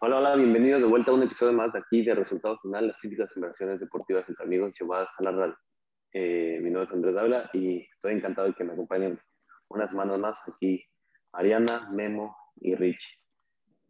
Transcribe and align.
Hola, 0.00 0.16
hola, 0.18 0.34
bienvenidos 0.34 0.80
de 0.80 0.86
vuelta 0.88 1.12
a 1.12 1.14
un 1.14 1.22
episodio 1.22 1.52
más 1.52 1.72
de 1.72 1.78
aquí 1.78 2.04
de 2.04 2.14
Resultado 2.14 2.58
Final, 2.62 2.88
las 2.88 2.96
críticas 2.98 3.30
inversiones 3.36 3.78
deportivas 3.78 4.28
entre 4.28 4.44
amigos 4.44 4.74
llevadas 4.80 5.08
a 5.18 5.22
la 5.22 5.30
radio. 5.30 5.56
Eh, 6.12 6.58
mi 6.60 6.70
nombre 6.70 6.88
es 6.88 6.92
Andrés 6.92 7.14
Dávila 7.14 7.50
y 7.52 7.88
estoy 7.94 8.14
encantado 8.14 8.48
de 8.48 8.54
que 8.54 8.64
me 8.64 8.72
acompañen 8.72 9.20
unas 9.68 9.90
semanas 9.90 10.18
más 10.18 10.36
aquí 10.52 10.84
Ariana, 11.32 11.88
Memo 11.92 12.36
y 12.56 12.74
Rich. 12.74 13.20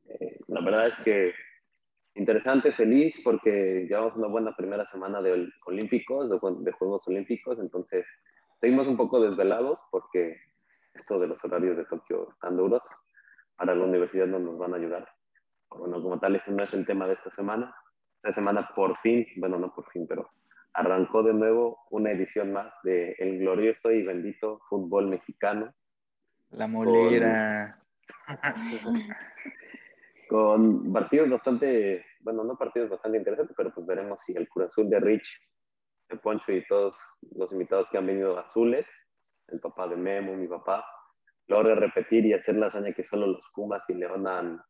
Eh, 0.07 0.39
la 0.49 0.61
verdad 0.61 0.89
es 0.89 0.95
que 1.05 1.48
interesante, 2.19 2.73
feliz, 2.73 3.21
porque 3.23 3.87
llevamos 3.89 4.17
una 4.17 4.27
buena 4.27 4.55
primera 4.55 4.89
semana 4.91 5.23
de 5.23 5.51
olímpicos, 5.67 6.29
de, 6.29 6.73
Juegos 6.73 7.07
Olímpicos, 7.09 7.59
entonces 7.61 8.05
seguimos 8.61 8.87
un 8.89 8.97
poco 8.97 9.21
desvelados 9.21 9.81
porque 9.91 10.37
esto 10.95 11.19
de 11.19 11.29
los 11.29 11.43
horarios 11.45 11.77
de 11.77 11.85
Tokio 11.85 12.31
están 12.33 12.57
duros. 12.57 12.83
Para 13.57 13.75
la 13.75 13.85
universidad 13.85 14.27
no 14.27 14.39
nos 14.39 14.59
van 14.59 14.75
a 14.75 14.77
ayudar. 14.77 15.09
Bueno, 15.71 16.03
como 16.03 16.19
tal, 16.19 16.37
ese 16.37 16.51
no 16.51 16.63
es 16.63 16.73
el 16.75 16.87
tema 16.87 17.07
de 17.07 17.15
esta 17.15 17.31
semana. 17.35 17.75
Esta 18.17 18.35
semana 18.35 18.69
por 18.75 18.97
fin, 18.99 19.27
bueno, 19.37 19.59
no 19.59 19.73
por 19.73 19.89
fin, 19.91 20.07
pero 20.09 20.31
arrancó 20.75 21.23
de 21.23 21.35
nuevo 21.35 21.79
una 21.91 22.13
edición 22.13 22.53
más 22.53 22.73
de 22.85 23.17
el 23.19 23.39
glorioso 23.39 23.91
y 23.91 24.03
bendito 24.03 24.61
fútbol 24.69 25.09
mexicano. 25.09 25.73
La 26.51 26.67
molera. 26.67 27.79
Con, 28.83 28.95
partidos 30.93 31.31
bastante, 31.31 32.05
bueno, 32.21 32.45
no 32.45 32.57
partidos 32.57 32.91
bastante 32.91 33.19
interesantes, 33.19 33.55
pero 33.57 33.73
pues 33.73 33.87
veremos 33.87 34.21
si 34.23 34.33
el 34.37 34.49
Cruz 34.49 34.67
Azul 34.67 34.89
de 34.91 35.01
Rich, 35.01 35.27
de 36.09 36.17
Poncho 36.17 36.53
y 36.53 36.65
todos 36.67 36.99
los 37.37 37.53
invitados 37.53 37.89
que 37.91 37.99
han 37.99 38.07
venido 38.07 38.39
azules, 38.39 38.87
el 39.49 39.61
papá 39.61 39.89
de 39.89 39.97
Memo, 39.97 40.35
mi 40.35 40.47
papá, 40.47 40.85
logra 41.47 41.75
repetir 41.75 42.27
y 42.27 42.35
hacer 42.35 42.57
la 42.57 42.67
hazaña 42.67 42.93
que 42.93 43.03
solo 43.03 43.27
los 43.27 43.43
Pumas 43.55 43.83
y 43.89 43.95
León 43.95 44.27
han, 44.27 44.61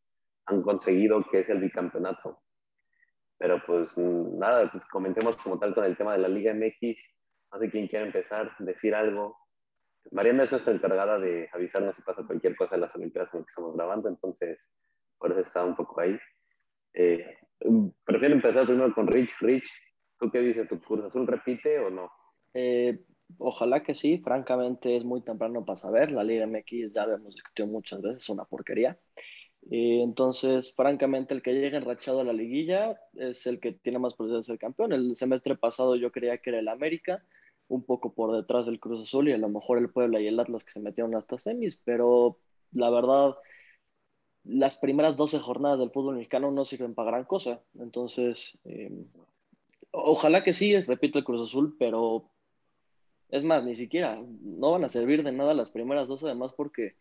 han 0.47 0.63
conseguido, 0.63 1.25
que 1.31 1.41
es 1.41 1.49
el 1.49 1.61
bicampeonato. 1.61 2.41
Pero 3.39 3.63
pues 3.67 3.97
nada, 3.97 4.71
pues 4.71 4.85
comentemos 4.91 5.37
como 5.39 5.59
tal 5.59 5.75
con 5.75 5.85
el 5.85 5.97
tema 5.97 6.13
de 6.13 6.19
la 6.19 6.29
Liga 6.29 6.55
MX. 6.55 6.97
No 7.53 7.59
sé 7.59 7.71
quién 7.71 7.89
quiere 7.89 8.07
empezar, 8.07 8.53
decir 8.59 8.95
algo. 8.95 9.37
Mariana 10.11 10.45
es 10.45 10.51
nuestra 10.51 10.73
encargada 10.73 11.19
de 11.19 11.49
avisarnos 11.53 11.97
si 11.97 12.03
pasa 12.03 12.25
cualquier 12.27 12.57
cosa 12.57 12.77
en 12.77 12.83
las 12.83 12.95
Olimpiadas 12.95 13.33
en 13.33 13.41
las 13.41 13.47
que 13.47 13.51
estamos 13.51 13.77
grabando, 13.77 14.09
entonces 14.09 14.59
por 15.19 15.33
eso 15.33 15.41
está 15.41 15.65
un 15.65 15.77
poco 15.77 16.01
ahí. 16.01 16.19
Eh, 16.95 17.25
prefiero 18.05 18.35
empezar 18.35 18.67
primero 18.67 18.95
con 18.95 19.07
Rich. 19.07 19.31
Rich, 19.41 19.69
¿tú 20.19 20.31
qué 20.31 20.41
dices? 20.41 20.69
¿Tu 20.69 20.81
Cruz 20.81 21.05
Azul 21.05 21.27
repite 21.27 21.79
o 21.79 21.91
no? 21.91 22.11
Eh, 22.55 22.99
ojalá 23.39 23.83
que 23.83 23.95
sí, 23.95 24.19
francamente 24.19 24.97
es 24.97 25.05
muy 25.05 25.23
temprano 25.23 25.65
para 25.65 25.77
saber. 25.77 26.11
La 26.13 26.25
Liga 26.25 26.47
MX 26.47 26.95
ya 26.95 27.07
lo 27.07 27.15
hemos 27.15 27.35
discutido 27.35 27.69
muchas 27.69 28.03
veces, 28.03 28.23
es 28.23 28.29
una 28.29 28.45
porquería. 28.45 28.99
Eh, 29.71 30.03
entonces, 30.03 30.75
francamente, 30.75 31.35
el 31.35 31.43
que 31.43 31.53
llegue 31.53 31.77
enrachado 31.77 32.21
a 32.21 32.25
la 32.25 32.33
liguilla 32.33 32.99
es 33.15 33.47
el 33.47 33.61
que 33.61 33.73
tiene 33.73 33.99
más 33.99 34.15
posibilidades 34.15 34.47
de 34.47 34.53
ser 34.53 34.59
campeón. 34.59 34.93
El 34.93 35.17
semestre 35.17 35.57
pasado 35.57 35.97
yo 35.97 36.11
creía 36.11 36.39
que 36.39 36.51
era 36.51 36.61
el 36.61 36.69
América, 36.69 37.23
un 37.69 37.85
poco 37.85 38.15
por 38.15 38.35
detrás 38.35 38.67
del 38.67 38.81
Cruz 38.81 39.03
Azul 39.03 39.29
y 39.29 39.33
a 39.33 39.39
lo 39.39 39.49
mejor 39.49 39.79
el 39.79 39.91
Puebla 39.91 40.21
y 40.21 40.27
el 40.27 40.41
Atlas 40.41 40.65
que 40.65 40.71
se 40.71 40.81
metieron 40.81 41.15
hasta 41.15 41.39
semis, 41.39 41.81
pero 41.85 42.39
la 42.73 42.89
verdad, 42.91 43.35
las 44.45 44.77
primeras 44.77 45.17
12 45.17 45.39
jornadas 45.39 45.79
del 45.79 45.91
fútbol 45.91 46.17
mexicano 46.17 46.51
no 46.51 46.65
sirven 46.65 46.95
para 46.95 47.11
gran 47.11 47.25
cosa. 47.25 47.61
Entonces, 47.79 48.59
eh, 48.65 48.91
ojalá 49.91 50.43
que 50.45 50.53
sí, 50.53 50.81
repito 50.81 51.19
el 51.19 51.25
Cruz 51.25 51.51
Azul, 51.51 51.77
pero 51.79 52.31
es 53.31 53.45
más, 53.45 53.65
ni 53.65 53.75
siquiera, 53.75 54.21
no 54.41 54.73
van 54.73 54.85
a 54.85 54.89
servir 54.89 55.23
de 55.23 55.33
nada 55.33 55.55
las 55.55 55.71
primeras 55.71 56.09
12, 56.09 56.27
además 56.27 56.53
porque 56.55 56.97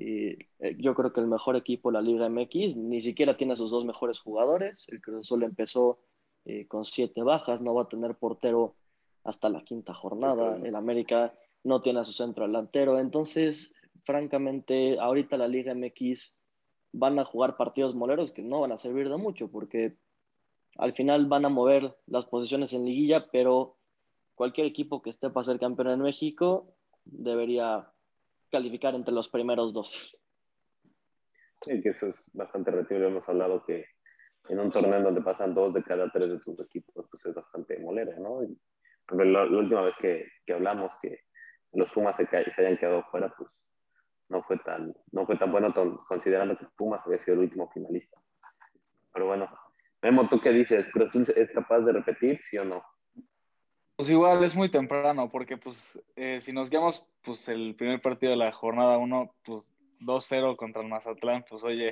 y 0.00 0.38
eh, 0.60 0.76
yo 0.78 0.94
creo 0.94 1.12
que 1.12 1.20
el 1.20 1.26
mejor 1.26 1.56
equipo 1.56 1.90
de 1.90 1.94
la 1.94 2.00
Liga 2.00 2.28
MX 2.28 2.76
ni 2.76 3.00
siquiera 3.00 3.36
tiene 3.36 3.54
a 3.54 3.56
sus 3.56 3.70
dos 3.70 3.84
mejores 3.84 4.20
jugadores. 4.20 4.86
El 4.88 5.00
Cruz 5.00 5.26
Azul 5.26 5.42
empezó 5.42 5.98
eh, 6.44 6.68
con 6.68 6.84
siete 6.84 7.22
bajas, 7.22 7.62
no 7.62 7.74
va 7.74 7.82
a 7.82 7.88
tener 7.88 8.14
portero 8.14 8.76
hasta 9.24 9.48
la 9.48 9.64
quinta 9.64 9.92
jornada. 9.94 10.56
El 10.62 10.76
América 10.76 11.34
no 11.64 11.82
tiene 11.82 12.00
a 12.00 12.04
su 12.04 12.12
centro 12.12 12.46
delantero. 12.46 13.00
Entonces, 13.00 13.74
francamente, 14.04 15.00
ahorita 15.00 15.36
la 15.36 15.48
Liga 15.48 15.74
MX 15.74 16.32
van 16.92 17.18
a 17.18 17.24
jugar 17.24 17.56
partidos 17.56 17.94
moleros 17.94 18.32
que 18.32 18.42
no 18.42 18.60
van 18.60 18.72
a 18.72 18.78
servir 18.78 19.08
de 19.08 19.16
mucho 19.16 19.50
porque 19.50 19.96
al 20.76 20.92
final 20.92 21.26
van 21.26 21.44
a 21.44 21.48
mover 21.48 21.96
las 22.06 22.26
posiciones 22.26 22.72
en 22.72 22.84
liguilla, 22.84 23.28
pero 23.30 23.76
cualquier 24.34 24.66
equipo 24.66 25.02
que 25.02 25.10
esté 25.10 25.28
para 25.30 25.44
ser 25.44 25.58
campeón 25.58 25.88
en 25.90 26.00
México 26.00 26.72
debería 27.04 27.90
calificar 28.50 28.94
entre 28.94 29.12
los 29.12 29.28
primeros 29.28 29.72
dos. 29.72 30.16
Sí, 31.64 31.82
que 31.82 31.90
eso 31.90 32.06
es 32.06 32.24
bastante 32.32 32.70
relativo. 32.70 33.00
Hemos 33.00 33.28
hablado 33.28 33.64
que 33.64 33.84
en 34.48 34.60
un 34.60 34.70
torneo 34.70 35.02
donde 35.02 35.20
pasan 35.20 35.54
dos 35.54 35.74
de 35.74 35.82
cada 35.82 36.08
tres 36.10 36.30
de 36.30 36.38
tus 36.38 36.58
equipos, 36.60 37.06
pues 37.10 37.26
es 37.26 37.34
bastante 37.34 37.78
molera, 37.80 38.16
¿no? 38.18 38.42
Y, 38.42 38.56
la, 39.10 39.44
última 39.44 39.82
vez 39.82 39.94
que, 40.00 40.26
que, 40.44 40.52
hablamos 40.52 40.92
que 41.00 41.20
los 41.72 41.90
Pumas 41.92 42.16
se, 42.16 42.26
se, 42.26 42.60
hayan 42.60 42.76
quedado 42.76 43.02
fuera, 43.10 43.32
pues 43.36 43.48
no 44.28 44.42
fue 44.42 44.58
tan, 44.58 44.94
no 45.12 45.26
fue 45.26 45.36
tan 45.36 45.50
bueno 45.50 45.72
considerando 46.06 46.56
que 46.56 46.66
Pumas 46.76 47.00
había 47.04 47.18
sido 47.18 47.34
el 47.34 47.40
último 47.40 47.70
finalista. 47.72 48.18
Pero 49.12 49.26
bueno, 49.26 49.48
Memo, 50.02 50.28
¿tú 50.28 50.40
qué 50.40 50.50
dices? 50.50 50.86
¿Es 51.34 51.50
capaz 51.52 51.80
de 51.80 51.92
repetir, 51.92 52.40
sí 52.42 52.58
o 52.58 52.64
no? 52.64 52.82
Pues 53.96 54.10
igual 54.10 54.44
es 54.44 54.54
muy 54.54 54.68
temprano, 54.68 55.28
porque 55.28 55.56
pues 55.56 56.00
eh, 56.14 56.38
si 56.38 56.52
nos 56.52 56.70
guiamos 56.70 57.04
pues 57.22 57.48
el 57.48 57.74
primer 57.74 58.00
partido 58.00 58.30
de 58.30 58.38
la 58.38 58.52
jornada 58.52 58.96
1, 58.96 59.34
pues 59.44 59.68
2-0 60.00 60.56
contra 60.56 60.82
el 60.82 60.88
Mazatlán, 60.88 61.44
pues 61.48 61.64
oye, 61.64 61.90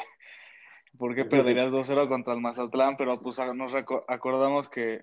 ¿por 0.99 1.17
qué 1.17 1.25
perderías 1.25 1.73
2-0 1.73 2.09
contra 2.09 2.35
el 2.35 2.41
Mazatlán? 2.41 2.97
Pero 2.97 3.17
pues 3.19 3.39
nos 3.55 3.75
acordamos 3.75 4.69
que 4.69 5.03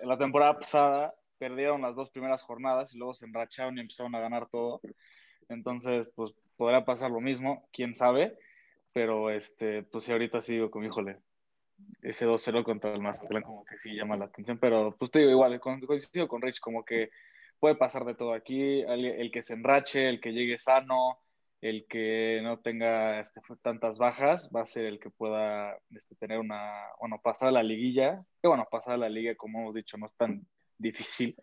en 0.00 0.08
la 0.08 0.18
temporada 0.18 0.56
pasada 0.56 1.14
perdieron 1.38 1.82
las 1.82 1.96
dos 1.96 2.10
primeras 2.10 2.42
jornadas 2.42 2.94
y 2.94 2.98
luego 2.98 3.14
se 3.14 3.26
enracharon 3.26 3.76
y 3.76 3.80
empezaron 3.80 4.14
a 4.14 4.20
ganar 4.20 4.48
todo. 4.48 4.80
Entonces, 5.48 6.10
pues 6.14 6.32
podrá 6.56 6.84
pasar 6.84 7.10
lo 7.10 7.20
mismo, 7.20 7.68
quién 7.72 7.94
sabe, 7.94 8.36
pero 8.92 9.30
este, 9.30 9.82
pues 9.82 10.04
sí, 10.04 10.12
ahorita 10.12 10.40
sigo 10.40 10.70
con, 10.70 10.84
híjole, 10.84 11.18
ese 12.02 12.26
2-0 12.26 12.64
contra 12.64 12.92
el 12.92 13.00
Mazatlán 13.00 13.42
como 13.42 13.64
que 13.64 13.78
sí 13.78 13.94
llama 13.94 14.16
la 14.16 14.26
atención, 14.26 14.58
pero 14.58 14.96
pues 14.98 15.10
te 15.10 15.20
digo 15.20 15.30
igual, 15.30 15.60
coincido 15.60 16.28
con 16.28 16.42
Rich, 16.42 16.60
como 16.60 16.84
que 16.84 17.10
puede 17.58 17.74
pasar 17.74 18.04
de 18.04 18.14
todo 18.14 18.32
aquí, 18.32 18.80
el, 18.82 19.30
que 19.30 19.42
se 19.42 19.54
enrache, 19.54 20.08
el 20.08 20.20
que 20.20 20.32
llegue 20.32 20.58
sano, 20.58 21.18
el 21.60 21.86
que 21.88 22.40
no 22.42 22.60
tenga 22.60 23.20
este, 23.20 23.40
tantas 23.62 23.98
bajas, 23.98 24.50
va 24.54 24.62
a 24.62 24.66
ser 24.66 24.84
el 24.84 25.00
que 25.00 25.10
pueda 25.10 25.76
este, 25.90 26.14
tener 26.16 26.38
una, 26.38 26.72
bueno, 27.00 27.20
pasar 27.22 27.48
a 27.48 27.52
la 27.52 27.62
liguilla, 27.62 28.24
que 28.40 28.48
bueno, 28.48 28.68
pasar 28.70 28.94
a 28.94 28.98
la 28.98 29.08
liga, 29.08 29.34
como 29.34 29.60
hemos 29.60 29.74
dicho, 29.74 29.96
no 29.96 30.06
es 30.06 30.14
tan 30.14 30.46
difícil, 30.78 31.34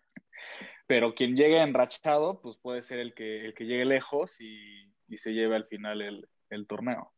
pero 0.86 1.14
quien 1.14 1.36
llegue 1.36 1.60
enrachado, 1.60 2.40
pues 2.40 2.56
puede 2.56 2.82
ser 2.82 3.00
el 3.00 3.14
que, 3.14 3.46
el 3.46 3.54
que 3.54 3.64
llegue 3.64 3.84
lejos 3.84 4.40
y, 4.40 4.93
y 5.08 5.18
se 5.18 5.32
lleve 5.32 5.56
al 5.56 5.66
final 5.66 6.02
el, 6.02 6.28
el 6.50 6.66
torneo. 6.66 7.12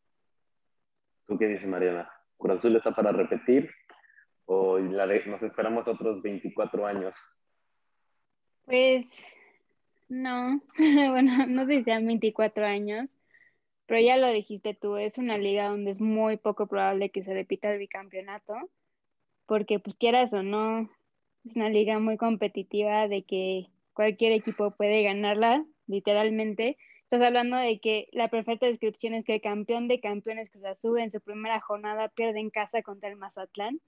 ¿Tú 1.27 1.39
qué 1.39 1.47
dices, 1.47 1.67
Mariana? 1.67 2.11
Cruz 2.39 2.59
Azul 2.59 2.77
está 2.77 2.95
para 2.95 3.13
repetir 3.13 3.71
o 4.47 4.79
la 4.79 5.07
nos 5.07 5.43
esperamos 5.43 5.87
otros 5.87 6.23
24 6.23 6.87
años? 6.87 7.15
Pues 8.65 9.07
no, 10.09 10.61
bueno, 11.11 11.47
no 11.47 11.67
sé 11.67 11.79
si 11.79 11.85
sean 11.85 12.07
24 12.07 12.65
años, 12.65 13.09
pero 13.87 14.01
ya 14.01 14.17
lo 14.17 14.29
dijiste 14.29 14.75
tú, 14.75 14.97
es 14.97 15.19
una 15.19 15.39
liga 15.39 15.69
donde 15.69 15.91
es 15.91 16.01
muy 16.01 16.37
poco 16.37 16.67
probable 16.67 17.11
que 17.11 17.23
se 17.23 17.35
repita 17.35 17.73
el 17.73 17.79
bicampeonato, 17.79 18.55
porque 19.47 19.79
pues 19.79 19.97
quieras 19.97 20.33
o 20.33 20.43
no, 20.43 20.91
es 21.45 21.55
una 21.55 21.69
liga 21.69 21.99
muy 21.99 22.17
competitiva 22.17 23.09
de 23.09 23.23
que 23.23 23.67
cualquier 23.95 24.33
equipo 24.33 24.73
puede 24.73 25.03
ganarla, 25.03 25.65
literalmente, 25.87 26.77
Estás 27.07 27.23
hablando 27.23 27.57
de 27.57 27.79
que 27.79 28.09
la 28.11 28.27
perfecta 28.27 28.67
descripción 28.67 29.15
es 29.15 29.25
que 29.25 29.35
el 29.35 29.41
campeón 29.41 29.87
de 29.87 30.01
campeones 30.01 30.51
que 30.51 30.59
se 30.59 30.75
sube 30.75 31.05
en 31.05 31.13
su 31.13 31.21
primera 31.21 31.61
jornada 31.61 32.09
pierde 32.09 32.41
en 32.41 32.51
casa 32.51 32.83
contra 32.83 33.09
el 33.09 33.15
Mazatlán. 33.15 33.81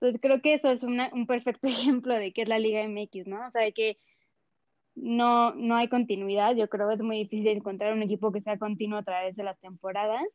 Entonces 0.00 0.20
creo 0.20 0.42
que 0.42 0.54
eso 0.54 0.72
es 0.72 0.82
un 0.82 1.26
perfecto 1.28 1.68
ejemplo 1.68 2.12
de 2.16 2.32
qué 2.32 2.42
es 2.42 2.48
la 2.48 2.58
Liga 2.58 2.82
MX, 2.82 3.28
¿no? 3.28 3.46
O 3.46 3.50
sea, 3.52 3.62
de 3.62 3.72
que 3.72 3.98
no, 4.96 5.54
no 5.54 5.76
hay 5.76 5.88
continuidad. 5.88 6.56
Yo 6.56 6.68
creo 6.68 6.88
que 6.88 6.94
es 6.94 7.02
muy 7.02 7.18
difícil 7.18 7.46
encontrar 7.46 7.92
un 7.92 8.02
equipo 8.02 8.32
que 8.32 8.40
sea 8.40 8.58
continuo 8.58 8.98
a 8.98 9.04
través 9.04 9.36
de 9.36 9.44
las 9.44 9.60
temporadas. 9.60 10.26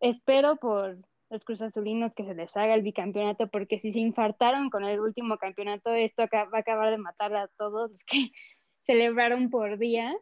Espero 0.00 0.56
por 0.56 0.98
los 1.30 1.44
Cruz 1.44 1.62
Azulinos 1.62 2.16
que 2.16 2.24
se 2.24 2.34
les 2.34 2.56
haga 2.56 2.74
el 2.74 2.82
bicampeonato, 2.82 3.46
porque 3.46 3.78
si 3.78 3.92
se 3.92 4.00
infartaron 4.00 4.70
con 4.70 4.82
el 4.84 4.98
último 4.98 5.38
campeonato, 5.38 5.94
esto 5.94 6.24
va 6.34 6.48
a 6.52 6.58
acabar 6.58 6.90
de 6.90 6.98
matar 6.98 7.32
a 7.36 7.46
todos 7.46 7.92
los 7.92 8.02
que 8.02 8.32
celebraron 8.86 9.50
por 9.50 9.78
días. 9.78 10.16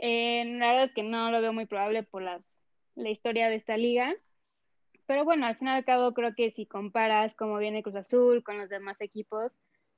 Eh, 0.00 0.44
la 0.58 0.68
verdad 0.68 0.84
es 0.84 0.92
que 0.94 1.02
no 1.02 1.30
lo 1.30 1.40
veo 1.42 1.52
muy 1.52 1.66
probable 1.66 2.02
por 2.02 2.22
las, 2.22 2.56
la 2.94 3.10
historia 3.10 3.48
de 3.48 3.56
esta 3.56 3.76
liga, 3.76 4.14
pero 5.06 5.24
bueno, 5.24 5.46
al 5.46 5.56
fin 5.56 5.68
y 5.68 5.70
al 5.72 5.84
cabo 5.84 6.14
creo 6.14 6.34
que 6.34 6.52
si 6.52 6.66
comparas 6.66 7.34
cómo 7.34 7.58
viene 7.58 7.82
Cruz 7.82 7.96
Azul 7.96 8.42
con 8.42 8.58
los 8.58 8.70
demás 8.70 9.00
equipos, 9.00 9.52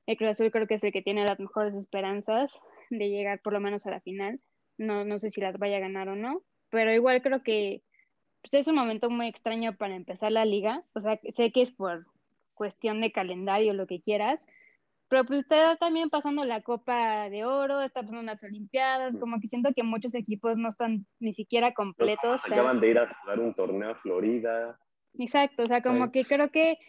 el 0.05 0.17
Cruz 0.17 0.31
Azul 0.31 0.51
creo 0.51 0.67
que 0.67 0.75
es 0.75 0.83
el 0.83 0.91
que 0.91 1.01
tiene 1.01 1.23
las 1.23 1.39
mejores 1.39 1.73
esperanzas 1.75 2.51
de 2.89 3.09
llegar 3.09 3.39
por 3.41 3.53
lo 3.53 3.59
menos 3.59 3.85
a 3.85 3.91
la 3.91 4.01
final. 4.01 4.41
No, 4.77 5.05
no 5.05 5.19
sé 5.19 5.29
si 5.29 5.39
las 5.39 5.57
vaya 5.57 5.77
a 5.77 5.81
ganar 5.81 6.09
o 6.09 6.15
no, 6.15 6.41
pero 6.69 6.93
igual 6.93 7.21
creo 7.21 7.43
que 7.43 7.83
pues, 8.41 8.55
es 8.55 8.67
un 8.67 8.75
momento 8.75 9.09
muy 9.09 9.27
extraño 9.27 9.75
para 9.77 9.95
empezar 9.95 10.31
la 10.31 10.45
liga. 10.45 10.83
O 10.93 10.99
sea, 10.99 11.19
sé 11.35 11.51
que 11.51 11.61
es 11.61 11.71
por 11.71 12.07
cuestión 12.53 12.99
de 12.99 13.11
calendario, 13.11 13.73
lo 13.73 13.87
que 13.87 14.01
quieras, 14.01 14.39
pero 15.13 15.25
pues 15.25 15.41
está 15.41 15.75
también 15.75 16.09
pasando 16.09 16.43
la 16.43 16.61
Copa 16.61 17.29
de 17.29 17.45
Oro, 17.45 17.81
está 17.81 18.01
pasando 18.01 18.23
las 18.23 18.43
Olimpiadas, 18.43 19.15
como 19.19 19.39
que 19.39 19.47
siento 19.47 19.69
que 19.75 19.83
muchos 19.83 20.15
equipos 20.15 20.57
no 20.57 20.69
están 20.69 21.05
ni 21.19 21.33
siquiera 21.33 21.71
completos. 21.75 22.43
acaban 22.43 22.79
de 22.79 22.89
ir 22.89 22.97
a 22.97 23.13
jugar 23.13 23.39
un 23.39 23.53
torneo 23.53 23.91
a 23.91 23.95
Florida. 23.95 24.75
Exacto, 25.19 25.61
o 25.61 25.65
sea, 25.67 25.83
como 25.83 26.11
que 26.11 26.25
creo 26.25 26.49
que 26.49 26.79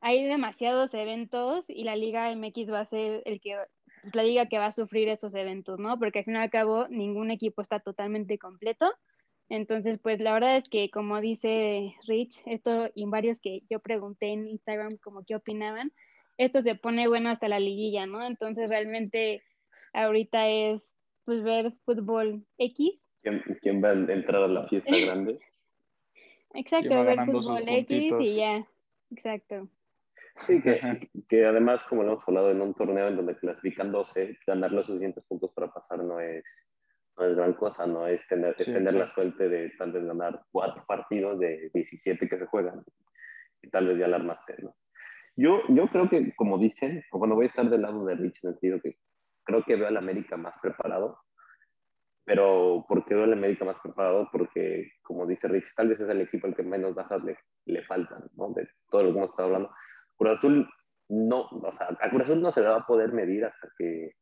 hay 0.00 0.24
demasiados 0.24 0.94
eventos 0.94 1.68
y 1.68 1.84
la 1.84 1.94
Liga 1.94 2.34
MX 2.34 2.72
va 2.72 2.80
a 2.80 2.86
ser 2.86 3.20
el 3.26 3.38
que 3.38 3.58
pues, 4.00 4.14
la 4.14 4.22
liga 4.22 4.46
que 4.46 4.58
va 4.58 4.66
a 4.66 4.72
sufrir 4.72 5.10
esos 5.10 5.34
eventos, 5.34 5.78
¿no? 5.78 5.98
Porque 5.98 6.20
al 6.20 6.24
fin 6.24 6.36
y 6.36 6.38
al 6.38 6.48
cabo 6.48 6.88
ningún 6.88 7.30
equipo 7.30 7.60
está 7.60 7.80
totalmente 7.80 8.38
completo. 8.38 8.90
Entonces, 9.50 9.98
pues 9.98 10.20
la 10.20 10.32
verdad 10.32 10.56
es 10.56 10.70
que 10.70 10.88
como 10.90 11.20
dice 11.20 11.94
Rich, 12.06 12.40
esto 12.46 12.88
y 12.94 13.04
varios 13.04 13.40
que 13.40 13.60
yo 13.68 13.78
pregunté 13.78 14.28
en 14.28 14.48
Instagram 14.48 14.96
como 14.96 15.22
qué 15.26 15.36
opinaban, 15.36 15.84
esto 16.44 16.62
se 16.62 16.74
pone 16.74 17.08
bueno 17.08 17.30
hasta 17.30 17.48
la 17.48 17.60
liguilla, 17.60 18.06
¿no? 18.06 18.26
Entonces 18.26 18.68
realmente 18.68 19.42
ahorita 19.92 20.48
es 20.48 20.94
pues 21.24 21.42
ver 21.42 21.72
fútbol 21.84 22.44
X. 22.58 23.00
¿Quién, 23.22 23.82
va 23.82 23.90
a 23.90 23.92
entrar 23.92 24.42
a 24.42 24.48
la 24.48 24.68
fiesta 24.68 24.90
grande? 25.06 25.38
Exacto, 26.54 27.04
ver 27.04 27.18
fútbol 27.26 27.64
X 27.66 28.12
y 28.20 28.36
ya, 28.36 28.66
exacto. 29.10 29.68
Sí, 30.36 30.62
que, 31.28 31.46
además, 31.46 31.84
como 31.84 32.02
lo 32.02 32.12
hemos 32.12 32.26
hablado 32.26 32.50
en 32.50 32.60
un 32.62 32.74
torneo 32.74 33.08
en 33.08 33.16
donde 33.16 33.36
clasifican 33.36 33.92
12, 33.92 34.38
ganar 34.46 34.72
los 34.72 34.86
suficientes 34.86 35.24
puntos 35.24 35.52
para 35.52 35.70
pasar 35.70 36.02
no 36.02 36.20
es, 36.20 36.44
no 37.18 37.26
es 37.26 37.36
gran 37.36 37.52
cosa, 37.52 37.86
no 37.86 38.06
es 38.06 38.26
tener, 38.28 38.54
tener 38.56 38.94
la 38.94 39.06
suerte 39.06 39.48
de 39.48 39.70
tal 39.78 39.92
vez 39.92 40.04
ganar 40.04 40.42
cuatro 40.50 40.84
partidos 40.86 41.38
de 41.38 41.70
17 41.74 42.28
que 42.28 42.38
se 42.38 42.46
juegan 42.46 42.82
y 43.60 43.68
tal 43.68 43.88
vez 43.88 43.98
ya 43.98 44.08
la 44.08 44.16
armaste, 44.16 44.56
¿no? 44.62 44.74
Yo, 45.36 45.62
yo 45.68 45.88
creo 45.88 46.08
que, 46.08 46.34
como 46.34 46.58
dicen, 46.58 47.02
bueno, 47.12 47.34
voy 47.34 47.44
a 47.44 47.48
estar 47.48 47.68
del 47.68 47.82
lado 47.82 48.04
de 48.04 48.14
Rich 48.14 48.40
en 48.42 48.50
el 48.50 48.54
sentido 48.54 48.80
que 48.80 48.96
creo 49.44 49.64
que 49.64 49.76
veo 49.76 49.88
al 49.88 49.96
América 49.96 50.36
más 50.36 50.58
preparado, 50.60 51.18
pero 52.24 52.84
¿por 52.88 53.04
qué 53.04 53.14
veo 53.14 53.24
al 53.24 53.32
América 53.32 53.64
más 53.64 53.78
preparado? 53.80 54.28
Porque, 54.30 54.92
como 55.02 55.26
dice 55.26 55.48
Rich, 55.48 55.74
tal 55.74 55.88
vez 55.88 56.00
es 56.00 56.08
el 56.08 56.20
equipo 56.20 56.46
al 56.46 56.54
que 56.54 56.62
menos 56.62 56.94
bajas 56.94 57.24
le, 57.24 57.36
le 57.66 57.82
faltan, 57.84 58.24
¿no? 58.36 58.52
De 58.52 58.68
todo 58.90 59.04
lo 59.04 59.12
que 59.12 59.18
hemos 59.18 59.30
estado 59.30 59.48
hablando. 59.48 59.70
Cruz 60.16 60.32
Azul 60.32 60.68
no, 61.08 61.48
o 61.50 61.72
sea, 61.72 61.88
a 62.00 62.10
Cruz 62.10 62.22
Azul 62.22 62.40
no 62.40 62.52
se 62.52 62.60
le 62.60 62.68
va 62.68 62.76
a 62.76 62.86
poder 62.86 63.12
medir 63.12 63.44
hasta 63.44 63.68
que, 63.76 64.12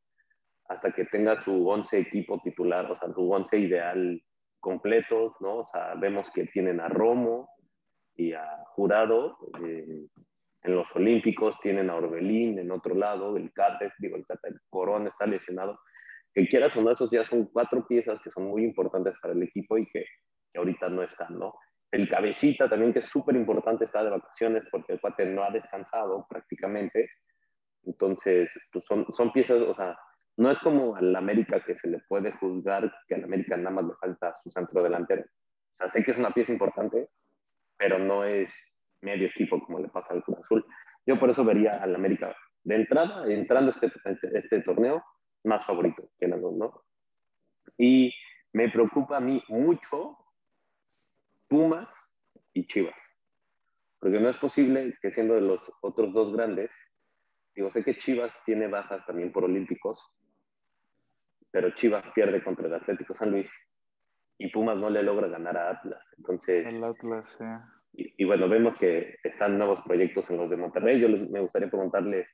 hasta 0.69 0.93
que 0.93 1.05
tenga 1.07 1.43
su 1.45 1.69
11 1.69 1.99
equipo 1.99 2.41
titular, 2.43 2.91
o 2.91 2.95
sea, 2.95 3.13
su 3.13 3.31
11 3.31 3.59
ideal 3.59 4.23
completo, 4.61 5.37
¿no? 5.41 5.59
O 5.59 5.67
sea, 5.67 5.95
vemos 5.95 6.31
que 6.33 6.47
tienen 6.47 6.81
a 6.81 6.89
Romo 6.89 7.51
y 8.15 8.33
a 8.33 8.45
Jurado 8.75 9.37
eh, 9.65 10.07
en 10.63 10.75
los 10.75 10.95
Olímpicos, 10.95 11.59
tienen 11.61 11.89
a 11.91 11.97
Orbelín 11.97 12.59
en 12.59 12.71
otro 12.71 12.95
lado, 12.95 13.37
el 13.37 13.53
Cáceres, 13.53 13.95
digo, 13.99 14.17
el, 14.17 14.27
Cate, 14.27 14.49
el 14.49 14.61
Corón 14.69 15.07
está 15.07 15.27
lesionado. 15.27 15.81
Que 16.35 16.47
quieras 16.47 16.77
o 16.77 16.83
no, 16.83 16.93
esos 16.93 17.11
ya 17.11 17.25
son 17.25 17.47
cuatro 17.47 17.87
piezas 17.87 18.21
que 18.23 18.31
son 18.31 18.45
muy 18.45 18.65
importantes 18.65 19.15
para 19.21 19.35
el 19.35 19.43
equipo 19.43 19.79
y 19.79 19.87
que, 19.87 20.05
que 20.53 20.59
ahorita 20.59 20.89
no 20.89 21.03
están, 21.03 21.39
¿no? 21.39 21.55
El 21.91 22.09
cabecita 22.09 22.69
también, 22.69 22.93
que 22.93 23.01
es 23.01 23.07
súper 23.07 23.35
importante, 23.35 23.85
está 23.85 24.05
de 24.05 24.11
vacaciones 24.11 24.63
porque 24.71 24.93
el 24.93 25.01
cuate 25.01 25.27
no 25.27 25.43
ha 25.43 25.51
descansado 25.51 26.25
prácticamente. 26.29 27.11
Entonces, 27.85 28.49
pues 28.73 28.85
son, 28.87 29.07
son 29.17 29.33
piezas, 29.33 29.61
o 29.63 29.75
sea, 29.75 29.99
no 30.37 30.51
es 30.51 30.59
como 30.61 30.95
al 30.95 31.17
América 31.17 31.65
que 31.65 31.77
se 31.77 31.89
le 31.89 31.99
puede 32.09 32.33
juzgar 32.33 32.93
que 33.09 33.15
al 33.15 33.25
América 33.25 33.57
nada 33.57 33.71
más 33.71 33.85
le 33.87 33.95
falta 33.95 34.35
su 34.43 34.51
centro 34.51 34.83
delantero. 34.83 35.23
O 35.23 35.77
sea, 35.79 35.89
sé 35.89 36.05
que 36.05 36.13
es 36.13 36.19
una 36.19 36.31
pieza 36.31 36.53
importante, 36.53 37.09
pero 37.77 37.99
no 37.99 38.25
es 38.25 38.53
medio 39.03 39.29
equipo 39.29 39.61
como 39.65 39.79
le 39.79 39.89
pasa 39.89 40.15
al 40.15 40.23
Cruz 40.23 40.39
Azul. 40.39 40.65
Yo 41.07 41.19
por 41.19 41.31
eso 41.31 41.45
vería 41.45 41.83
al 41.83 41.95
América 41.95 42.35
de 42.65 42.75
entrada, 42.75 43.25
entrando 43.33 43.71
este, 43.71 43.87
este, 43.87 44.39
este 44.39 44.61
torneo, 44.61 45.03
más 45.45 45.65
favorito 45.65 46.11
que 46.19 46.29
los 46.29 46.41
dos, 46.41 46.55
¿no? 46.55 46.85
Y 47.79 48.13
me 48.53 48.69
preocupa 48.69 49.17
a 49.17 49.21
mí 49.21 49.43
mucho 49.49 50.19
Pumas 51.49 51.89
y 52.53 52.67
Chivas. 52.67 53.01
Porque 53.99 54.21
no 54.21 54.29
es 54.29 54.37
posible 54.37 54.97
que 55.01 55.13
siendo 55.13 55.35
de 55.35 55.43
los 55.43 55.61
otros 55.83 56.13
dos 56.13 56.33
grandes, 56.33 56.71
digo, 57.55 57.71
sé 57.71 57.85
que 57.85 57.97
Chivas 57.97 58.33
tiene 58.45 58.67
bajas 58.67 59.05
también 59.07 59.33
por 59.33 59.45
olímpicos, 59.45 60.01
pero 61.51 61.71
Chivas 61.75 62.05
pierde 62.15 62.43
contra 62.43 62.67
el 62.67 62.75
Atlético 62.75 63.15
San 63.15 63.31
Luis 63.31 63.51
y 64.39 64.51
Pumas 64.51 64.77
no 64.77 64.89
le 64.89 65.03
logra 65.03 65.29
ganar 65.29 65.57
a 65.57 65.71
Atlas. 65.71 66.03
Entonces, 66.17 66.67
el 66.73 66.83
Atlas, 66.83 67.37
sí. 67.37 67.45
Y, 67.93 68.25
bueno, 68.25 68.49
vemos 68.49 68.77
que 68.79 69.17
están 69.25 69.59
nuevos 69.59 69.81
proyectos 69.83 70.31
en 70.31 70.37
los 70.37 70.51
de 70.51 70.57
Monterrey. 70.57 71.01
Yo 71.01 71.09
me 71.09 71.41
gustaría 71.41 71.69
preguntarles, 71.69 72.29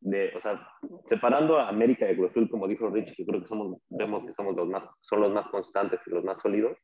de, 0.00 0.32
o 0.34 0.40
sea, 0.40 0.66
separando 1.06 1.58
a 1.58 1.68
América 1.68 2.10
y 2.10 2.16
Cruz 2.16 2.30
Azul, 2.30 2.48
como 2.48 2.68
dijo 2.68 2.88
Rich, 2.88 3.14
que 3.16 3.26
creo 3.26 3.40
que 3.40 3.48
somos, 3.48 3.82
vemos 3.88 4.24
que 4.24 4.32
somos 4.32 4.54
los 4.56 4.68
más, 4.68 4.88
son 5.00 5.20
los 5.20 5.32
más 5.32 5.48
constantes 5.48 6.00
y 6.06 6.10
los 6.10 6.24
más 6.24 6.40
sólidos 6.40 6.78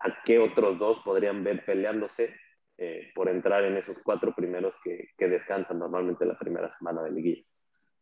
a 0.00 0.22
qué 0.24 0.38
otros 0.38 0.78
dos 0.78 0.98
podrían 1.04 1.44
ver 1.44 1.64
peleándose 1.64 2.34
eh, 2.78 3.12
por 3.14 3.28
entrar 3.28 3.64
en 3.64 3.76
esos 3.76 3.98
cuatro 4.02 4.34
primeros 4.34 4.74
que, 4.82 5.10
que, 5.16 5.28
descansan 5.28 5.78
normalmente 5.78 6.24
la 6.24 6.38
primera 6.38 6.72
semana 6.72 7.02
de 7.02 7.12
liguilla. 7.12 7.44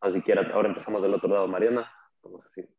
Así 0.01 0.23
que 0.23 0.33
ahora 0.33 0.69
empezamos 0.69 1.03
del 1.03 1.15
otro 1.15 1.29
lado, 1.29 1.49
Mariana. 1.49 1.91
Vamos 2.23 2.45
a 2.45 2.49
decir. 2.49 2.78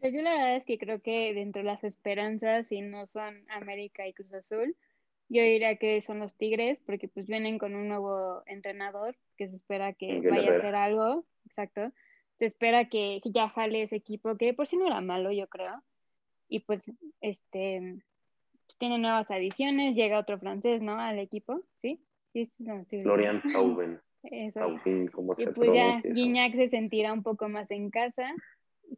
Pues 0.00 0.14
yo 0.14 0.22
la 0.22 0.30
verdad 0.30 0.56
es 0.56 0.64
que 0.64 0.78
creo 0.78 1.00
que 1.00 1.32
dentro 1.34 1.60
de 1.60 1.66
las 1.66 1.84
esperanzas, 1.84 2.68
si 2.68 2.80
no 2.80 3.06
son 3.06 3.44
América 3.48 4.06
y 4.06 4.12
Cruz 4.12 4.32
Azul, 4.32 4.76
yo 5.28 5.42
diría 5.42 5.76
que 5.76 6.00
son 6.02 6.18
los 6.20 6.36
Tigres, 6.36 6.80
porque 6.80 7.08
pues 7.08 7.26
vienen 7.26 7.58
con 7.58 7.74
un 7.74 7.88
nuevo 7.88 8.42
entrenador 8.46 9.16
que 9.36 9.48
se 9.48 9.56
espera 9.56 9.92
que 9.92 10.20
vaya 10.20 10.52
a 10.52 10.54
hacer 10.56 10.74
algo, 10.74 11.24
exacto. 11.46 11.92
Se 12.36 12.46
espera 12.46 12.88
que 12.88 13.20
ya 13.24 13.48
jale 13.48 13.82
ese 13.82 13.96
equipo, 13.96 14.36
que 14.36 14.54
por 14.54 14.66
si 14.66 14.76
no 14.76 14.86
era 14.86 15.00
malo, 15.00 15.32
yo 15.32 15.48
creo 15.48 15.82
y 16.48 16.60
pues 16.60 16.90
este 17.20 17.98
tiene 18.78 18.98
nuevas 18.98 19.30
adiciones, 19.30 19.94
llega 19.94 20.18
otro 20.18 20.38
francés, 20.38 20.82
¿no? 20.82 20.98
Al 20.98 21.18
equipo, 21.18 21.62
¿sí? 21.80 22.00
Sí, 22.32 22.50
sí, 22.88 23.00
Florian 23.00 23.42
Tauben. 23.52 24.00
Eso. 24.22 24.74
y 25.38 25.46
pues 25.46 25.72
ya 25.72 26.00
Guiñac 26.02 26.52
se 26.54 26.68
sentirá 26.68 27.12
un 27.12 27.22
poco 27.22 27.48
más 27.48 27.70
en 27.70 27.90
casa, 27.90 28.34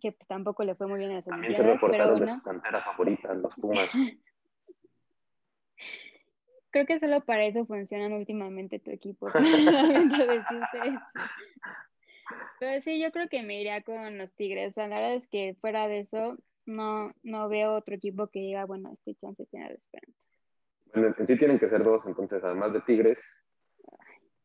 que 0.01 0.13
tampoco 0.27 0.65
le 0.65 0.75
fue 0.75 0.87
muy 0.87 0.99
bien 0.99 1.13
a 1.13 1.23
su 1.23 1.31
También 1.31 1.57
se 1.57 1.63
reforzaron 1.63 2.21
de 2.21 2.27
su 2.27 2.43
cantera 2.43 2.83
favorita, 2.83 3.33
los 3.35 3.55
Pumas. 3.57 3.91
Creo 6.71 6.87
que 6.87 6.99
solo 6.99 7.23
para 7.23 7.47
eso 7.47 7.65
funcionan 7.67 8.13
últimamente 8.13 8.79
tu 8.79 8.91
equipo. 8.91 9.29
Pero 12.61 12.81
sí, 12.81 13.01
yo 13.01 13.11
creo 13.11 13.29
que 13.29 13.43
me 13.43 13.61
iría 13.61 13.83
con 13.83 14.19
los 14.19 14.35
Tigres. 14.35 14.71
O 14.71 14.75
sea, 14.75 14.89
la 14.89 15.01
verdad 15.01 15.15
es 15.15 15.27
que 15.29 15.57
fuera 15.61 15.89
de 15.89 16.01
eso, 16.01 16.37
no, 16.67 17.15
no 17.23 17.49
veo 17.49 17.75
otro 17.75 17.95
equipo 17.95 18.29
que 18.29 18.41
diga, 18.41 18.67
bueno, 18.67 18.93
este 18.93 19.15
chance 19.15 19.47
tiene 19.47 19.69
la 19.69 19.75
esperanza. 19.75 20.19
Bueno, 20.93 21.15
en 21.19 21.27
sí 21.27 21.39
tienen 21.39 21.59
que 21.59 21.69
ser 21.69 21.85
dos, 21.85 22.03
entonces, 22.07 22.43
además 22.43 22.73
de 22.73 22.81
Tigres. 22.83 23.21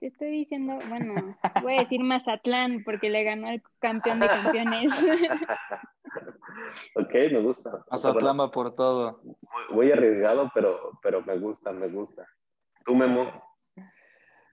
Te 0.04 0.08
estoy 0.08 0.32
diciendo, 0.32 0.78
bueno, 0.90 1.38
voy 1.62 1.76
a 1.76 1.80
decir 1.80 2.02
Mazatlán 2.02 2.84
porque 2.84 3.10
le 3.10 3.24
ganó 3.24 3.48
al 3.48 3.64
campeón 3.80 4.20
de 4.20 4.28
campeones. 4.28 4.92
ok, 6.96 7.14
me 7.32 7.40
gusta. 7.40 7.86
Mazatlán 7.90 8.38
va 8.38 8.52
por 8.52 8.76
todo. 8.76 9.22
Voy 9.72 9.94
arriesgado, 9.94 10.52
pero, 10.54 11.00
pero 11.02 11.22
me 11.22 11.38
gusta, 11.38 11.72
me 11.72 11.88
gusta. 11.88 12.28
¿Tú, 12.84 12.96
Memo? 12.96 13.32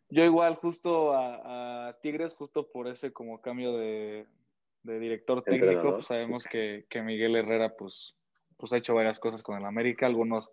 Yo 0.09 0.23
igual, 0.23 0.54
justo 0.54 1.16
a 1.16 1.97
Tigres, 2.00 2.33
justo 2.35 2.71
por 2.71 2.87
ese 2.87 3.12
como 3.12 3.40
cambio 3.40 3.76
de, 3.76 4.28
de 4.85 5.00
director 5.00 5.42
técnico, 5.42 5.95
pues 5.95 6.07
sabemos 6.07 6.45
que, 6.45 6.87
Miguel 7.02 7.35
Herrera 7.35 7.75
pues, 7.76 8.14
pues 8.57 8.73
ha 8.73 8.76
hecho 8.76 8.95
varias 8.95 9.19
cosas 9.19 9.42
con 9.42 9.59
el 9.59 9.66
América. 9.66 10.07
Algunos 10.07 10.52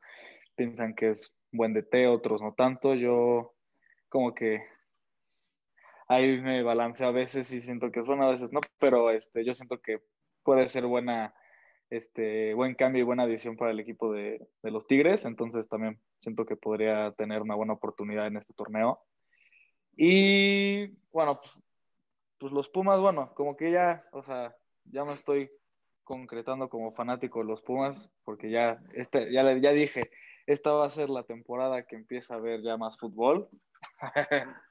piensan 0.55 0.95
que 0.95 1.09
es 1.09 1.35
buen 1.51 1.75
DT, 1.75 2.07
otros 2.07 2.41
no 2.41 2.55
tanto. 2.55 2.95
Yo 2.95 3.53
como 4.09 4.33
que 4.33 4.75
ahí 6.07 6.41
me 6.41 6.63
balanceo 6.63 7.07
a 7.07 7.11
veces 7.11 7.51
y 7.51 7.61
siento 7.61 7.91
que 7.91 7.99
es 7.99 8.07
bueno, 8.07 8.27
a 8.27 8.31
veces 8.31 8.51
no, 8.51 8.61
pero 8.79 9.11
este, 9.11 9.45
yo 9.45 9.53
siento 9.53 9.81
que 9.81 10.01
puede 10.43 10.69
ser 10.69 10.85
buena, 10.85 11.33
este, 11.89 12.53
buen 12.53 12.75
cambio 12.75 13.01
y 13.01 13.05
buena 13.05 13.23
adición 13.23 13.57
para 13.57 13.71
el 13.71 13.79
equipo 13.79 14.11
de, 14.13 14.47
de 14.63 14.71
los 14.71 14.87
Tigres. 14.87 15.25
Entonces 15.25 15.67
también 15.67 15.99
siento 16.19 16.45
que 16.45 16.55
podría 16.55 17.11
tener 17.13 17.41
una 17.41 17.55
buena 17.55 17.73
oportunidad 17.73 18.27
en 18.27 18.37
este 18.37 18.53
torneo. 18.53 19.01
Y 19.95 20.87
bueno, 21.11 21.39
pues 21.39 21.61
pues 22.37 22.53
los 22.53 22.69
Pumas, 22.69 22.99
bueno, 22.99 23.33
como 23.33 23.55
que 23.57 23.71
ya, 23.71 24.05
o 24.11 24.23
sea, 24.23 24.55
ya 24.85 25.03
me 25.03 25.13
estoy 25.13 25.49
concretando 26.03 26.69
como 26.69 26.91
fanático 26.91 27.39
de 27.39 27.45
los 27.45 27.61
Pumas, 27.61 28.09
porque 28.23 28.49
ya, 28.49 28.81
este, 28.93 29.31
ya, 29.31 29.57
ya 29.57 29.71
dije, 29.71 30.09
esta 30.45 30.71
va 30.71 30.85
a 30.85 30.89
ser 30.89 31.09
la 31.09 31.23
temporada 31.23 31.83
que 31.85 31.95
empieza 31.95 32.35
a 32.35 32.39
ver 32.39 32.61
ya 32.61 32.77
más 32.77 32.97
fútbol. 32.97 33.49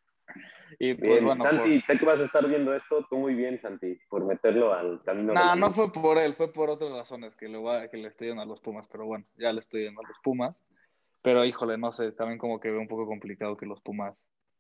y 0.79 0.95
pues, 0.95 1.23
bueno, 1.23 1.43
Santi, 1.43 1.81
sé 1.83 1.99
que 1.99 2.05
vas 2.05 2.21
a 2.21 2.25
estar 2.25 2.47
viendo 2.49 2.75
esto, 2.75 3.07
tú 3.09 3.19
muy 3.19 3.35
bien, 3.35 3.61
Santi, 3.61 3.99
por 4.09 4.25
meterlo 4.25 4.73
al 4.73 5.03
camino. 5.03 5.33
No, 5.33 5.57
no 5.57 5.73
fue 5.73 5.93
por 5.93 6.19
él, 6.19 6.35
fue 6.35 6.53
por 6.53 6.71
otras 6.71 6.93
razones 6.93 7.35
que 7.37 7.49
le, 7.49 7.59
voy 7.59 7.89
que 7.89 7.97
le 7.97 8.09
estoy 8.09 8.29
dando 8.29 8.43
a 8.43 8.47
los 8.47 8.61
Pumas, 8.61 8.87
pero 8.91 9.07
bueno, 9.07 9.25
ya 9.37 9.53
le 9.53 9.61
estoy 9.61 9.85
dando 9.85 10.03
a 10.03 10.09
los 10.09 10.19
Pumas. 10.23 10.57
Pero 11.23 11.45
híjole, 11.45 11.77
no 11.79 11.93
sé, 11.93 12.13
también 12.13 12.39
como 12.39 12.61
que 12.61 12.71
veo 12.71 12.81
un 12.81 12.89
poco 12.89 13.07
complicado 13.07 13.57
que 13.57 13.67
los 13.67 13.81
Pumas, 13.81 14.15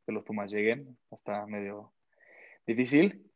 que 0.05 0.13
los 0.13 0.25
Pumas 0.25 0.51
lleguen, 0.51 0.97
está 1.11 1.47
medio 1.47 1.93
difícil. 2.67 3.31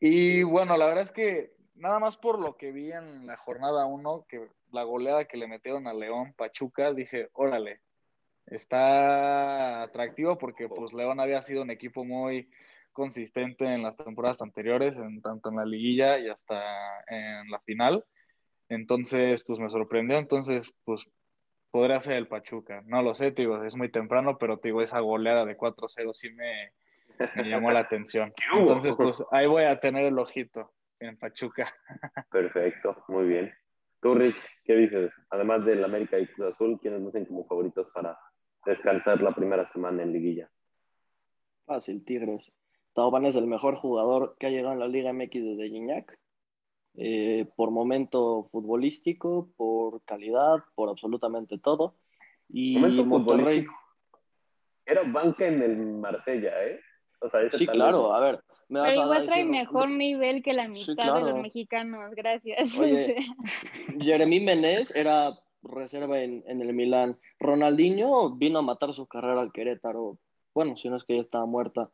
Y 0.00 0.42
bueno, 0.42 0.76
la 0.76 0.86
verdad 0.86 1.04
es 1.04 1.12
que 1.12 1.52
nada 1.74 1.98
más 1.98 2.16
por 2.16 2.40
lo 2.40 2.56
que 2.56 2.72
vi 2.72 2.92
en 2.92 3.26
la 3.26 3.36
jornada 3.36 3.86
1, 3.86 4.26
que 4.28 4.48
la 4.72 4.82
goleada 4.82 5.26
que 5.26 5.36
le 5.36 5.46
metieron 5.46 5.86
a 5.86 5.94
León 5.94 6.34
Pachuca, 6.36 6.92
dije, 6.92 7.28
órale, 7.34 7.80
está 8.46 9.82
atractivo 9.82 10.38
porque 10.38 10.68
pues 10.68 10.92
León 10.92 11.20
había 11.20 11.42
sido 11.42 11.62
un 11.62 11.70
equipo 11.70 12.04
muy 12.04 12.48
consistente 12.92 13.64
en 13.64 13.82
las 13.82 13.96
temporadas 13.96 14.42
anteriores, 14.42 14.94
en, 14.96 15.22
tanto 15.22 15.48
en 15.48 15.56
la 15.56 15.64
liguilla 15.64 16.18
y 16.18 16.28
hasta 16.28 16.62
en 17.06 17.50
la 17.50 17.58
final. 17.60 18.04
Entonces, 18.68 19.44
pues 19.44 19.58
me 19.58 19.70
sorprendió. 19.70 20.18
Entonces, 20.18 20.72
pues 20.84 21.06
podría 21.70 22.00
ser 22.00 22.14
el 22.16 22.28
Pachuca. 22.28 22.82
No 22.86 23.02
lo 23.02 23.14
sé, 23.14 23.30
digo, 23.32 23.64
es 23.64 23.76
muy 23.76 23.90
temprano, 23.90 24.38
pero 24.38 24.60
digo, 24.62 24.82
esa 24.82 25.00
goleada 25.00 25.44
de 25.44 25.56
4-0 25.56 26.12
sí 26.12 26.30
me, 26.30 26.72
me 27.34 27.48
llamó 27.48 27.70
la 27.70 27.80
atención. 27.80 28.32
Entonces, 28.54 28.94
pues 28.96 29.24
ahí 29.30 29.46
voy 29.46 29.64
a 29.64 29.80
tener 29.80 30.04
el 30.04 30.18
ojito 30.18 30.72
en 31.00 31.16
Pachuca. 31.18 31.74
Perfecto, 32.30 33.04
muy 33.08 33.26
bien. 33.26 33.52
Tú, 34.00 34.14
Rich, 34.14 34.38
¿qué 34.64 34.74
dices? 34.74 35.12
Además 35.30 35.64
del 35.64 35.84
América 35.84 36.18
y 36.18 36.26
Cruz 36.26 36.54
Azul, 36.54 36.78
¿quiénes 36.80 37.00
no 37.00 37.10
como 37.10 37.46
favoritos 37.46 37.88
para 37.94 38.18
descansar 38.64 39.20
la 39.22 39.34
primera 39.34 39.70
semana 39.72 40.02
en 40.02 40.12
liguilla? 40.12 40.50
Fácil, 41.66 42.04
Tigres. 42.04 42.52
Tauban 42.94 43.24
es 43.24 43.36
el 43.36 43.46
mejor 43.46 43.76
jugador 43.76 44.36
que 44.38 44.46
ha 44.46 44.50
llegado 44.50 44.74
en 44.74 44.80
la 44.80 44.88
Liga 44.88 45.12
MX 45.12 45.32
desde 45.32 45.68
Gignac. 45.68 46.18
Eh, 46.94 47.46
por 47.56 47.70
momento 47.70 48.48
futbolístico, 48.52 49.48
por 49.56 50.02
calidad, 50.04 50.58
por 50.74 50.90
absolutamente 50.90 51.58
todo. 51.58 51.96
Y 52.48 52.76
momento 52.76 53.04
Monterrey. 53.04 53.66
Era 54.84 55.02
banca 55.04 55.46
en 55.46 55.62
el 55.62 55.76
Marsella, 55.76 56.52
¿eh? 56.66 56.80
sí, 57.52 57.66
claro, 57.66 58.12
a 58.12 58.20
ver. 58.20 58.40
Pero 58.68 59.04
igual 59.04 59.26
trae 59.26 59.44
mejor 59.44 59.90
nivel 59.90 60.42
que 60.42 60.52
la 60.52 60.68
mitad 60.68 61.14
de 61.14 61.20
los 61.20 61.40
mexicanos, 61.40 62.14
gracias. 62.14 62.72
Jeremy 64.00 64.40
Menez 64.40 64.94
era 64.96 65.38
reserva 65.62 66.20
en, 66.20 66.42
el 66.46 66.72
Milán. 66.72 67.18
Ronaldinho 67.38 68.30
vino 68.30 68.58
a 68.58 68.62
matar 68.62 68.92
su 68.92 69.06
carrera 69.06 69.40
al 69.40 69.52
Querétaro. 69.52 70.18
Bueno, 70.54 70.76
si 70.76 70.88
no 70.88 70.96
es 70.96 71.04
que 71.04 71.14
ya 71.14 71.20
estaba 71.20 71.46
muerta. 71.46 71.90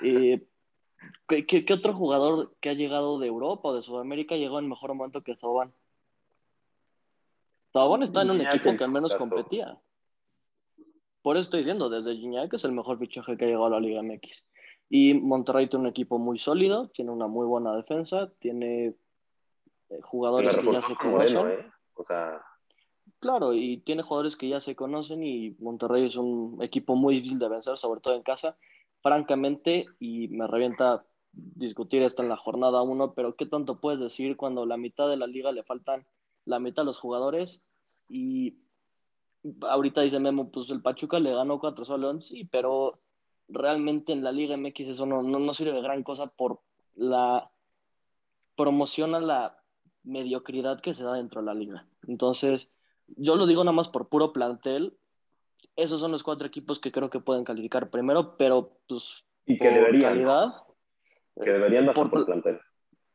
¿qué, 0.00 1.46
qué, 1.46 1.72
otro 1.72 1.94
jugador 1.94 2.54
que 2.60 2.70
ha 2.70 2.74
llegado 2.74 3.18
de 3.18 3.26
Europa 3.26 3.68
o 3.68 3.74
de 3.74 3.82
Sudamérica 3.82 4.36
llegó 4.36 4.58
en 4.58 4.68
mejor 4.68 4.94
momento 4.94 5.22
que 5.22 5.36
Zoban? 5.36 5.72
Zoban 7.72 8.02
está 8.02 8.22
en 8.22 8.30
un 8.30 8.40
equipo 8.40 8.76
que 8.76 8.84
al 8.84 8.90
menos 8.90 9.14
competía. 9.14 9.78
Por 11.22 11.36
eso 11.36 11.44
estoy 11.44 11.60
diciendo, 11.60 11.90
desde 11.90 12.16
Gignac 12.16 12.52
es 12.54 12.64
el 12.64 12.72
mejor 12.72 12.98
fichaje 12.98 13.36
que 13.36 13.44
ha 13.44 13.48
llegado 13.48 13.66
a 13.66 13.70
la 13.70 13.80
Liga 13.80 14.02
MX. 14.02 14.46
Y 14.88 15.14
Monterrey 15.14 15.68
tiene 15.68 15.84
un 15.84 15.90
equipo 15.90 16.18
muy 16.18 16.38
sólido, 16.38 16.88
tiene 16.88 17.12
una 17.12 17.26
muy 17.28 17.46
buena 17.46 17.76
defensa, 17.76 18.32
tiene 18.40 18.86
eh, 19.90 20.00
jugadores 20.02 20.56
que 20.56 20.72
ya 20.72 20.82
se 20.82 20.96
conocen. 20.96 21.48
¿eh? 21.48 21.70
o 21.94 22.04
sea... 22.04 22.42
Claro, 23.20 23.52
y 23.52 23.78
tiene 23.78 24.02
jugadores 24.02 24.34
que 24.34 24.48
ya 24.48 24.60
se 24.60 24.74
conocen 24.74 25.22
y 25.22 25.50
Monterrey 25.58 26.06
es 26.06 26.16
un 26.16 26.58
equipo 26.62 26.96
muy 26.96 27.16
difícil 27.16 27.38
de 27.38 27.48
vencer, 27.48 27.76
sobre 27.76 28.00
todo 28.00 28.14
en 28.14 28.22
casa. 28.22 28.56
Francamente, 29.02 29.86
y 29.98 30.28
me 30.28 30.46
revienta 30.46 31.04
discutir 31.32 32.02
esto 32.02 32.22
en 32.22 32.30
la 32.30 32.36
jornada 32.36 32.82
1, 32.82 33.12
pero 33.14 33.36
¿qué 33.36 33.46
tanto 33.46 33.78
puedes 33.78 34.00
decir 34.00 34.36
cuando 34.36 34.64
la 34.66 34.78
mitad 34.78 35.08
de 35.08 35.16
la 35.18 35.26
liga 35.26 35.52
le 35.52 35.62
faltan 35.62 36.06
la 36.46 36.58
mitad 36.58 36.82
de 36.82 36.86
los 36.86 36.98
jugadores? 36.98 37.62
Y 38.08 38.56
ahorita 39.68 40.00
dice 40.00 40.18
Memo, 40.18 40.50
pues 40.50 40.70
el 40.70 40.82
Pachuca 40.82 41.18
le 41.18 41.34
ganó 41.34 41.60
4 41.60 41.84
solos, 41.84 42.26
sí, 42.26 42.44
pero 42.50 43.00
realmente 43.48 44.12
en 44.12 44.24
la 44.24 44.32
Liga 44.32 44.56
MX 44.56 44.88
eso 44.88 45.06
no, 45.06 45.22
no, 45.22 45.54
sirve 45.54 45.72
de 45.72 45.82
gran 45.82 46.02
cosa 46.02 46.26
por 46.26 46.60
la 46.94 47.50
promoción 48.56 49.14
a 49.14 49.20
la 49.20 49.58
mediocridad 50.04 50.80
que 50.80 50.94
se 50.94 51.04
da 51.04 51.14
dentro 51.14 51.40
de 51.40 51.46
la 51.46 51.54
liga. 51.54 51.86
Entonces, 52.06 52.68
yo 53.16 53.36
lo 53.36 53.46
digo 53.46 53.64
nada 53.64 53.74
más 53.74 53.88
por 53.88 54.08
puro 54.08 54.32
plantel. 54.32 54.96
Esos 55.76 56.00
son 56.00 56.12
los 56.12 56.22
cuatro 56.22 56.46
equipos 56.46 56.80
que 56.80 56.92
creo 56.92 57.10
que 57.10 57.20
pueden 57.20 57.44
calificar 57.44 57.90
primero, 57.90 58.36
pero 58.36 58.72
pues 58.88 59.24
y 59.46 59.58
que 59.58 59.70
deberían, 59.70 60.12
calidad. 60.14 60.54
Que 61.42 61.50
deberían 61.50 61.92
por, 61.92 62.10
por 62.10 62.26
plantel. 62.26 62.60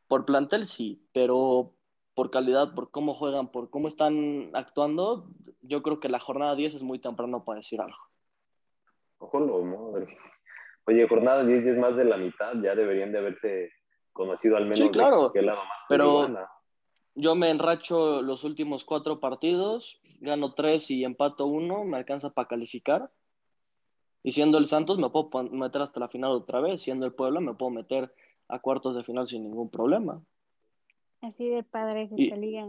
Por 0.08 0.24
plantel 0.24 0.66
sí, 0.66 1.06
pero 1.12 1.72
por 2.14 2.30
calidad, 2.30 2.74
por 2.74 2.90
cómo 2.90 3.14
juegan, 3.14 3.48
por 3.48 3.68
cómo 3.68 3.88
están 3.88 4.50
actuando, 4.54 5.28
yo 5.60 5.82
creo 5.82 6.00
que 6.00 6.08
la 6.08 6.18
jornada 6.18 6.54
10 6.54 6.76
es 6.76 6.82
muy 6.82 6.98
temprano 6.98 7.44
para 7.44 7.58
decir 7.58 7.80
algo. 7.80 7.98
Ojo, 9.18 9.38
madre. 9.62 10.16
Oye, 10.86 11.06
jornada 11.08 11.44
10 11.44 11.66
es 11.66 11.78
más 11.78 11.96
de 11.96 12.04
la 12.04 12.16
mitad, 12.16 12.54
ya 12.62 12.74
deberían 12.74 13.12
de 13.12 13.18
haberse 13.18 13.70
conocido 14.12 14.56
al 14.56 14.64
menos. 14.64 14.78
Sí, 14.78 14.90
claro, 14.90 15.32
pero 15.88 16.28
yo 17.16 17.34
me 17.34 17.50
enracho 17.50 18.20
los 18.20 18.44
últimos 18.44 18.84
cuatro 18.84 19.20
partidos, 19.20 19.98
gano 20.20 20.52
tres 20.52 20.90
y 20.90 21.02
empato 21.02 21.46
uno, 21.46 21.82
me 21.84 21.96
alcanza 21.96 22.30
para 22.30 22.46
calificar. 22.46 23.10
Y 24.22 24.32
siendo 24.32 24.58
el 24.58 24.66
Santos 24.66 24.98
me 24.98 25.08
puedo 25.08 25.30
meter 25.50 25.80
hasta 25.80 25.98
la 25.98 26.08
final 26.08 26.32
otra 26.32 26.60
vez, 26.60 26.82
siendo 26.82 27.06
el 27.06 27.12
Puebla 27.12 27.40
me 27.40 27.54
puedo 27.54 27.70
meter 27.70 28.12
a 28.48 28.58
cuartos 28.58 28.94
de 28.94 29.02
final 29.02 29.26
sin 29.26 29.44
ningún 29.44 29.70
problema. 29.70 30.22
Así 31.22 31.48
de 31.48 31.62
padre 31.62 32.02
es 32.02 32.12
esta 32.12 32.36
liga. 32.36 32.68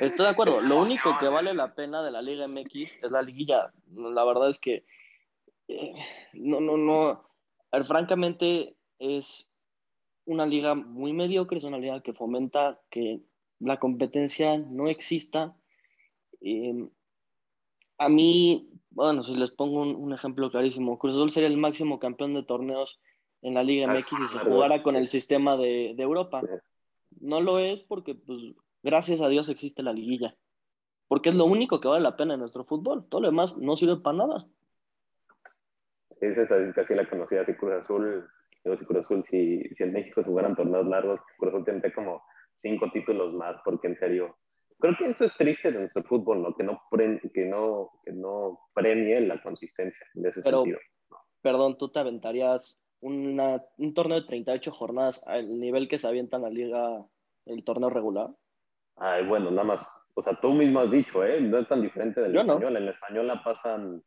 estoy 0.00 0.24
de 0.26 0.28
acuerdo. 0.28 0.60
Lo 0.60 0.80
único 0.80 1.16
que 1.18 1.28
vale 1.28 1.54
la 1.54 1.74
pena 1.74 2.02
de 2.02 2.10
la 2.10 2.20
Liga 2.20 2.46
MX 2.46 2.98
es 3.02 3.10
la 3.10 3.22
liguilla. 3.22 3.72
La 3.94 4.24
verdad 4.24 4.50
es 4.50 4.60
que 4.60 4.84
eh, 5.68 5.94
no, 6.34 6.60
no, 6.60 6.76
no. 6.76 7.24
francamente 7.84 8.76
es 8.98 9.50
una 10.28 10.46
liga 10.46 10.74
muy 10.74 11.12
mediocre, 11.12 11.58
es 11.58 11.64
una 11.64 11.78
liga 11.78 12.02
que 12.02 12.12
fomenta 12.12 12.78
que 12.90 13.20
la 13.60 13.78
competencia 13.78 14.58
no 14.58 14.88
exista. 14.88 15.56
Eh, 16.42 16.86
a 17.96 18.08
mí, 18.08 18.70
bueno, 18.90 19.24
si 19.24 19.34
les 19.34 19.50
pongo 19.50 19.82
un, 19.82 20.12
ejemplo 20.12 20.50
clarísimo, 20.50 20.98
Cruz 20.98 21.14
Azul 21.14 21.30
sería 21.30 21.48
el 21.48 21.56
máximo 21.56 21.98
campeón 21.98 22.34
de 22.34 22.42
torneos 22.42 23.00
en 23.40 23.54
la 23.54 23.62
Liga 23.62 23.90
MX 23.92 24.06
y 24.24 24.28
se 24.28 24.38
jugara 24.40 24.82
con 24.82 24.96
el 24.96 25.08
sistema 25.08 25.56
de, 25.56 25.94
de 25.96 26.02
Europa. 26.02 26.42
No 27.20 27.40
lo 27.40 27.58
es 27.58 27.80
porque, 27.80 28.14
pues, 28.14 28.54
gracias 28.82 29.22
a 29.22 29.28
Dios 29.28 29.48
existe 29.48 29.82
la 29.82 29.94
liguilla. 29.94 30.36
Porque 31.08 31.30
es 31.30 31.34
lo 31.34 31.46
único 31.46 31.80
que 31.80 31.88
vale 31.88 32.02
la 32.02 32.18
pena 32.18 32.34
en 32.34 32.40
nuestro 32.40 32.64
fútbol. 32.64 33.08
Todo 33.08 33.22
lo 33.22 33.28
demás 33.28 33.56
no 33.56 33.78
sirve 33.78 33.96
para 33.96 34.18
nada. 34.18 34.46
Esa 36.20 36.42
es 36.42 36.74
casi 36.74 36.94
la 36.94 37.08
conocida 37.08 37.44
de 37.44 37.56
Cruz 37.56 37.72
Azul. 37.72 38.28
Digo, 38.64 38.76
si 38.76 38.84
Cruz 38.84 39.04
Azul, 39.04 39.24
si, 39.30 39.62
si 39.76 39.82
en 39.82 39.92
México 39.92 40.22
se 40.22 40.28
jugaran 40.28 40.56
torneos 40.56 40.86
largos, 40.86 41.20
Cruz 41.38 41.54
Azul 41.54 41.64
tendría 41.64 41.92
como 41.92 42.22
cinco 42.62 42.90
títulos 42.92 43.32
más, 43.34 43.56
porque 43.64 43.88
en 43.88 43.98
serio, 43.98 44.36
creo 44.78 44.96
que 44.96 45.10
eso 45.10 45.24
es 45.24 45.36
triste 45.36 45.70
de 45.70 45.80
nuestro 45.80 46.02
fútbol, 46.04 46.42
¿no? 46.42 46.54
Que 46.54 46.64
no, 46.64 46.80
que 47.32 47.44
no, 47.44 47.90
que 48.04 48.12
no 48.12 48.60
premie 48.74 49.20
la 49.20 49.40
consistencia 49.42 50.06
de 50.14 50.28
ese 50.28 50.42
Pero, 50.42 50.62
sentido. 50.62 50.78
Perdón, 51.40 51.78
¿tú 51.78 51.88
te 51.88 52.00
aventarías 52.00 52.80
una, 53.00 53.62
un 53.76 53.94
torneo 53.94 54.20
de 54.20 54.26
38 54.26 54.72
jornadas 54.72 55.26
al 55.26 55.58
nivel 55.60 55.88
que 55.88 55.98
se 55.98 56.08
avienta 56.08 56.36
en 56.36 56.42
la 56.42 56.50
liga, 56.50 57.04
el 57.46 57.64
torneo 57.64 57.90
regular? 57.90 58.30
Ay, 58.96 59.26
bueno, 59.26 59.50
nada 59.50 59.64
más. 59.64 59.86
O 60.14 60.22
sea, 60.22 60.38
tú 60.40 60.52
mismo 60.52 60.80
has 60.80 60.90
dicho, 60.90 61.24
¿eh? 61.24 61.40
No 61.40 61.58
es 61.58 61.68
tan 61.68 61.80
diferente 61.80 62.20
del 62.20 62.36
español. 62.36 62.76
En 62.76 62.82
el 62.82 62.88
español 62.88 63.26
la 63.28 63.42
pasan 63.42 64.02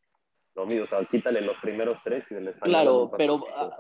lo 0.56 0.66
mismo. 0.66 0.84
O 0.84 0.88
sea, 0.88 1.06
quítale 1.06 1.40
los 1.42 1.56
primeros 1.62 1.98
tres 2.04 2.26
y 2.30 2.36
del 2.36 2.50
español. 2.50 2.70
Claro, 2.70 3.12
pero 3.16 3.46
ah, 3.56 3.78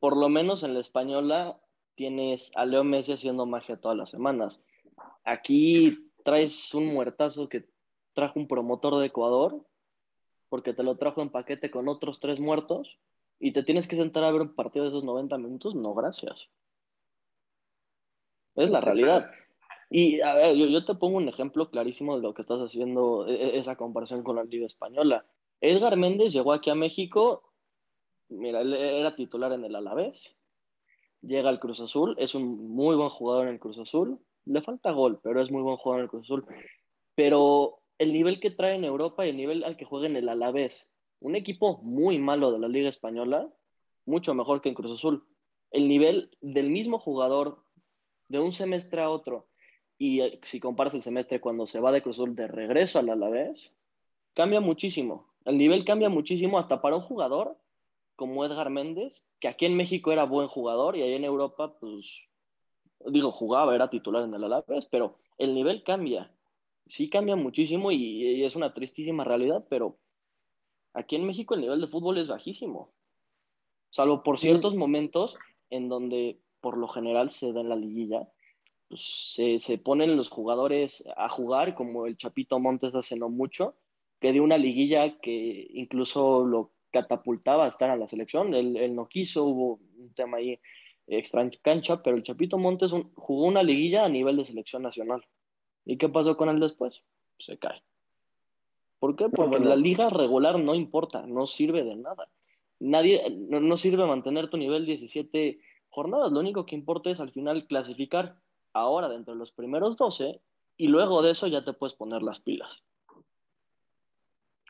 por 0.00 0.16
lo 0.16 0.28
menos 0.28 0.62
en 0.62 0.74
la 0.74 0.80
española 0.80 1.60
tienes 1.94 2.52
a 2.54 2.64
Leo 2.64 2.84
Messi 2.84 3.12
haciendo 3.12 3.46
magia 3.46 3.80
todas 3.80 3.96
las 3.96 4.10
semanas. 4.10 4.60
Aquí 5.24 6.10
traes 6.24 6.72
un 6.74 6.86
muertazo 6.86 7.48
que 7.48 7.68
trajo 8.12 8.38
un 8.38 8.48
promotor 8.48 8.98
de 8.98 9.06
Ecuador, 9.06 9.64
porque 10.48 10.72
te 10.72 10.82
lo 10.82 10.96
trajo 10.96 11.22
en 11.22 11.30
paquete 11.30 11.70
con 11.70 11.88
otros 11.88 12.20
tres 12.20 12.40
muertos 12.40 12.98
y 13.38 13.52
te 13.52 13.62
tienes 13.62 13.86
que 13.86 13.96
sentar 13.96 14.24
a 14.24 14.30
ver 14.30 14.42
un 14.42 14.54
partido 14.54 14.84
de 14.84 14.90
esos 14.90 15.04
90 15.04 15.38
minutos, 15.38 15.74
no, 15.74 15.94
gracias. 15.94 16.48
Es 18.56 18.70
la 18.70 18.80
realidad. 18.80 19.30
Y 19.90 20.20
a 20.20 20.34
ver, 20.34 20.56
yo, 20.56 20.84
te 20.84 20.94
pongo 20.94 21.16
un 21.16 21.28
ejemplo 21.28 21.70
clarísimo 21.70 22.16
de 22.16 22.22
lo 22.22 22.34
que 22.34 22.42
estás 22.42 22.60
haciendo, 22.60 23.26
e, 23.26 23.34
e, 23.34 23.58
esa 23.58 23.76
comparación 23.76 24.22
con 24.22 24.36
la 24.36 24.44
Liga 24.44 24.66
Española. 24.66 25.24
Edgar 25.60 25.96
Méndez 25.96 26.32
llegó 26.32 26.52
aquí 26.52 26.70
a 26.70 26.74
México, 26.74 27.47
mira, 28.28 28.60
él 28.60 28.74
era 28.74 29.14
titular 29.14 29.52
en 29.52 29.64
el 29.64 29.76
Alavés, 29.76 30.36
llega 31.22 31.48
al 31.48 31.60
Cruz 31.60 31.80
Azul, 31.80 32.14
es 32.18 32.34
un 32.34 32.70
muy 32.70 32.96
buen 32.96 33.08
jugador 33.08 33.46
en 33.46 33.54
el 33.54 33.60
Cruz 33.60 33.78
Azul, 33.78 34.18
le 34.44 34.62
falta 34.62 34.92
gol, 34.92 35.20
pero 35.22 35.42
es 35.42 35.50
muy 35.50 35.62
buen 35.62 35.76
jugador 35.76 36.00
en 36.00 36.04
el 36.04 36.10
Cruz 36.10 36.24
Azul. 36.24 36.46
Pero 37.14 37.80
el 37.98 38.12
nivel 38.12 38.40
que 38.40 38.50
trae 38.50 38.76
en 38.76 38.84
Europa 38.84 39.26
y 39.26 39.30
el 39.30 39.36
nivel 39.36 39.64
al 39.64 39.76
que 39.76 39.84
juega 39.84 40.06
en 40.06 40.16
el 40.16 40.28
Alavés. 40.28 40.90
Un 41.20 41.34
equipo 41.34 41.78
muy 41.82 42.18
malo 42.18 42.52
de 42.52 42.60
la 42.60 42.68
Liga 42.68 42.88
Española, 42.88 43.48
mucho 44.06 44.34
mejor 44.34 44.62
que 44.62 44.68
en 44.68 44.74
Cruz 44.74 44.92
Azul. 44.92 45.24
El 45.70 45.88
nivel 45.88 46.30
del 46.40 46.70
mismo 46.70 46.98
jugador 46.98 47.64
de 48.28 48.38
un 48.38 48.52
semestre 48.52 49.02
a 49.02 49.10
otro, 49.10 49.48
y 49.98 50.20
eh, 50.20 50.38
si 50.44 50.60
comparas 50.60 50.94
el 50.94 51.02
semestre 51.02 51.40
cuando 51.40 51.66
se 51.66 51.80
va 51.80 51.92
de 51.92 52.02
Cruz 52.02 52.16
Azul 52.16 52.36
de 52.36 52.46
regreso 52.46 52.98
al 52.98 53.10
Alavés, 53.10 53.74
cambia 54.34 54.60
muchísimo. 54.60 55.26
El 55.44 55.58
nivel 55.58 55.84
cambia 55.84 56.08
muchísimo 56.08 56.58
hasta 56.58 56.80
para 56.80 56.96
un 56.96 57.02
jugador 57.02 57.58
como 58.18 58.44
Edgar 58.44 58.68
Méndez, 58.68 59.24
que 59.38 59.48
aquí 59.48 59.64
en 59.64 59.76
México 59.76 60.12
era 60.12 60.24
buen 60.24 60.48
jugador 60.48 60.96
y 60.96 61.02
ahí 61.02 61.14
en 61.14 61.24
Europa, 61.24 61.78
pues, 61.78 62.04
digo, 63.06 63.30
jugaba, 63.30 63.74
era 63.74 63.88
titular 63.88 64.24
en 64.24 64.34
el 64.34 64.44
Alavés, 64.44 64.86
pero 64.90 65.16
el 65.38 65.54
nivel 65.54 65.84
cambia 65.84 66.30
sí 66.88 67.08
cambia 67.08 67.36
muchísimo 67.36 67.92
y, 67.92 68.44
es 68.44 68.56
una 68.56 68.74
tristísima 68.74 69.24
realidad, 69.24 69.64
pero 69.68 69.98
aquí 70.94 71.16
en 71.16 71.26
México 71.26 71.54
el 71.54 71.60
nivel 71.60 71.80
de 71.80 71.86
fútbol 71.86 72.18
es 72.18 72.28
bajísimo. 72.28 72.90
Salvo 73.90 74.22
por 74.22 74.38
ciertos 74.38 74.74
momentos 74.74 75.38
en 75.70 75.88
donde 75.88 76.40
por 76.60 76.76
lo 76.76 76.88
general 76.88 77.30
se 77.30 77.52
da 77.52 77.60
en 77.60 77.68
la 77.68 77.76
liguilla, 77.76 78.28
pues, 78.88 79.34
se, 79.34 79.60
se, 79.60 79.78
ponen 79.78 80.16
los 80.16 80.30
jugadores 80.30 81.04
a 81.16 81.28
jugar, 81.28 81.74
como 81.74 82.06
el 82.06 82.16
Chapito 82.16 82.58
Montes 82.58 82.94
hace 82.94 83.16
no 83.16 83.28
mucho, 83.28 83.74
que 84.18 84.32
dio 84.32 84.42
una 84.42 84.58
liguilla 84.58 85.18
que 85.20 85.68
incluso 85.74 86.44
lo 86.44 86.72
catapultaba 87.02 87.64
a 87.64 87.68
estar 87.68 87.90
en 87.90 88.00
la 88.00 88.08
selección. 88.08 88.54
Él, 88.54 88.94
no 88.94 89.08
quiso, 89.08 89.44
hubo 89.44 89.80
un 89.98 90.12
tema 90.14 90.38
ahí 90.38 90.58
extra 91.06 91.42
en 91.42 91.50
cancha, 91.62 92.02
pero 92.02 92.16
el 92.16 92.22
Chapito 92.22 92.58
Montes 92.58 92.92
jugó 93.14 93.44
una 93.44 93.62
liguilla 93.62 94.04
a 94.04 94.08
nivel 94.08 94.36
de 94.36 94.44
selección 94.44 94.82
nacional. 94.82 95.24
¿Y 95.84 95.96
qué 95.96 96.08
pasó 96.08 96.36
con 96.36 96.48
él 96.48 96.60
después? 96.60 97.02
Se 97.38 97.56
cae. 97.58 97.82
¿Por 98.98 99.16
qué? 99.16 99.28
Porque 99.28 99.60
la 99.60 99.76
liga 99.76 100.10
regular 100.10 100.58
no 100.58 100.74
importa, 100.74 101.24
no 101.26 101.46
sirve 101.46 101.84
de 101.84 101.96
nada. 101.96 102.28
Nadie, 102.80 103.24
no, 103.30 103.76
sirve 103.76 104.06
mantener 104.06 104.50
tu 104.50 104.56
nivel 104.56 104.86
17 104.86 105.60
jornadas. 105.88 106.32
Lo 106.32 106.40
único 106.40 106.66
que 106.66 106.74
importa 106.74 107.10
es 107.10 107.20
al 107.20 107.30
final 107.30 107.66
clasificar 107.66 108.36
ahora 108.72 109.08
dentro 109.08 109.34
de 109.34 109.38
los 109.38 109.52
primeros 109.52 109.96
12 109.96 110.40
y 110.76 110.88
luego 110.88 111.22
de 111.22 111.30
eso 111.30 111.46
ya 111.46 111.64
te 111.64 111.72
puedes 111.72 111.94
poner 111.94 112.22
las 112.22 112.40
pilas. 112.40 112.82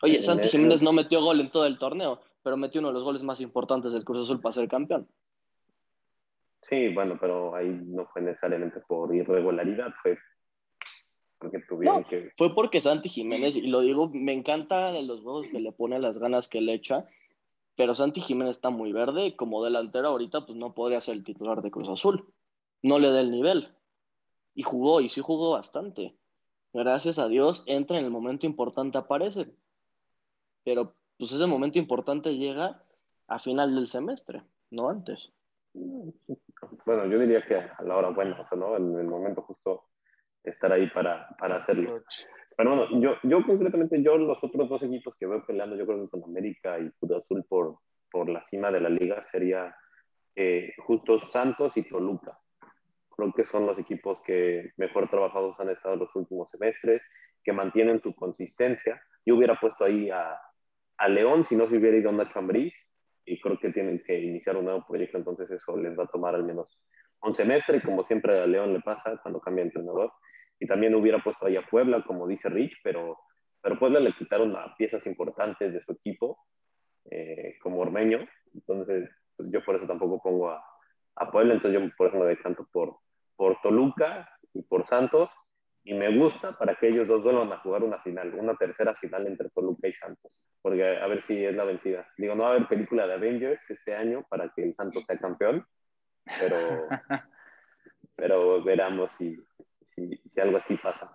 Oye, 0.02 0.22
Santi 0.22 0.48
Jiménez 0.48 0.82
no 0.82 0.92
metió 0.92 1.20
gol 1.22 1.40
en 1.40 1.50
todo 1.50 1.66
el 1.66 1.78
torneo, 1.78 2.20
pero 2.42 2.56
metió 2.56 2.80
uno 2.80 2.88
de 2.88 2.94
los 2.94 3.04
goles 3.04 3.22
más 3.22 3.40
importantes 3.40 3.92
del 3.92 4.04
Cruz 4.04 4.28
Azul 4.28 4.40
para 4.40 4.52
ser 4.52 4.68
campeón. 4.68 5.08
Sí, 6.62 6.88
bueno, 6.88 7.16
pero 7.20 7.54
ahí 7.54 7.68
no 7.68 8.06
fue 8.06 8.22
necesariamente 8.22 8.80
por 8.86 9.14
irregularidad, 9.14 9.92
fue 10.02 10.18
porque 11.38 11.60
tuvieron 11.60 12.04
que... 12.04 12.32
Fue 12.36 12.54
porque 12.54 12.80
Santi 12.80 13.08
Jiménez, 13.08 13.56
y 13.56 13.68
lo 13.68 13.80
digo, 13.80 14.10
me 14.12 14.32
encantan 14.32 15.06
los 15.06 15.20
juegos 15.20 15.48
que 15.48 15.60
le 15.60 15.72
pone, 15.72 15.98
las 15.98 16.18
ganas 16.18 16.48
que 16.48 16.60
le 16.60 16.74
echa, 16.74 17.06
pero 17.76 17.94
Santi 17.94 18.20
Jiménez 18.20 18.56
está 18.56 18.70
muy 18.70 18.92
verde 18.92 19.36
como 19.36 19.64
delantero 19.64 20.08
ahorita 20.08 20.46
pues 20.46 20.58
no 20.58 20.74
podría 20.74 21.00
ser 21.00 21.14
el 21.14 21.24
titular 21.24 21.62
de 21.62 21.70
Cruz 21.70 21.88
Azul. 21.88 22.24
No 22.82 22.98
le 22.98 23.10
da 23.10 23.20
el 23.20 23.30
nivel. 23.30 23.68
Y 24.54 24.64
jugó, 24.64 25.00
y 25.00 25.08
sí 25.08 25.20
jugó 25.20 25.52
bastante. 25.52 26.16
Gracias 26.72 27.20
a 27.20 27.28
Dios, 27.28 27.62
entra 27.66 27.98
en 27.98 28.04
el 28.04 28.10
momento 28.10 28.46
importante, 28.46 28.98
aparece. 28.98 29.46
Pero 30.64 30.94
pues 31.16 31.32
ese 31.32 31.46
momento 31.46 31.78
importante 31.78 32.36
llega 32.36 32.82
a 33.26 33.38
final 33.38 33.74
del 33.74 33.88
semestre, 33.88 34.42
no 34.70 34.88
antes. 34.88 35.32
Bueno, 36.86 37.06
yo 37.06 37.18
diría 37.18 37.44
que 37.46 37.56
a 37.56 37.82
la 37.82 37.96
hora 37.96 38.10
buena, 38.10 38.40
o 38.40 38.48
sea, 38.48 38.58
¿no? 38.58 38.76
En 38.76 38.98
el 38.98 39.06
momento 39.06 39.42
justo 39.42 39.84
estar 40.42 40.72
ahí 40.72 40.88
para, 40.88 41.28
para 41.38 41.56
hacerlo. 41.56 42.02
Pero 42.56 42.70
bueno, 42.76 43.00
yo, 43.00 43.16
yo 43.22 43.44
concretamente, 43.44 44.02
yo 44.02 44.16
los 44.16 44.42
otros 44.42 44.68
dos 44.68 44.82
equipos 44.82 45.14
que 45.16 45.26
veo 45.26 45.44
peleando, 45.46 45.76
yo 45.76 45.86
creo 45.86 46.02
que 46.02 46.10
con 46.10 46.24
América 46.24 46.78
y 46.78 46.90
Cruz 46.92 47.12
Azul 47.12 47.44
por, 47.48 47.78
por 48.10 48.28
la 48.28 48.44
cima 48.48 48.70
de 48.70 48.80
la 48.80 48.88
liga 48.88 49.24
sería 49.30 49.74
eh, 50.34 50.72
justo 50.78 51.20
Santos 51.20 51.76
y 51.76 51.82
Toluca. 51.82 52.38
Creo 53.10 53.32
que 53.32 53.46
son 53.46 53.66
los 53.66 53.78
equipos 53.78 54.18
que 54.24 54.72
mejor 54.76 55.08
trabajados 55.10 55.58
han 55.60 55.70
estado 55.70 55.96
los 55.96 56.14
últimos 56.16 56.50
semestres, 56.50 57.02
que 57.44 57.52
mantienen 57.52 58.00
su 58.00 58.14
consistencia. 58.14 59.00
Yo 59.24 59.36
hubiera 59.36 59.58
puesto 59.58 59.84
ahí 59.84 60.10
a, 60.10 60.38
a 60.98 61.08
León 61.08 61.44
si 61.44 61.56
no 61.56 61.68
se 61.68 61.76
hubiera 61.76 61.96
ido 61.96 62.12
Nacho 62.12 62.38
Ambriz 62.38 62.74
y 63.24 63.40
creo 63.40 63.58
que 63.58 63.70
tienen 63.70 64.02
que 64.04 64.18
iniciar 64.18 64.56
un 64.56 64.64
nuevo 64.64 64.84
proyecto, 64.86 65.18
entonces 65.18 65.50
eso 65.50 65.76
les 65.76 65.98
va 65.98 66.04
a 66.04 66.08
tomar 66.08 66.34
al 66.34 66.44
menos 66.44 66.78
un 67.22 67.34
semestre, 67.34 67.82
como 67.82 68.04
siempre 68.04 68.40
a 68.40 68.46
León 68.46 68.72
le 68.72 68.80
pasa 68.80 69.18
cuando 69.22 69.40
cambia 69.40 69.64
entrenador. 69.64 70.12
Y 70.60 70.66
también 70.66 70.94
hubiera 70.94 71.22
puesto 71.22 71.46
ahí 71.46 71.56
a 71.56 71.66
Puebla, 71.66 72.02
como 72.04 72.26
dice 72.26 72.48
Rich, 72.48 72.78
pero, 72.82 73.18
pero 73.60 73.78
Puebla 73.78 74.00
le 74.00 74.12
quitaron 74.12 74.56
a 74.56 74.74
piezas 74.76 75.06
importantes 75.06 75.72
de 75.72 75.82
su 75.84 75.92
equipo, 75.92 76.38
eh, 77.10 77.56
como 77.62 77.80
Ormeño, 77.80 78.26
entonces 78.54 79.08
pues, 79.36 79.50
yo 79.50 79.64
por 79.64 79.76
eso 79.76 79.86
tampoco 79.86 80.20
pongo 80.20 80.50
a, 80.50 80.62
a, 81.16 81.30
Puebla, 81.30 81.54
entonces 81.54 81.80
yo 81.80 81.88
por 81.96 82.08
eso 82.08 82.18
me 82.18 82.26
decanto 82.26 82.66
por, 82.72 82.96
por 83.36 83.60
Toluca 83.62 84.28
y 84.52 84.62
por 84.62 84.84
Santos, 84.84 85.30
y 85.88 85.94
me 85.94 86.14
gusta 86.14 86.52
para 86.52 86.74
que 86.74 86.88
ellos 86.88 87.08
dos 87.08 87.22
vuelvan 87.22 87.50
a 87.50 87.60
jugar 87.60 87.82
una 87.82 87.98
final, 88.02 88.34
una 88.34 88.54
tercera 88.56 88.94
final 88.96 89.26
entre 89.26 89.48
Toluca 89.48 89.88
y 89.88 89.94
Santos, 89.94 90.30
porque 90.60 90.84
a 90.84 91.06
ver 91.06 91.24
si 91.26 91.42
es 91.42 91.56
la 91.56 91.64
vencida. 91.64 92.06
Digo, 92.18 92.34
no 92.34 92.42
va 92.42 92.50
a 92.50 92.52
haber 92.52 92.68
película 92.68 93.06
de 93.06 93.14
Avengers 93.14 93.58
este 93.70 93.96
año 93.96 94.22
para 94.28 94.50
que 94.50 94.64
el 94.64 94.76
Santos 94.76 95.04
sea 95.06 95.16
campeón, 95.16 95.64
pero, 96.38 96.56
pero 98.16 98.62
veramos 98.62 99.12
si, 99.12 99.42
si, 99.94 100.20
algo 100.38 100.58
así 100.58 100.76
pasa. 100.76 101.10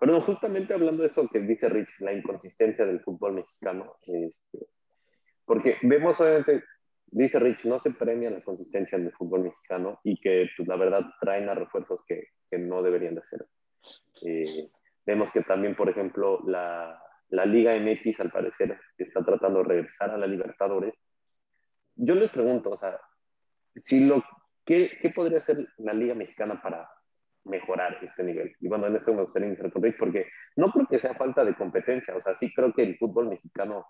Pero 0.00 0.20
justamente 0.22 0.74
hablando 0.74 1.04
de 1.04 1.10
eso 1.10 1.28
que 1.28 1.38
dice 1.38 1.68
Rich, 1.68 2.00
la 2.00 2.12
inconsistencia 2.12 2.84
del 2.84 3.02
fútbol 3.02 3.34
mexicano, 3.34 3.98
este, 4.02 4.66
porque 5.44 5.76
vemos 5.82 6.20
obviamente, 6.20 6.64
dice 7.06 7.38
Rich, 7.38 7.66
no 7.66 7.80
se 7.80 7.92
premia 7.92 8.30
la 8.30 8.40
consistencia 8.40 8.98
del 8.98 9.12
fútbol 9.12 9.44
mexicano 9.44 10.00
y 10.02 10.20
que 10.20 10.50
pues, 10.56 10.66
la 10.66 10.74
verdad 10.74 11.02
traen 11.20 11.48
a 11.48 11.54
refuerzos 11.54 12.04
que, 12.04 12.30
que 12.50 12.58
no 12.58 12.82
deberían 12.82 13.14
de 13.14 13.20
hacer. 13.20 13.46
Eh, 14.22 14.70
vemos 15.04 15.30
que 15.32 15.42
también, 15.42 15.74
por 15.74 15.88
ejemplo, 15.88 16.40
la, 16.46 17.02
la 17.28 17.46
Liga 17.46 17.74
MX 17.74 18.20
al 18.20 18.30
parecer 18.30 18.78
está 18.98 19.24
tratando 19.24 19.60
de 19.60 19.68
regresar 19.68 20.10
a 20.10 20.18
la 20.18 20.26
Libertadores. 20.26 20.94
Yo 21.96 22.14
les 22.14 22.30
pregunto, 22.30 22.70
o 22.70 22.78
sea, 22.78 23.00
si 23.84 24.00
lo, 24.00 24.22
¿qué, 24.64 24.98
¿qué 25.00 25.10
podría 25.10 25.38
hacer 25.38 25.68
la 25.78 25.92
Liga 25.92 26.14
Mexicana 26.14 26.60
para, 26.62 26.88
mejorar 27.44 27.98
este 28.02 28.22
nivel. 28.22 28.54
Y 28.60 28.68
bueno, 28.68 28.86
en 28.86 28.96
esto 28.96 29.12
me 29.12 29.22
gustaría 29.22 29.48
iniciar 29.48 29.72
con 29.72 29.82
Rick, 29.82 29.98
porque 29.98 30.28
no 30.56 30.70
creo 30.70 30.86
que 30.86 31.00
sea 31.00 31.14
falta 31.14 31.44
de 31.44 31.54
competencia, 31.54 32.14
o 32.16 32.22
sea, 32.22 32.36
sí 32.38 32.52
creo 32.54 32.72
que 32.72 32.82
el 32.82 32.98
fútbol 32.98 33.28
mexicano, 33.28 33.86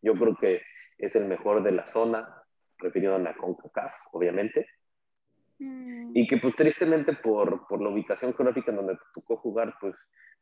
yo 0.00 0.14
creo 0.14 0.36
que 0.36 0.62
es 0.98 1.14
el 1.16 1.24
mejor 1.24 1.62
de 1.62 1.72
la 1.72 1.86
zona, 1.86 2.42
refiriéndome 2.78 3.30
a 3.30 3.36
CONCACAF, 3.36 3.92
obviamente, 4.12 4.66
mm. 5.62 6.12
y 6.14 6.26
que 6.26 6.38
pues 6.38 6.54
tristemente 6.56 7.14
por, 7.14 7.66
por 7.66 7.80
la 7.80 7.88
ubicación 7.88 8.34
geográfica 8.34 8.70
en 8.70 8.76
donde 8.76 8.94
te 8.94 9.04
tocó 9.14 9.36
jugar, 9.36 9.74
pues 9.80 9.94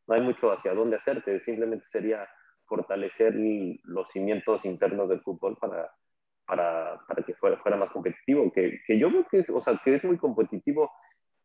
no 0.06 0.14
hay 0.14 0.22
mucho 0.22 0.50
hacia 0.52 0.74
dónde 0.74 0.96
hacerte, 0.96 1.40
simplemente 1.44 1.84
sería 1.92 2.28
fortalecer 2.66 3.34
los 3.84 4.08
cimientos 4.10 4.64
internos 4.64 5.08
del 5.08 5.20
fútbol 5.20 5.56
para, 5.60 5.90
para, 6.46 7.00
para 7.06 7.22
que 7.24 7.34
fuera, 7.34 7.56
fuera, 7.58 7.76
más 7.76 7.90
competitivo, 7.90 8.50
que, 8.52 8.80
que, 8.86 8.98
yo 8.98 9.10
veo 9.10 9.26
que 9.30 9.40
es, 9.40 9.50
o 9.50 9.60
sea, 9.60 9.80
que 9.84 9.96
es 9.96 10.04
muy 10.04 10.18
competitivo 10.18 10.90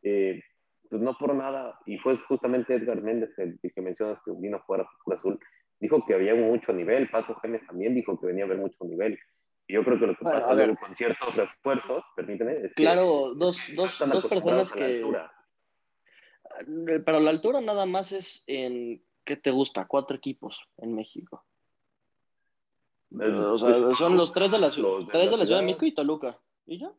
eh, 0.02 0.40
pues 0.88 1.02
no 1.02 1.16
por 1.18 1.34
nada, 1.34 1.78
y 1.84 1.98
fue 1.98 2.16
justamente 2.28 2.74
Edgar 2.74 3.02
Méndez 3.02 3.36
el, 3.38 3.58
que 3.60 3.82
mencionas 3.82 4.18
que 4.24 4.32
vino 4.38 4.58
a 4.58 4.60
jugar 4.60 4.82
a 4.82 5.14
Azul, 5.14 5.38
dijo 5.80 6.04
que 6.06 6.14
había 6.14 6.34
mucho 6.34 6.72
nivel, 6.72 7.08
Paco 7.10 7.34
Gémez 7.36 7.66
también 7.66 7.94
dijo 7.94 8.18
que 8.18 8.26
venía 8.26 8.44
a 8.44 8.46
haber 8.46 8.58
mucho 8.58 8.84
nivel. 8.84 9.18
Yo 9.68 9.84
creo 9.84 9.98
que 9.98 10.06
lo 10.06 10.16
que 10.16 10.24
pasa 10.24 10.76
con 10.76 10.96
ciertos 10.96 11.34
refuerzos, 11.34 12.04
permíteme, 12.14 12.52
es 12.66 12.74
que 12.74 12.82
Claro, 12.82 13.34
dos, 13.34 13.58
dos, 13.74 13.98
dos 13.98 14.26
personas 14.26 14.72
que... 14.72 15.04
Pero 17.04 17.20
la 17.20 17.30
altura 17.30 17.60
nada 17.60 17.84
más 17.84 18.12
es 18.12 18.44
en, 18.46 19.02
¿qué 19.24 19.36
te 19.36 19.50
gusta? 19.50 19.86
Cuatro 19.86 20.16
equipos 20.16 20.58
en 20.78 20.94
México. 20.94 21.44
o 23.10 23.58
sea, 23.58 23.76
pues, 23.78 23.98
son 23.98 24.16
los 24.16 24.32
tres 24.32 24.52
de 24.52 24.58
la, 24.58 24.70
ciudad, 24.70 25.06
tres 25.12 25.30
de 25.30 25.36
la 25.36 25.44
Ciudad 25.44 25.60
de 25.60 25.66
México 25.66 25.84
y 25.84 25.94
Toluca. 25.94 26.38
¿Y 26.64 26.78
ya? 26.78 26.92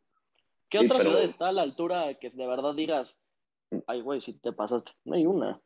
¿Qué 0.70 0.80
otra 0.80 1.00
ciudad 1.00 1.24
está 1.24 1.48
a 1.48 1.52
la 1.54 1.62
altura 1.62 2.14
que 2.16 2.30
de 2.30 2.46
verdad 2.46 2.76
digas, 2.76 3.20
Ay, 3.86 4.02
güey, 4.02 4.22
si 4.22 4.34
te 4.34 4.54
pasaste. 4.54 4.94
No 5.06 5.16
hay 5.16 5.26
una. 5.26 5.62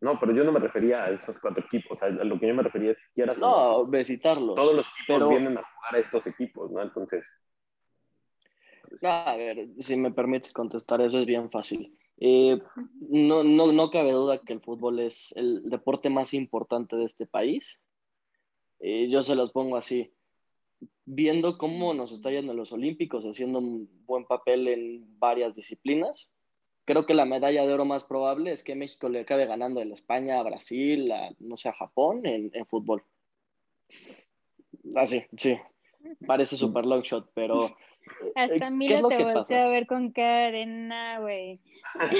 No, 0.00 0.18
pero 0.20 0.32
yo 0.32 0.44
no 0.44 0.52
me 0.52 0.60
refería 0.60 1.04
a 1.04 1.10
esos 1.10 1.36
cuatro 1.40 1.64
equipos. 1.64 1.92
O 1.92 1.96
sea, 1.96 2.08
a 2.08 2.24
lo 2.24 2.38
que 2.38 2.48
yo 2.48 2.54
me 2.54 2.62
refería 2.62 2.92
es 2.92 2.98
que. 3.14 3.26
No, 3.26 3.86
visitarlo. 3.86 4.54
Todos 4.54 4.74
los 4.74 4.86
equipos 4.88 5.28
vienen 5.28 5.58
a 5.58 5.62
jugar 5.62 5.94
a 5.94 5.98
estos 5.98 6.26
equipos, 6.26 6.70
¿no? 6.70 6.82
Entonces. 6.82 7.24
A 9.02 9.34
ver, 9.36 9.68
si 9.78 9.96
me 9.96 10.12
permites 10.12 10.52
contestar, 10.52 11.00
eso 11.00 11.18
es 11.18 11.26
bien 11.26 11.50
fácil. 11.50 11.96
Eh, 12.18 12.58
no, 13.10 13.44
no, 13.44 13.72
no 13.72 13.90
cabe 13.90 14.12
duda 14.12 14.38
que 14.38 14.52
el 14.52 14.60
fútbol 14.60 15.00
es 15.00 15.32
el 15.36 15.68
deporte 15.68 16.08
más 16.08 16.34
importante 16.34 16.96
de 16.96 17.04
este 17.04 17.26
país. 17.26 17.78
Eh, 18.80 19.08
yo 19.08 19.22
se 19.22 19.34
los 19.34 19.52
pongo 19.52 19.76
así. 19.76 20.12
Viendo 21.04 21.56
cómo 21.56 21.94
nos 21.94 22.12
está 22.12 22.30
yendo 22.30 22.52
en 22.52 22.58
los 22.58 22.72
Olímpicos, 22.72 23.24
haciendo 23.24 23.58
un 23.58 23.88
buen 24.04 24.24
papel 24.26 24.68
en 24.68 25.18
varias 25.18 25.54
disciplinas, 25.54 26.30
creo 26.86 27.04
que 27.04 27.12
la 27.14 27.26
medalla 27.26 27.66
de 27.66 27.72
oro 27.74 27.84
más 27.84 28.04
probable 28.04 28.52
es 28.52 28.62
que 28.64 28.74
México 28.74 29.10
le 29.10 29.20
acabe 29.20 29.44
ganando 29.44 29.82
en 29.82 29.92
España, 29.92 30.40
a 30.40 30.42
Brasil, 30.42 31.12
a, 31.12 31.30
no 31.40 31.58
sé, 31.58 31.68
a 31.68 31.74
Japón 31.74 32.24
en, 32.24 32.50
en 32.54 32.64
fútbol. 32.64 33.02
Así, 34.94 35.24
sí. 35.36 35.56
Parece 36.26 36.56
super 36.56 36.86
long 36.86 37.02
shot, 37.02 37.30
pero. 37.34 37.76
Hasta 38.36 38.68
eh, 38.68 38.70
mí 38.70 38.86
¿qué 38.86 38.94
es 38.94 39.02
lo 39.02 39.08
te 39.08 39.22
volteé 39.22 39.58
a 39.58 39.68
ver 39.68 39.86
con 39.86 40.12
Karen, 40.12 40.90
güey. 41.20 41.60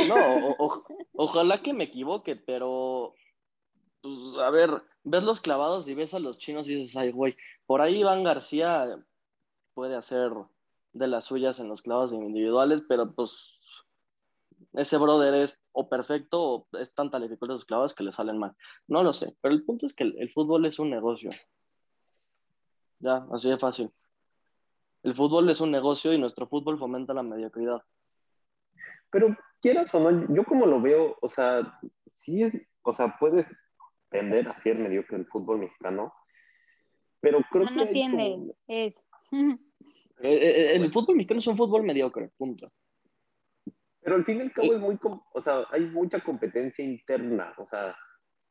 No, 0.09 0.35
o- 0.35 0.57
o- 0.66 0.85
ojalá 1.14 1.62
que 1.62 1.72
me 1.72 1.85
equivoque, 1.85 2.35
pero. 2.37 3.14
Pues, 4.02 4.14
a 4.42 4.50
ver, 4.50 4.83
ves 5.05 5.22
los 5.22 5.40
clavados 5.40 5.87
y 5.88 5.94
ves 5.94 6.12
a 6.14 6.18
los 6.18 6.38
chinos 6.38 6.68
y 6.68 6.74
dices, 6.74 6.96
ay, 6.96 7.12
güey, 7.12 7.37
por 7.66 7.81
ahí 7.81 8.00
Iván 8.00 8.24
García 8.24 8.98
puede 9.74 9.94
hacer 9.96 10.33
de 10.92 11.07
las 11.07 11.26
suyas 11.26 11.61
en 11.61 11.68
los 11.68 11.83
clavados 11.83 12.12
individuales, 12.12 12.83
pero 12.88 13.12
pues 13.14 13.33
ese 14.74 14.96
brother 14.98 15.34
es 15.34 15.58
o 15.72 15.88
perfecto 15.88 16.42
o 16.42 16.68
es 16.78 16.94
tan 16.94 17.10
talentoso 17.10 17.46
los 17.46 17.64
clavados 17.64 17.94
que 17.94 18.04
le 18.04 18.12
salen 18.12 18.38
mal. 18.38 18.52
No 18.88 19.02
lo 19.02 19.12
sé, 19.12 19.36
pero 19.40 19.54
el 19.54 19.64
punto 19.64 19.86
es 19.86 19.92
que 19.94 20.04
el, 20.04 20.16
el 20.18 20.30
fútbol 20.30 20.64
es 20.66 20.78
un 20.78 20.90
negocio. 20.90 21.30
Ya, 22.98 23.26
así 23.32 23.48
de 23.50 23.58
fácil. 23.58 23.90
El 25.02 25.14
fútbol 25.14 25.48
es 25.50 25.60
un 25.60 25.70
negocio 25.70 26.12
y 26.12 26.18
nuestro 26.18 26.46
fútbol 26.48 26.78
fomenta 26.78 27.14
la 27.14 27.22
mediocridad. 27.22 27.82
Pero 29.10 29.36
quieras 29.60 29.94
o 29.94 30.00
no, 30.00 30.34
yo 30.34 30.44
como 30.44 30.66
lo 30.66 30.80
veo, 30.80 31.16
o 31.20 31.28
sea, 31.28 31.78
sí, 32.14 32.42
es- 32.42 32.54
o 32.82 32.94
sea, 32.94 33.16
puede 33.18 33.46
tender 34.10 34.48
a 34.48 34.60
ser 34.62 34.78
mediocre 34.78 35.16
el 35.18 35.26
fútbol 35.26 35.58
mexicano, 35.58 36.12
pero 37.20 37.38
creo 37.50 37.64
No, 37.64 37.70
que 37.70 37.76
no 37.76 37.88
tiende, 37.88 38.30
como- 38.30 38.54
es. 38.66 38.94
Eh, 39.32 39.52
eh, 40.22 40.76
El 40.76 40.90
fútbol 40.92 41.16
mexicano 41.16 41.38
es 41.38 41.46
un 41.46 41.56
fútbol 41.56 41.82
mediocre, 41.82 42.30
punto. 42.36 42.72
Pero 44.06 44.18
al 44.18 44.24
fin 44.24 44.38
y 44.38 44.42
al 44.42 44.52
cabo 44.52 44.72
es 44.72 44.78
muy, 44.78 44.96
o 45.02 45.40
sea, 45.40 45.66
hay 45.72 45.80
mucha 45.86 46.20
competencia 46.20 46.84
interna, 46.84 47.52
o 47.58 47.66
sea, 47.66 47.96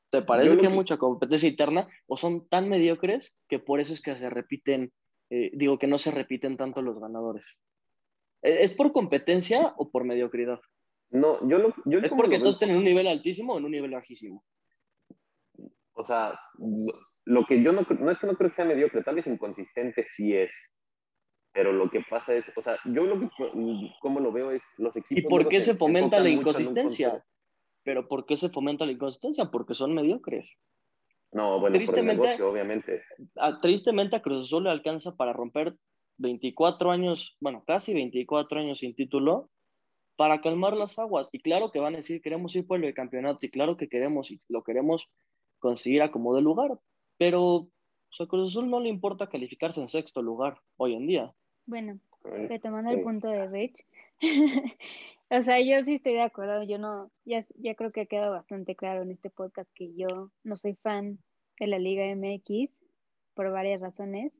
¿Te 0.09 0.21
parece 0.21 0.57
que 0.57 0.67
hay 0.67 0.73
mucha 0.73 0.97
competencia 0.97 1.47
interna 1.47 1.87
o 2.07 2.17
son 2.17 2.49
tan 2.49 2.67
mediocres 2.67 3.37
que 3.47 3.59
por 3.59 3.79
eso 3.79 3.93
es 3.93 4.01
que 4.01 4.17
se 4.17 4.29
repiten, 4.29 4.91
eh, 5.29 5.51
digo 5.53 5.79
que 5.79 5.87
no 5.87 5.97
se 5.97 6.11
repiten 6.11 6.57
tanto 6.57 6.81
los 6.81 6.99
ganadores? 6.99 7.45
¿E- 8.41 8.63
¿Es 8.63 8.73
por 8.73 8.91
competencia 8.91 9.73
o 9.77 9.89
por 9.89 10.03
mediocridad? 10.03 10.59
no, 11.11 11.39
yo 11.47 11.57
lo, 11.57 11.73
yo 11.85 11.99
¿Es 11.99 12.11
porque 12.11 12.39
todos 12.39 12.59
tienen 12.59 12.75
un 12.75 12.83
nivel 12.83 13.07
altísimo 13.07 13.53
o 13.53 13.57
en 13.57 13.63
un 13.63 13.71
nivel 13.71 13.91
bajísimo? 13.91 14.43
o 15.93 16.03
sea, 16.03 16.37
lo 17.23 17.45
que 17.45 17.63
yo 17.63 17.71
no, 17.71 17.87
no 17.97 18.11
es 18.11 18.19
que 18.19 18.27
no 18.27 18.35
creo 18.35 18.49
que 18.49 18.57
sea 18.57 18.65
mediocre, 18.65 19.03
tal 19.03 19.15
vez 19.15 19.25
inconsistente 19.25 20.05
sí 20.17 20.35
es, 20.35 20.53
pero 21.55 21.71
lo 21.71 21.89
que 21.89 22.01
pasa 22.07 22.35
es, 22.35 22.43
o 22.55 22.61
sea, 22.61 22.77
yo 22.83 23.05
lo 23.05 23.17
que, 23.19 23.29
como 24.01 24.19
lo 24.19 24.31
veo 24.31 24.51
es 24.51 24.61
los 24.77 24.95
equipos... 24.95 25.23
¿Y 25.23 25.27
por 25.27 25.47
qué 25.47 25.61
se 25.61 25.73
fomenta 25.75 26.19
la 26.19 26.29
inconsistencia? 26.29 27.25
¿Pero 27.83 28.07
por 28.07 28.25
qué 28.25 28.35
se 28.35 28.49
fomenta 28.49 28.85
la 28.85 28.91
inconsistencia? 28.91 29.45
Porque 29.49 29.73
son 29.73 29.93
mediocres. 29.95 30.45
No, 31.31 31.59
bueno, 31.59 31.61
por 31.61 31.67
el 31.71 31.77
Tristemente- 31.77 32.21
negocio, 32.23 32.49
obviamente. 32.51 33.01
a- 33.37 33.59
tristemente 33.61 34.15
a 34.17 34.21
Cruz 34.21 34.45
Azul 34.47 34.65
le 34.65 34.69
alcanza 34.69 35.15
para 35.15 35.31
romper 35.33 35.75
24 36.17 36.91
años, 36.91 37.37
bueno, 37.39 37.63
casi 37.65 37.93
24 37.93 38.59
años 38.59 38.79
sin 38.79 38.93
título, 38.93 39.49
para 40.17 40.41
calmar 40.41 40.75
las 40.75 40.99
aguas. 40.99 41.29
Y 41.31 41.39
claro 41.39 41.71
que 41.71 41.79
van 41.79 41.93
a 41.93 41.97
decir, 41.97 42.21
queremos 42.21 42.55
ir 42.55 42.67
por 42.67 42.83
el 42.83 42.93
campeonato, 42.93 43.45
y 43.45 43.49
claro 43.49 43.77
que 43.77 43.87
queremos, 43.87 44.29
y 44.31 44.41
lo 44.49 44.61
queremos 44.63 45.07
conseguir 45.59 46.01
a 46.01 46.11
como 46.11 46.35
de 46.35 46.41
lugar, 46.41 46.71
pero 47.17 47.67
a 48.19 48.25
Cruz 48.27 48.51
Azul 48.51 48.69
no 48.69 48.79
le 48.79 48.87
importa 48.89 49.27
calificarse 49.27 49.81
en 49.81 49.89
sexto 49.89 50.21
lugar 50.21 50.57
hoy 50.77 50.93
en 50.95 51.05
día. 51.07 51.33
Bueno, 51.65 51.99
retomando 52.23 52.91
el 52.91 53.01
punto 53.01 53.27
de 53.27 53.47
Rich. 53.47 53.85
o 55.29 55.43
sea, 55.43 55.59
yo 55.61 55.83
sí 55.83 55.95
estoy 55.95 56.13
de 56.13 56.21
acuerdo. 56.21 56.63
Yo 56.63 56.77
no, 56.77 57.11
ya, 57.25 57.45
ya 57.55 57.75
creo 57.75 57.91
que 57.91 58.01
ha 58.01 58.05
quedado 58.05 58.31
bastante 58.31 58.75
claro 58.75 59.01
en 59.01 59.11
este 59.11 59.29
podcast 59.29 59.69
que 59.73 59.93
yo 59.95 60.31
no 60.43 60.55
soy 60.55 60.75
fan 60.75 61.19
de 61.59 61.67
la 61.67 61.79
Liga 61.79 62.05
MX 62.15 62.71
por 63.33 63.51
varias 63.51 63.81
razones. 63.81 64.31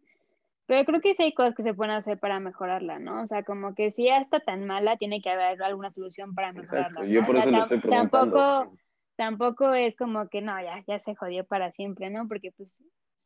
Pero 0.67 0.83
creo 0.85 1.01
que 1.01 1.13
sí 1.13 1.23
hay 1.23 1.33
cosas 1.33 1.53
que 1.55 1.63
se 1.63 1.75
pueden 1.75 1.93
hacer 1.93 2.19
para 2.19 2.39
mejorarla, 2.39 2.97
¿no? 2.97 3.21
O 3.21 3.27
sea, 3.27 3.43
como 3.43 3.75
que 3.75 3.91
si 3.91 4.05
ya 4.05 4.17
está 4.17 4.39
tan 4.39 4.65
mala, 4.65 4.97
tiene 4.97 5.21
que 5.21 5.29
haber 5.29 5.61
alguna 5.61 5.91
solución 5.91 6.33
para 6.33 6.53
mejorarla. 6.53 7.05
Yo 7.05 7.23
por 7.25 7.35
O 7.35 7.39
eso 7.39 7.51
lo 7.51 7.57
estoy 7.63 7.79
preguntando. 7.79 8.09
Tampoco, 8.09 8.77
tampoco 9.15 9.73
es 9.73 9.95
como 9.95 10.27
que 10.27 10.41
no, 10.41 10.59
ya, 10.59 10.83
ya 10.87 10.99
se 10.99 11.13
jodió 11.13 11.45
para 11.45 11.71
siempre, 11.71 12.09
¿no? 12.09 12.27
Porque 12.27 12.51
pues 12.51 12.69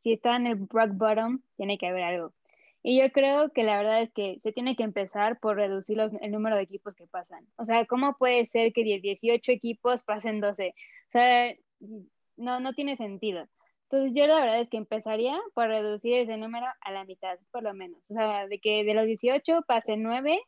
si 0.02 0.12
está 0.12 0.36
en 0.36 0.48
el 0.48 0.68
rock 0.68 0.90
bottom, 0.92 1.40
tiene 1.56 1.78
que 1.78 1.86
haber 1.86 2.02
algo. 2.02 2.34
Y 2.82 2.98
yo 3.00 3.10
creo 3.12 3.50
que 3.52 3.62
la 3.62 3.76
verdad 3.78 4.02
es 4.02 4.12
que 4.12 4.38
se 4.40 4.52
tiene 4.52 4.74
que 4.76 4.82
empezar 4.84 5.38
por 5.38 5.56
reducir 5.56 5.96
los- 5.96 6.12
el 6.20 6.30
número 6.32 6.56
de 6.56 6.62
equipos 6.62 6.94
que 6.94 7.06
pasan. 7.06 7.46
O 7.56 7.64
sea, 7.66 7.84
¿cómo 7.86 8.16
puede 8.16 8.46
ser 8.46 8.72
que 8.72 8.84
de 8.84 9.00
18 9.00 9.52
equipos 9.52 10.02
pasen 10.04 10.40
12? 10.40 10.74
O 11.08 11.10
sea, 11.12 11.54
no, 12.36 12.60
no 12.60 12.72
tiene 12.74 12.96
sentido. 12.96 13.48
Entonces 13.84 14.14
yo 14.14 14.26
la 14.26 14.36
verdad 14.40 14.60
es 14.60 14.68
que 14.68 14.76
empezaría 14.76 15.38
por 15.54 15.66
reducir 15.68 16.14
ese 16.14 16.36
número 16.36 16.66
a 16.80 16.92
la 16.92 17.04
mitad, 17.04 17.38
por 17.50 17.62
lo 17.64 17.74
menos. 17.74 18.00
O 18.08 18.14
sea, 18.14 18.46
de 18.46 18.60
que 18.60 18.84
de 18.84 18.94
los 18.94 19.04
18 19.06 19.62
pasen 19.66 20.02
9 20.02 20.40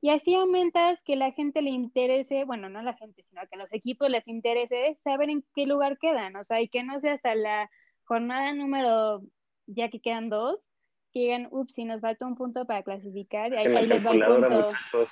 y 0.00 0.10
así 0.10 0.34
aumentas 0.34 1.02
que 1.04 1.16
la 1.16 1.32
gente 1.32 1.62
le 1.62 1.70
interese, 1.70 2.44
bueno, 2.44 2.68
no 2.68 2.82
la 2.82 2.94
gente, 2.94 3.22
sino 3.22 3.42
que 3.50 3.56
los 3.58 3.72
equipos 3.72 4.10
les 4.10 4.26
interese 4.28 4.98
saber 5.04 5.30
en 5.30 5.44
qué 5.54 5.66
lugar 5.66 5.98
quedan. 5.98 6.36
O 6.36 6.44
sea, 6.44 6.60
y 6.62 6.68
que 6.68 6.82
no 6.82 7.00
sea 7.00 7.14
hasta 7.14 7.34
la 7.34 7.70
jornada 8.04 8.54
número, 8.54 9.22
ya 9.66 9.88
que 9.90 10.00
quedan 10.00 10.28
dos, 10.30 10.58
que 11.12 11.20
digan, 11.20 11.48
ups, 11.50 11.74
si 11.74 11.84
nos 11.84 12.00
falta 12.00 12.26
un 12.26 12.36
punto 12.36 12.64
para 12.66 12.82
clasificar, 12.82 13.52
ahí, 13.54 13.66
En 13.66 13.74
la 13.74 13.80
ahí 13.80 13.86
les 13.86 14.06
va 14.06 14.12
el 14.12 14.20
calculadora, 14.20 14.48
punto. 14.48 14.74
muchachos. 14.74 15.10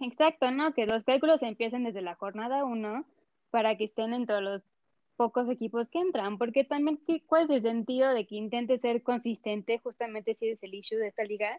Exacto, 0.00 0.50
¿no? 0.50 0.74
Que 0.74 0.86
los 0.86 1.04
cálculos 1.04 1.42
empiecen 1.42 1.84
desde 1.84 2.02
la 2.02 2.14
jornada 2.16 2.64
1 2.64 3.04
para 3.50 3.76
que 3.76 3.84
estén 3.84 4.12
entre 4.12 4.40
los 4.40 4.62
pocos 5.16 5.48
equipos 5.48 5.88
que 5.88 5.98
entran, 5.98 6.36
porque 6.36 6.64
también, 6.64 7.00
¿qué, 7.06 7.22
¿cuál 7.26 7.44
es 7.44 7.50
el 7.50 7.62
sentido 7.62 8.12
de 8.12 8.26
que 8.26 8.36
intente 8.36 8.78
ser 8.78 9.02
consistente 9.02 9.78
justamente 9.78 10.34
si 10.34 10.50
es 10.50 10.62
el 10.62 10.74
issue 10.74 10.98
de 10.98 11.08
esta 11.08 11.24
liga? 11.24 11.58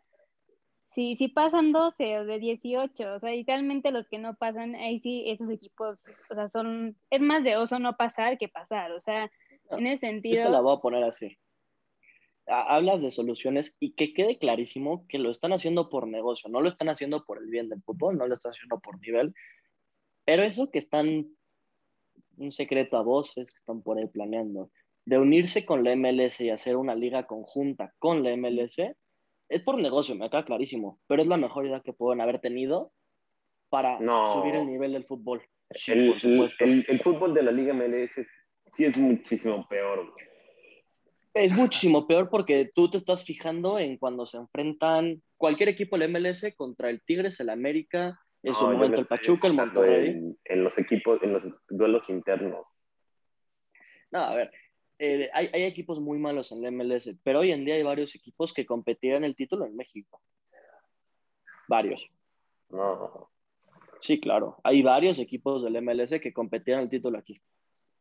Si, 0.93 1.15
si 1.15 1.27
pasan 1.27 1.71
12 1.71 2.19
o 2.19 2.25
de 2.25 2.39
18, 2.39 3.13
o 3.13 3.19
sea, 3.19 3.34
y 3.34 3.43
realmente 3.43 3.91
los 3.91 4.08
que 4.08 4.19
no 4.19 4.36
pasan, 4.36 4.75
ahí 4.75 4.99
sí, 4.99 5.23
esos 5.27 5.49
equipos, 5.49 6.03
o 6.30 6.36
sea, 6.36 6.47
son, 6.49 6.95
es 7.10 7.21
más 7.21 7.43
de 7.43 7.58
oso 7.58 7.80
no 7.80 7.97
pasar 7.97 8.38
que 8.38 8.47
pasar, 8.47 8.91
o 8.91 8.99
sea, 8.99 9.32
en 9.71 9.88
ese 9.88 10.08
Yo 10.08 10.12
sentido... 10.12 10.45
te 10.45 10.51
la 10.51 10.62
voy 10.62 10.75
a 10.75 10.80
poner 10.80 11.03
así. 11.03 11.38
Ha- 12.47 12.75
Hablas 12.75 13.01
de 13.01 13.12
soluciones 13.12 13.75
y 13.79 13.91
que 13.93 14.13
quede 14.13 14.38
clarísimo 14.38 15.05
que 15.07 15.19
lo 15.19 15.29
están 15.31 15.53
haciendo 15.53 15.89
por 15.89 16.07
negocio, 16.07 16.49
no 16.49 16.62
lo 16.62 16.69
están 16.69 16.89
haciendo 16.89 17.23
por 17.25 17.38
el 17.39 17.49
bien 17.49 17.69
del 17.69 17.81
fútbol, 17.83 18.17
no 18.17 18.27
lo 18.27 18.36
están 18.36 18.51
haciendo 18.51 18.79
por 18.79 18.99
nivel, 19.01 19.33
pero 20.25 20.43
eso 20.43 20.71
que 20.71 20.79
están, 20.79 21.27
un 22.38 22.51
secreto 22.51 22.97
a 22.97 23.01
voces 23.03 23.51
que 23.51 23.57
están 23.57 23.81
por 23.81 23.97
ahí 23.97 24.07
planeando, 24.07 24.69
de 25.05 25.17
unirse 25.17 25.65
con 25.65 25.83
la 25.83 25.91
MLS 25.95 26.41
y 26.43 26.49
hacer 26.49 26.75
una 26.77 26.95
liga 26.95 27.25
conjunta 27.27 27.93
con 27.99 28.23
la 28.23 28.31
MLS, 28.36 28.95
es 29.49 29.62
por 29.63 29.77
negocio, 29.77 30.15
me 30.15 30.29
queda 30.29 30.43
clarísimo, 30.45 30.99
pero 31.07 31.21
es 31.21 31.27
la 31.27 31.38
mejor 31.38 31.65
idea 31.65 31.81
que 31.81 31.93
pueden 31.93 32.21
haber 32.21 32.39
tenido 32.39 32.91
para 33.69 33.99
No. 33.99 34.29
subir 34.29 34.55
el 34.55 34.67
nivel 34.67 34.93
del 34.93 35.05
fútbol. 35.05 35.41
Sí, 35.71 35.91
el- 35.91 36.86
el 36.88 37.01
fútbol 37.01 37.33
de 37.33 37.43
la 37.43 37.51
Liga 37.51 37.73
MLS 37.73 38.25
sí 38.73 38.86
es 38.86 38.97
muchísimo 38.97 39.67
peor. 39.67 40.10
güey. 40.12 40.37
Es 41.39 41.54
muchísimo 41.54 42.08
peor 42.08 42.30
porque 42.30 42.69
tú 42.73 42.89
te 42.89 42.97
estás 42.97 43.23
fijando 43.23 43.80
en 43.80 43.97
cuando 43.97 44.26
se 44.26 44.38
enfrentan 44.38 45.21
cualquier 45.38 45.69
equipo 45.69 45.97
del 45.97 46.10
MLS 46.12 46.54
contra 46.56 46.89
el 46.89 47.02
Tigres, 47.02 47.39
el 47.39 47.50
América, 47.50 48.19
en 48.43 48.54
su 48.54 48.63
No, 48.63 48.71
momento 48.71 48.97
me 48.97 49.02
el 49.02 49.08
Pachuca, 49.08 49.47
el 49.47 49.54
Monterrey. 49.54 50.10
En, 50.10 50.38
en 50.45 50.63
los 50.63 50.78
equipos, 50.78 51.21
en 51.21 51.34
los 51.34 51.43
duelos 51.69 52.10
internos. 52.10 52.65
No, 54.12 54.19
a 54.19 54.36
ver, 54.36 54.52
eh, 55.00 55.30
hay, 55.34 55.50
hay 55.54 55.63
equipos 55.63 56.00
muy 56.00 56.17
malos 56.17 56.52
en 56.52 56.62
la 56.62 56.71
MLS, 56.71 57.15
pero 57.23 57.39
hoy 57.39 57.52
en 57.52 57.65
día 57.65 57.76
hay 57.76 57.84
varios 57.84 58.15
equipos 58.15 58.54
que 58.54 58.65
competirán 58.65 59.23
el 59.23 59.36
título 59.36 59.65
en 59.65 59.76
México. 59.76 60.21
Varios. 61.67 62.10
No. 62.69 63.30
Sí, 64.00 64.19
claro. 64.19 64.58
Hay 64.63 64.82
varios 64.82 65.19
equipos 65.19 65.63
del 65.63 65.82
MLS 65.82 66.19
que 66.21 66.34
competirán 66.34 66.82
el 66.82 66.89
título 66.89 67.17
aquí. 67.17 67.39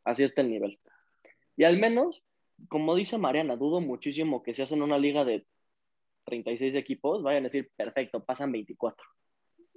Así 0.04 0.22
está 0.24 0.42
el 0.42 0.50
nivel. 0.50 0.78
Y 1.56 1.64
al 1.64 1.78
menos, 1.78 2.22
como 2.68 2.94
dice 2.94 3.18
Mariana, 3.18 3.56
dudo 3.56 3.80
muchísimo 3.80 4.42
que 4.42 4.54
si 4.54 4.62
hacen 4.62 4.82
una 4.82 4.98
liga 4.98 5.24
de 5.24 5.46
36 6.24 6.74
equipos, 6.74 7.22
vayan 7.22 7.44
a 7.44 7.48
decir, 7.48 7.70
perfecto, 7.76 8.24
pasan 8.24 8.52
24. 8.52 9.04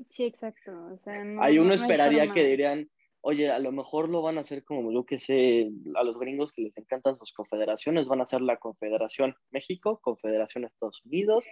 Sí, 0.09 0.23
exacto. 0.23 0.71
O 0.93 0.97
sea, 1.03 1.23
no, 1.23 1.41
Ahí 1.41 1.55
no- 1.55 1.61
uno 1.61 1.69
no 1.69 1.75
esperaría 1.75 2.31
que 2.33 2.43
dirían, 2.43 2.89
oye, 3.21 3.51
a 3.51 3.59
lo 3.59 3.71
mejor 3.71 4.09
lo 4.09 4.21
van 4.21 4.37
a 4.37 4.41
hacer 4.41 4.63
como 4.63 4.91
yo 4.91 5.05
que 5.05 5.19
sé, 5.19 5.69
a 5.95 6.03
los 6.03 6.17
gringos 6.17 6.51
que 6.51 6.63
les 6.63 6.77
encantan 6.77 7.15
sus 7.15 7.33
confederaciones, 7.33 8.07
van 8.07 8.21
a 8.21 8.23
hacer 8.23 8.41
la 8.41 8.57
Confederación 8.57 9.35
México, 9.51 9.99
Confederación 10.01 10.63
Estados 10.63 11.01
Unidos, 11.05 11.45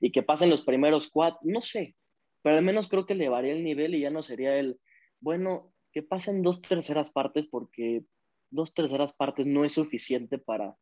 y 0.00 0.12
que 0.12 0.22
pasen 0.22 0.50
los 0.50 0.62
primeros 0.62 1.08
cuatro, 1.08 1.40
no 1.44 1.62
sé, 1.62 1.96
pero 2.42 2.56
al 2.56 2.62
menos 2.64 2.88
creo 2.88 3.06
que 3.06 3.14
elevaría 3.14 3.52
el 3.54 3.64
nivel 3.64 3.94
y 3.94 4.00
ya 4.00 4.10
no 4.10 4.22
sería 4.22 4.56
el, 4.58 4.78
bueno, 5.20 5.72
que 5.92 6.02
pasen 6.02 6.42
dos 6.42 6.60
terceras 6.60 7.10
partes 7.10 7.46
porque 7.46 8.04
dos 8.50 8.74
terceras 8.74 9.12
partes 9.12 9.46
no 9.46 9.64
es 9.64 9.74
suficiente 9.74 10.38
para 10.38 10.76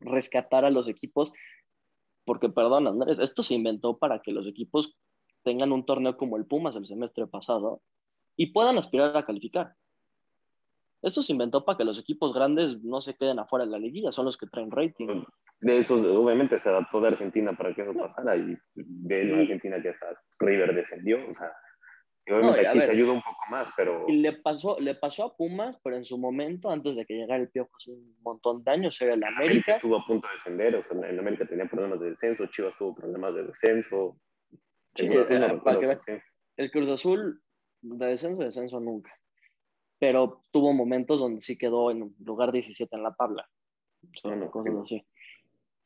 rescatar 0.00 0.64
a 0.64 0.70
los 0.70 0.88
equipos, 0.88 1.32
porque 2.24 2.48
perdón 2.48 2.86
Andrés, 2.86 3.18
esto 3.18 3.42
se 3.42 3.54
inventó 3.54 3.98
para 3.98 4.20
que 4.20 4.32
los 4.32 4.46
equipos 4.46 4.96
tengan 5.42 5.72
un 5.72 5.84
torneo 5.84 6.16
como 6.16 6.36
el 6.36 6.46
Pumas 6.46 6.76
el 6.76 6.86
semestre 6.86 7.26
pasado, 7.26 7.82
y 8.36 8.52
puedan 8.52 8.78
aspirar 8.78 9.16
a 9.16 9.24
calificar. 9.24 9.74
Esto 11.02 11.20
se 11.20 11.32
inventó 11.32 11.64
para 11.64 11.76
que 11.76 11.84
los 11.84 11.98
equipos 11.98 12.32
grandes 12.32 12.82
no 12.82 13.00
se 13.00 13.14
queden 13.14 13.40
afuera 13.40 13.64
de 13.64 13.72
la 13.72 13.78
liguilla, 13.78 14.12
son 14.12 14.24
los 14.24 14.36
que 14.36 14.46
traen 14.46 14.70
rating. 14.70 15.24
De 15.60 15.78
eso, 15.78 15.96
obviamente, 15.96 16.60
se 16.60 16.68
adaptó 16.68 17.00
de 17.00 17.08
Argentina 17.08 17.56
para 17.56 17.74
que 17.74 17.82
eso 17.82 17.94
pasara 17.94 18.36
y 18.36 18.56
de 18.74 19.34
Argentina 19.34 19.82
que 19.82 19.90
hasta 19.90 20.06
River 20.38 20.74
descendió, 20.74 21.18
o 21.28 21.34
sea, 21.34 21.52
obviamente 22.30 22.68
aquí 22.68 22.78
se 22.78 22.90
ayuda 22.90 23.12
un 23.12 23.22
poco 23.22 23.40
más, 23.50 23.70
pero... 23.76 24.04
Y 24.08 24.16
le 24.16 24.32
pasó, 24.32 24.78
le 24.78 24.94
pasó 24.94 25.24
a 25.24 25.36
Pumas, 25.36 25.78
pero 25.82 25.96
en 25.96 26.04
su 26.04 26.18
momento, 26.18 26.70
antes 26.70 26.96
de 26.96 27.04
que 27.04 27.14
llegara 27.14 27.42
el 27.42 27.48
Piojo 27.48 27.70
hace 27.76 27.90
un 27.90 28.16
montón 28.22 28.62
de 28.62 28.70
años, 28.70 29.00
era 29.00 29.14
el 29.14 29.24
América. 29.24 29.76
Estuvo 29.76 29.96
a 29.96 30.06
punto 30.06 30.28
de 30.28 30.34
descender, 30.34 30.76
o 30.76 30.84
sea, 30.84 31.08
en 31.08 31.18
América 31.18 31.46
tenía 31.46 31.66
problemas 31.66 32.00
de 32.00 32.10
descenso, 32.10 32.46
Chivas 32.46 32.74
tuvo 32.78 32.94
problemas 32.94 33.34
de 33.34 33.44
descenso. 33.44 34.16
el, 34.94 35.08
Cruz 35.08 35.28
Azul, 35.30 36.00
eh, 36.06 36.22
el 36.56 36.70
Cruz 36.70 36.88
Azul 36.88 37.42
de 37.80 38.06
descenso, 38.06 38.42
descenso 38.42 38.80
nunca. 38.80 39.12
Pero 39.98 40.44
tuvo 40.50 40.72
momentos 40.72 41.20
donde 41.20 41.40
sí 41.40 41.56
quedó 41.56 41.90
en 41.90 42.14
lugar 42.24 42.52
17 42.52 42.94
en 42.94 43.02
la 43.02 43.14
tabla. 43.14 43.48
Son 44.20 44.48
cosas 44.48 44.74
así. 44.82 45.06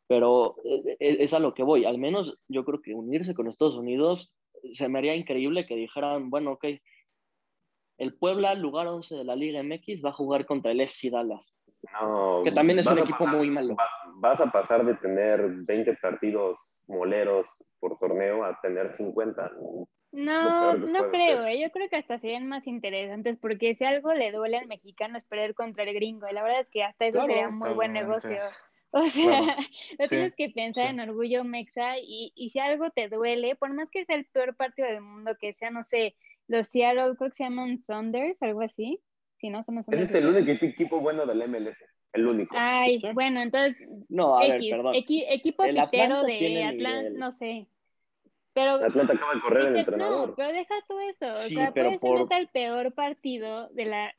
Pero 0.09 0.57
eh, 0.65 0.97
eh, 1.01 1.17
es 1.21 1.35
a 1.35 1.39
lo 1.39 1.55
que 1.55 1.63
voy. 1.63 1.85
Al 1.85 1.99
menos 1.99 2.39
yo 2.49 2.65
creo 2.65 2.81
que 2.81 2.95
unirse 2.95 3.35
con 3.35 3.49
Estados 3.49 3.77
Unidos 3.77 4.33
se 4.73 4.89
me 4.89 4.99
haría 4.99 5.15
increíble 5.15 5.67
que 5.67 5.77
dijeran, 5.77 6.31
bueno, 6.31 6.53
ok, 6.53 6.65
el 7.99 8.15
Puebla, 8.15 8.55
lugar 8.55 8.87
11 8.87 9.15
de 9.15 9.25
la 9.25 9.37
Liga 9.37 9.63
MX, 9.63 10.05
va 10.05 10.11
a 10.11 10.15
jugar 10.15 10.45
contra 10.45 10.73
el 10.73 10.81
FC 10.81 11.11
Dallas. 11.11 11.53
No, 11.93 12.43
que 12.45 12.53
también 12.53 12.79
es 12.79 12.87
un 12.87 12.99
equipo 12.99 13.27
muy 13.27 13.51
malo. 13.51 13.77
vas 14.15 14.41
a 14.41 14.51
pasar 14.51 14.85
de 14.85 14.95
tener 14.95 15.41
20 15.67 15.95
partidos 15.95 16.59
moleros 16.87 17.47
por 17.79 17.99
torneo 17.99 18.45
a 18.45 18.59
tener 18.61 18.97
50. 18.97 19.53
No, 20.13 20.75
no 20.75 21.11
creo, 21.11 21.45
¿eh? 21.45 21.61
yo 21.61 21.71
creo 21.71 21.89
que 21.89 21.97
hasta 21.97 22.19
serían 22.19 22.49
más 22.49 22.67
interesantes 22.67 23.37
porque 23.39 23.75
si 23.75 23.85
algo 23.85 24.15
le 24.15 24.33
duele 24.33 24.57
al 24.57 24.67
mexicano 24.67 25.19
es 25.19 25.25
perder 25.25 25.55
contra 25.55 25.85
el 25.85 25.95
gringo 25.95 26.27
y 26.29 26.33
la 26.33 26.43
verdad 26.43 26.61
es 26.61 26.69
que 26.71 26.83
hasta 26.83 27.07
eso 27.07 27.21
sería 27.21 27.49
un 27.49 27.59
muy 27.59 27.71
buen 27.71 27.93
negocio. 27.93 28.39
O 28.93 29.05
sea, 29.05 29.41
no 29.99 30.07
tienes 30.09 30.35
que 30.37 30.51
pensar 30.51 30.87
en 30.87 31.01
orgullo 31.01 31.45
mexa 31.45 31.99
y, 31.99 32.33
y, 32.35 32.51
si 32.51 32.59
algo 32.59 32.91
te 32.91 33.09
duele, 33.09 33.55
por 33.57 33.75
más 33.75 33.91
que 33.91 34.05
sea 34.07 34.17
el 34.17 34.25
peor 34.27 34.57
partido 34.57 34.89
del 34.89 35.03
mundo, 35.03 35.37
que 35.39 35.53
sea, 35.55 35.71
no 35.71 35.83
sé, 35.83 36.15
los 36.49 36.69
Seattle, 36.69 37.17
creo 37.17 37.31
que 37.31 37.37
se 37.37 37.45
llaman 37.45 37.83
Saunders, 37.87 38.41
algo 38.43 38.63
así. 38.63 39.01
Si 39.39 39.51
no, 39.51 39.63
somos 39.63 39.87
Ese 39.89 40.05
es 40.05 40.15
el 40.15 40.29
único 40.29 40.65
equipo 40.65 41.01
bueno 41.01 41.27
del 41.27 41.47
MLS, 41.47 41.77
el 42.13 42.27
único. 42.27 42.57
Ay, 42.59 43.03
bueno, 43.13 43.43
entonces. 43.43 43.87
No, 44.09 44.39
a 44.39 44.49
ver, 44.49 44.61
perdón. 44.71 44.95
equipo 44.95 45.65
pitero 45.65 46.23
de 46.23 46.65
Atlanta, 46.65 47.11
no 47.15 47.33
sé. 47.33 47.67
Pero, 48.55 48.77
Atlanta 48.77 49.13
acaba 49.13 49.35
de 49.35 49.41
correr 49.43 49.67
el 49.67 49.77
entrenador. 49.77 50.31
No, 50.31 50.35
pero 50.35 50.51
deja 50.51 50.75
todo 50.89 51.01
eso. 51.01 51.31
o 51.31 51.35
sea, 51.35 51.73
puede 51.73 51.99
ser 51.99 52.41
el 52.41 52.49
peor 52.49 52.95
partido 52.95 53.69
de 53.69 53.85
la 53.85 54.15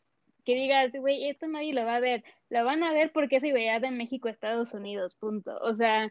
que 0.48 0.56
digas, 0.56 0.94
güey, 0.94 1.28
esto 1.28 1.46
nadie 1.50 1.74
lo 1.74 1.84
va 1.84 1.98
a 1.98 2.00
ver. 2.00 2.24
Lo 2.50 2.64
van 2.64 2.82
a 2.82 2.94
ver 2.94 3.12
porque 3.12 3.36
es 3.36 3.42
rivalidad 3.42 3.82
de 3.82 3.92
México, 3.92 4.30
Estados 4.30 4.74
Unidos, 4.74 5.14
punto. 5.20 5.58
O 5.62 5.76
sea, 5.76 6.10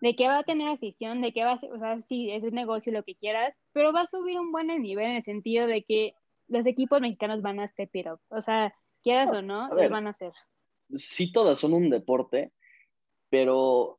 de 0.00 0.14
que 0.14 0.28
va 0.28 0.38
a 0.38 0.44
tener 0.44 0.68
afición, 0.68 1.20
de 1.20 1.32
que 1.32 1.42
va 1.42 1.54
a 1.54 1.58
ser, 1.58 1.72
o 1.72 1.78
sea, 1.80 2.00
sí, 2.02 2.30
es 2.30 2.44
un 2.44 2.54
negocio, 2.54 2.92
lo 2.92 3.02
que 3.02 3.16
quieras, 3.16 3.56
pero 3.72 3.92
va 3.92 4.02
a 4.02 4.06
subir 4.06 4.38
un 4.38 4.52
buen 4.52 4.68
nivel 4.68 5.06
en 5.06 5.16
el 5.16 5.24
sentido 5.24 5.66
de 5.66 5.82
que 5.82 6.14
los 6.46 6.64
equipos 6.64 7.00
mexicanos 7.00 7.42
van 7.42 7.58
a 7.58 7.66
step 7.66 7.90
it 7.96 8.06
up. 8.06 8.20
O 8.28 8.40
sea, 8.40 8.72
quieras 9.02 9.32
o 9.32 9.42
no, 9.42 9.66
lo 9.74 9.90
van 9.90 10.06
a 10.06 10.10
hacer. 10.10 10.30
Sí, 10.94 11.32
todas 11.32 11.58
son 11.58 11.72
un 11.72 11.90
deporte, 11.90 12.52
pero 13.30 13.98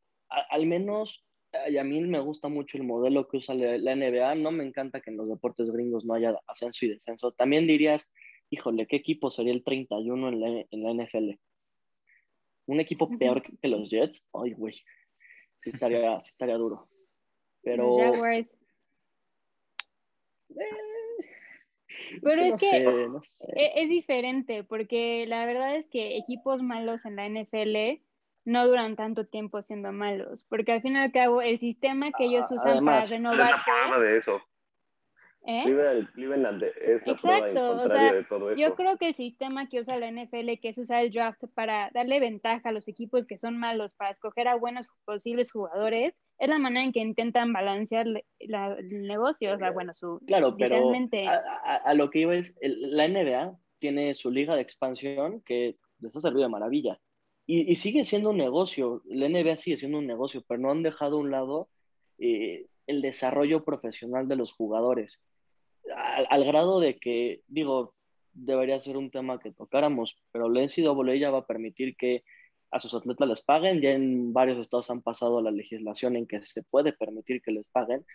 al 0.50 0.66
menos 0.66 1.26
a 1.52 1.84
mí 1.84 2.00
me 2.00 2.22
gusta 2.22 2.48
mucho 2.48 2.78
el 2.78 2.86
modelo 2.86 3.28
que 3.28 3.36
usa 3.36 3.54
la 3.54 3.96
NBA. 3.98 4.34
No 4.36 4.52
me 4.52 4.64
encanta 4.64 5.02
que 5.02 5.10
en 5.10 5.18
los 5.18 5.28
deportes 5.28 5.70
gringos 5.70 6.06
no 6.06 6.14
haya 6.14 6.40
ascenso 6.48 6.86
y 6.86 6.90
descenso. 6.90 7.34
También 7.34 7.68
dirías, 7.68 8.08
híjole, 8.50 8.88
¿qué 8.88 8.96
equipo 8.98 9.30
sería 9.30 9.54
el 9.54 9.64
31 9.64 10.30
en 10.30 10.40
la, 10.40 10.66
en 10.70 10.84
la 10.84 11.06
NFL? 11.06 11.40
Un 12.68 12.80
equipo 12.80 13.10
peor 13.18 13.42
que 13.42 13.68
los 13.68 13.90
Jets. 13.90 14.28
Ay, 14.34 14.54
güey. 14.54 14.74
Sí 15.64 15.70
estaría, 15.70 16.20
sí 16.22 16.30
estaría 16.30 16.56
duro. 16.56 16.88
Pero. 17.64 17.98
Eh, 18.00 18.46
pero 22.22 22.42
es, 22.42 22.56
que, 22.56 22.78
e, 23.56 23.84
es, 23.84 23.90
diferente, 23.90 24.64
porque 24.64 25.26
la 25.28 25.46
verdad 25.46 25.76
es 25.76 25.88
que 25.88 26.18
equipos 26.18 26.62
malos 26.62 27.06
en 27.06 27.16
la 27.16 27.28
NFL 27.28 28.02
no 28.46 28.66
duran 28.66 28.96
tanto 28.96 29.26
tiempo 29.26 29.62
siendo 29.62 29.92
malos, 29.92 30.46
porque 30.48 30.72
al 30.72 30.82
fin 30.82 30.94
y 30.96 31.00
al 31.00 31.12
cabo 31.12 31.42
el 31.42 31.60
sistema 31.60 32.12
que 32.18 32.26
ellos 32.26 32.50
usan 32.50 32.86
para 32.86 33.06
renovarse... 33.06 33.72
de 34.00 34.18
eso. 34.18 34.42
¿Eh? 35.46 35.64
Cleveland 36.14 36.64
es 36.64 37.06
la 37.06 37.12
Exacto, 37.14 37.72
o 37.72 37.90
sea, 37.90 38.14
de 38.14 38.24
todo 38.26 38.52
eso. 38.52 38.60
yo 38.62 38.76
creo 38.76 38.98
que 38.98 39.08
el 39.08 39.16
sistema 39.16 39.70
que 39.70 39.80
usa 39.80 39.98
la 39.98 40.12
NFL, 40.12 40.60
que 40.62 40.70
es 40.70 40.78
usar 40.78 41.04
el 41.04 41.12
draft 41.12 41.42
para 41.54 41.90
darle 41.94 42.20
ventaja 42.20 42.70
a 42.70 42.72
los 42.74 42.88
equipos 42.88 43.26
que 43.26 43.38
son 43.38 43.58
malos, 43.58 43.94
para 43.94 44.12
escoger 44.12 44.50
a 44.50 44.56
buenos 44.56 44.90
posibles 45.06 45.52
jugadores, 45.52 46.14
es 46.40 46.50
la 46.50 46.60
manera 46.60 46.84
en 46.84 46.92
que 46.92 47.00
intentan 47.00 47.54
balancear 47.54 48.08
el 48.40 49.08
negocio, 49.08 49.54
o 49.54 49.58
sea, 49.58 49.72
bueno, 49.72 49.94
su... 49.96 50.20
Claro, 50.28 50.56
pero 50.58 50.92
a, 51.64 51.94
lo 51.94 52.10
que 52.10 52.20
iba 52.20 52.36
es, 52.36 52.54
la 52.62 53.08
NBA 53.08 53.58
tiene 53.80 54.14
su 54.16 54.30
liga 54.30 54.56
de 54.56 54.62
expansión 54.62 55.42
que 55.42 55.78
les 56.00 56.16
ha 56.16 56.20
servido 56.20 56.44
de 56.44 56.50
maravilla. 56.50 57.00
Y, 57.50 57.76
sigue 57.76 58.04
siendo 58.04 58.32
un 58.32 58.38
negocio, 58.38 59.02
la 59.06 59.30
NBA 59.30 59.56
sigue 59.56 59.78
siendo 59.78 60.00
un 60.00 60.08
negocio, 60.08 60.44
pero 60.46 60.60
no 60.60 60.70
han 60.70 60.84
dejado 60.84 61.16
a 61.16 61.22
un 61.22 61.32
lado 61.32 61.70
eh, 62.18 62.66
el 62.88 63.02
desarrollo 63.02 63.64
profesional 63.64 64.28
de 64.28 64.36
los 64.38 64.52
jugadores 64.54 65.22
al, 65.96 66.44
grado 66.46 66.80
de 66.80 66.98
que, 66.98 67.42
digo, 67.48 67.94
debería 68.34 68.80
ser 68.80 68.98
un 68.98 69.12
tema 69.12 69.40
que 69.40 69.52
tocáramos, 69.52 70.18
pero 70.32 70.50
la 70.50 70.62
NCAA 70.62 71.16
ya 71.16 71.32
va 71.32 71.40
a 71.40 71.48
permitir 71.48 71.96
que 71.96 72.24
a 72.72 72.80
sus 72.80 72.94
atletas 72.94 73.28
les 73.28 73.42
paguen. 73.42 73.82
Ya 73.82 73.92
en 73.92 74.34
varios 74.34 74.60
estados 74.60 74.90
han 74.90 75.02
pasado 75.02 75.42
la 75.42 75.52
legislación 75.52 76.16
en 76.16 76.28
que 76.28 76.42
se 76.42 76.64
puede 76.64 76.94
permitir 76.94 77.42
que 77.42 77.52
les 77.52 77.68
paguen. 77.68 78.06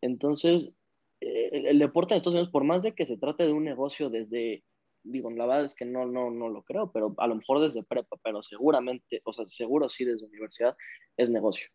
Entonces, 0.00 0.72
eh, 1.20 1.50
el, 1.70 1.78
deporte 1.78 2.14
en 2.14 2.18
Estados 2.18 2.34
Unidos, 2.34 2.52
por 2.52 2.64
más 2.64 2.82
de 2.82 2.94
que 2.94 3.06
se 3.06 3.16
trate 3.16 3.44
de 3.44 3.52
un 3.52 3.64
negocio 3.64 4.10
desde, 4.10 4.64
digo, 5.02 5.30
la 5.30 5.46
verdad 5.46 5.64
es 5.64 5.74
que 5.74 5.84
no, 5.84 6.06
no, 6.06 6.30
no 6.30 6.48
lo 6.48 6.62
creo, 6.62 6.90
pero 6.92 7.14
a 7.18 7.26
lo 7.26 7.36
mejor 7.36 7.60
desde 7.60 7.82
prepa, 7.82 8.16
pero 8.22 8.42
seguramente, 8.42 9.22
o 9.24 9.32
sea, 9.32 9.46
seguro 9.48 9.88
sí 9.88 10.04
desde 10.04 10.26
universidad, 10.26 10.76
es 11.16 11.30
negocio. 11.30 11.68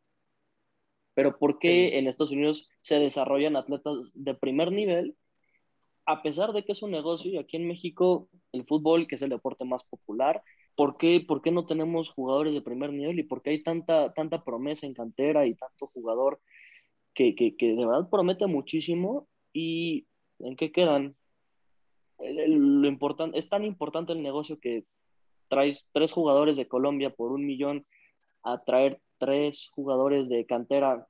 Pero 1.17 1.39
¿por 1.39 1.57
qué 1.57 1.97
en 1.97 2.05
Estados 2.05 2.29
Unidos 2.29 2.69
se 2.81 2.99
desarrollan 2.99 3.55
atletas 3.55 4.11
de 4.13 4.35
primer 4.35 4.71
nivel 4.71 5.15
a 6.05 6.21
pesar 6.21 6.53
de 6.53 6.63
que 6.63 6.73
es 6.73 6.83
un 6.83 6.91
negocio, 6.91 7.31
y 7.31 7.37
aquí 7.37 7.57
en 7.57 7.67
México 7.67 8.29
el 8.51 8.65
fútbol, 8.65 9.07
que 9.07 9.15
es 9.15 9.23
el 9.23 9.31
deporte 9.31 9.65
más 9.65 9.83
popular, 9.83 10.43
¿por 10.75 10.97
qué, 10.97 11.25
por 11.27 11.41
qué 11.41 11.49
no 11.49 11.65
tenemos 11.65 12.11
jugadores 12.11 12.53
de 12.53 12.61
primer 12.61 12.93
nivel 12.93 13.17
y 13.17 13.23
por 13.23 13.41
qué 13.41 13.49
hay 13.49 13.63
tanta, 13.63 14.13
tanta 14.13 14.43
promesa 14.43 14.85
en 14.85 14.93
cantera 14.93 15.47
y 15.47 15.55
tanto 15.55 15.87
jugador 15.87 16.39
que, 17.15 17.33
que, 17.33 17.57
que 17.57 17.73
de 17.73 17.83
verdad 17.83 18.11
promete 18.11 18.45
muchísimo? 18.45 19.27
¿Y 19.53 20.05
en 20.37 20.55
qué 20.55 20.71
quedan? 20.71 21.15
lo 22.19 22.87
importante, 22.87 23.39
es 23.39 23.49
tan 23.49 23.65
importante 23.65 24.13
el 24.13 24.21
negocio 24.21 24.59
que 24.59 24.85
traes 25.49 25.87
tres 25.93 26.11
jugadores 26.11 26.57
de 26.57 26.67
Colombia 26.67 27.09
por 27.09 27.31
un 27.31 27.43
millón 27.43 27.87
a 28.43 28.63
traer 28.63 29.01
tres 29.17 29.69
jugadores 29.71 30.29
de 30.29 30.45
cantera, 30.45 31.07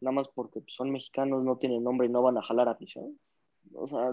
nada 0.00 0.12
más 0.12 0.28
porque 0.28 0.62
son 0.68 0.90
mexicanos, 0.90 1.42
no 1.44 1.56
tienen 1.56 1.84
nombre 1.84 2.06
y 2.06 2.10
no 2.10 2.22
van 2.22 2.38
a 2.38 2.42
jalar 2.42 2.68
afición. 2.68 3.18
O 3.74 3.88
sea. 3.88 4.12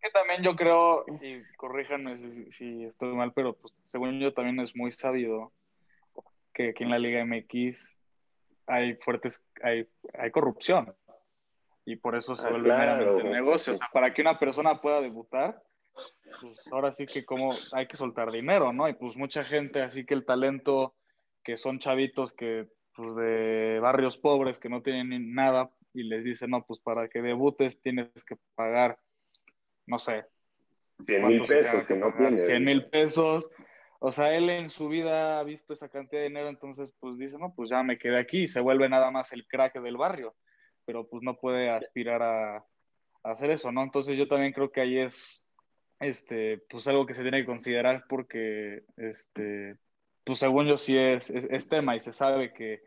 Que 0.00 0.10
también 0.10 0.42
yo 0.42 0.56
creo, 0.56 1.04
y 1.20 1.42
corríjanme 1.56 2.16
si, 2.50 2.84
estoy 2.84 3.14
mal, 3.14 3.32
pero 3.32 3.54
pues 3.54 3.72
según 3.80 4.18
yo 4.18 4.32
también 4.32 4.58
es 4.60 4.74
muy 4.74 4.92
sabido 4.92 5.52
que 6.52 6.70
aquí 6.70 6.84
en 6.84 6.90
la 6.90 6.98
Liga 6.98 7.24
MX 7.24 7.96
hay 8.66 8.94
fuertes, 8.96 9.44
hay, 9.62 9.88
hay 10.18 10.30
corrupción. 10.30 10.94
Y 11.84 11.96
por 11.96 12.14
eso 12.14 12.36
se 12.36 12.46
ah, 12.46 12.50
vuelve 12.50 12.68
meramente 12.68 13.24
negocio. 13.24 13.72
O 13.72 13.76
sea, 13.76 13.88
para 13.92 14.14
que 14.14 14.22
una 14.22 14.38
persona 14.38 14.80
pueda 14.80 15.00
debutar, 15.00 15.62
pues 16.40 16.66
ahora 16.72 16.92
sí 16.92 17.06
que 17.06 17.24
como 17.24 17.54
hay 17.72 17.86
que 17.86 17.96
soltar 17.96 18.30
dinero, 18.30 18.72
¿no? 18.72 18.88
Y 18.88 18.94
pues 18.94 19.16
mucha 19.16 19.44
gente, 19.44 19.82
así 19.82 20.04
que 20.04 20.14
el 20.14 20.24
talento, 20.24 20.94
que 21.42 21.58
son 21.58 21.78
chavitos 21.78 22.32
que 22.32 22.68
pues 22.94 23.16
de 23.16 23.78
barrios 23.80 24.18
pobres 24.18 24.58
que 24.58 24.68
no 24.68 24.82
tienen 24.82 25.34
nada, 25.34 25.70
y 25.94 26.04
les 26.04 26.24
dice, 26.24 26.48
no, 26.48 26.64
pues 26.64 26.80
para 26.80 27.08
que 27.08 27.22
debutes 27.22 27.80
tienes 27.80 28.08
que 28.24 28.36
pagar, 28.54 28.98
no 29.86 29.98
sé. 29.98 30.24
100 31.04 31.26
mil 31.26 31.44
pesos, 31.44 31.86
que, 31.86 31.94
no 31.94 32.14
tiene. 32.14 32.38
100 32.38 32.64
mil 32.64 32.86
pesos. 32.86 33.50
O 33.98 34.12
sea, 34.12 34.34
él 34.34 34.50
en 34.50 34.68
su 34.68 34.88
vida 34.88 35.38
ha 35.38 35.44
visto 35.44 35.74
esa 35.74 35.88
cantidad 35.88 36.22
de 36.22 36.28
dinero, 36.28 36.48
entonces 36.48 36.92
pues 36.98 37.18
dice, 37.18 37.38
no, 37.38 37.54
pues 37.54 37.70
ya 37.70 37.82
me 37.82 37.98
quedé 37.98 38.18
aquí 38.18 38.42
y 38.42 38.48
se 38.48 38.60
vuelve 38.60 38.88
nada 38.88 39.10
más 39.10 39.32
el 39.32 39.46
crack 39.46 39.80
del 39.80 39.96
barrio, 39.96 40.34
pero 40.84 41.06
pues 41.08 41.22
no 41.22 41.36
puede 41.36 41.70
aspirar 41.70 42.22
a, 42.22 42.64
hacer 43.22 43.50
eso, 43.50 43.70
¿no? 43.70 43.82
Entonces 43.82 44.16
yo 44.16 44.26
también 44.26 44.52
creo 44.52 44.72
que 44.72 44.80
ahí 44.80 44.98
es, 44.98 45.44
este, 46.02 46.62
pues 46.68 46.86
algo 46.88 47.06
que 47.06 47.14
se 47.14 47.22
tiene 47.22 47.40
que 47.40 47.46
considerar 47.46 48.04
porque, 48.08 48.84
este, 48.96 49.76
pues 50.24 50.38
según 50.38 50.66
yo 50.66 50.78
sí 50.78 50.98
es, 50.98 51.30
es, 51.30 51.68
tema 51.68 51.96
y 51.96 52.00
se 52.00 52.12
sabe 52.12 52.52
que, 52.52 52.82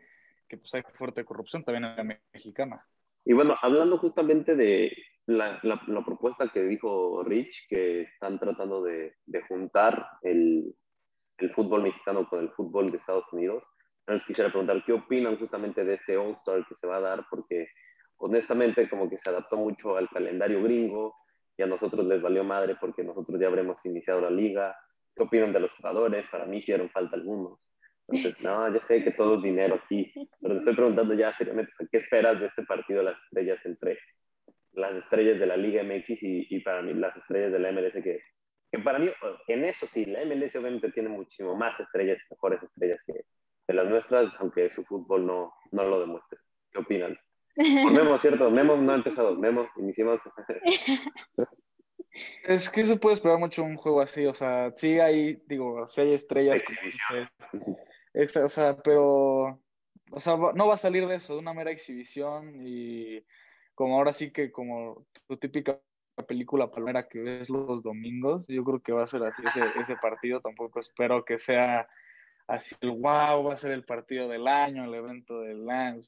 que 0.48 0.58
pues 0.58 0.74
hay 0.74 0.82
fuerte 0.94 1.24
corrupción 1.24 1.64
también 1.64 1.84
en 1.84 1.96
la 1.96 2.18
mexicana. 2.32 2.84
Y 3.24 3.32
bueno, 3.32 3.56
hablando 3.60 3.98
justamente 3.98 4.54
de, 4.54 4.92
la, 5.26 5.58
la, 5.62 6.04
propuesta 6.04 6.48
que 6.52 6.62
dijo 6.62 7.22
Rich, 7.24 7.66
que 7.68 8.02
están 8.02 8.38
tratando 8.38 8.82
de, 8.82 9.16
de 9.26 9.42
juntar 9.42 10.06
el, 10.22 10.74
el, 11.38 11.50
fútbol 11.54 11.82
mexicano 11.82 12.28
con 12.28 12.40
el 12.40 12.50
fútbol 12.50 12.90
de 12.90 12.98
Estados 12.98 13.24
Unidos, 13.32 13.64
les 14.06 14.24
quisiera 14.24 14.50
preguntar 14.50 14.84
qué 14.84 14.92
opinan 14.92 15.36
justamente 15.38 15.84
de 15.84 15.94
este 15.94 16.16
All-Star 16.16 16.64
que 16.68 16.76
se 16.76 16.86
va 16.86 16.98
a 16.98 17.00
dar, 17.00 17.26
porque 17.28 17.66
honestamente 18.18 18.88
como 18.88 19.10
que 19.10 19.18
se 19.18 19.30
adaptó 19.30 19.56
mucho 19.56 19.96
al 19.96 20.08
calendario 20.08 20.62
gringo 20.62 21.16
y 21.56 21.62
a 21.62 21.66
nosotros 21.66 22.04
les 22.06 22.20
valió 22.20 22.44
madre 22.44 22.76
porque 22.80 23.02
nosotros 23.02 23.40
ya 23.40 23.46
habremos 23.46 23.84
iniciado 23.84 24.20
la 24.20 24.30
liga. 24.30 24.76
¿Qué 25.14 25.22
opinan 25.22 25.52
de 25.52 25.60
los 25.60 25.70
jugadores? 25.72 26.26
Para 26.26 26.46
mí 26.46 26.58
hicieron 26.58 26.90
falta 26.90 27.16
algunos. 27.16 27.58
Entonces, 28.08 28.42
no, 28.44 28.72
ya 28.72 28.86
sé 28.86 29.02
que 29.02 29.10
todo 29.10 29.36
es 29.36 29.42
dinero 29.42 29.80
aquí, 29.82 30.12
pero 30.40 30.54
te 30.54 30.58
estoy 30.58 30.76
preguntando 30.76 31.14
ya 31.14 31.36
seriamente, 31.36 31.72
¿qué 31.90 31.98
esperas 31.98 32.38
de 32.38 32.46
este 32.46 32.62
partido 32.62 33.00
de 33.00 33.06
las 33.06 33.22
estrellas 33.24 33.58
entre 33.64 33.98
las 34.74 34.94
estrellas 34.94 35.40
de 35.40 35.46
la 35.46 35.56
Liga 35.56 35.82
MX 35.82 36.22
y, 36.22 36.46
y 36.50 36.60
para 36.60 36.82
mí 36.82 36.94
las 36.94 37.16
estrellas 37.16 37.50
de 37.52 37.58
la 37.58 37.72
MLS 37.72 37.94
que, 37.94 38.20
que, 38.70 38.78
para 38.78 38.98
mí, 38.98 39.10
en 39.48 39.64
eso 39.64 39.86
sí, 39.86 40.04
la 40.04 40.24
MLS 40.24 40.54
obviamente 40.54 40.92
tiene 40.92 41.08
muchísimo 41.08 41.56
más 41.56 41.80
estrellas, 41.80 42.18
mejores 42.30 42.62
estrellas 42.62 43.00
que, 43.06 43.24
de 43.66 43.74
las 43.74 43.88
nuestras, 43.88 44.32
aunque 44.38 44.70
su 44.70 44.84
fútbol 44.84 45.26
no, 45.26 45.52
no 45.72 45.84
lo 45.84 46.00
demuestre. 46.00 46.38
¿Qué 46.70 46.78
opinan? 46.78 47.18
Memo, 47.56 48.18
¿cierto? 48.18 48.50
Memo 48.50 48.76
no 48.76 48.92
ha 48.92 48.96
empezado. 48.96 49.34
Memo, 49.36 49.66
iniciamos. 49.76 50.20
Es 52.44 52.70
que 52.70 52.84
se 52.84 52.96
puede 52.96 53.14
esperar 53.14 53.38
mucho 53.38 53.62
un 53.62 53.76
juego 53.76 54.00
así, 54.00 54.24
o 54.24 54.32
sea, 54.32 54.72
sí 54.74 54.98
hay, 54.98 55.42
digo, 55.46 55.86
sí 55.86 56.00
hay 56.00 56.14
estrellas. 56.14 56.62
o 58.42 58.48
sea, 58.48 58.78
pero, 58.78 59.60
o 60.10 60.20
sea, 60.20 60.36
no 60.54 60.66
va 60.66 60.74
a 60.74 60.78
salir 60.78 61.06
de 61.06 61.16
eso, 61.16 61.34
de 61.34 61.40
una 61.40 61.52
mera 61.52 61.70
exhibición 61.70 62.66
y 62.66 63.22
como 63.74 63.96
ahora 63.96 64.14
sí 64.14 64.32
que 64.32 64.50
como 64.50 65.06
tu 65.28 65.36
típica 65.36 65.78
película 66.26 66.70
palmera 66.70 67.06
que 67.06 67.18
ves 67.18 67.50
los 67.50 67.82
domingos, 67.82 68.46
yo 68.48 68.64
creo 68.64 68.80
que 68.80 68.92
va 68.92 69.04
a 69.04 69.08
ser 69.08 69.22
así 69.22 69.42
ese, 69.46 69.60
ese 69.78 69.96
partido, 69.96 70.40
tampoco 70.40 70.80
espero 70.80 71.22
que 71.22 71.38
sea 71.38 71.86
así 72.46 72.74
el 72.80 72.90
wow, 72.90 73.44
va 73.44 73.54
a 73.54 73.56
ser 73.56 73.72
el 73.72 73.84
partido 73.84 74.28
del 74.28 74.46
año, 74.46 74.84
el 74.84 74.94
evento 74.94 75.40
del 75.40 75.68
año. 75.68 76.00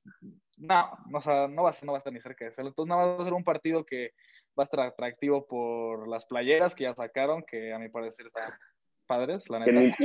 No, 0.57 0.91
no, 1.09 1.19
o 1.19 1.49
no, 1.49 1.63
va 1.63 1.71
a 1.71 1.73
ser, 1.73 1.87
no 1.87 1.93
va 1.93 1.99
a 1.99 2.01
estar 2.01 2.13
ni 2.13 2.21
cerca 2.21 2.45
de 2.45 2.53
serlo. 2.53 2.71
Entonces, 2.71 2.89
nada 2.89 3.07
va 3.07 3.23
a 3.23 3.25
ser 3.25 3.33
un 3.33 3.45
partido 3.45 3.85
que 3.85 4.13
va 4.59 4.63
a 4.63 4.65
estar 4.65 4.81
atractivo 4.81 5.47
por 5.47 6.09
las 6.09 6.27
playeras 6.27 6.75
que 6.75 6.85
ya 6.85 6.95
sacaron, 6.95 7.43
que 7.43 7.73
a 7.73 7.79
mi 7.79 7.89
parecer 7.89 8.27
están 8.27 8.53
padres, 9.07 9.49
la 9.49 9.61
neta. 9.61 10.05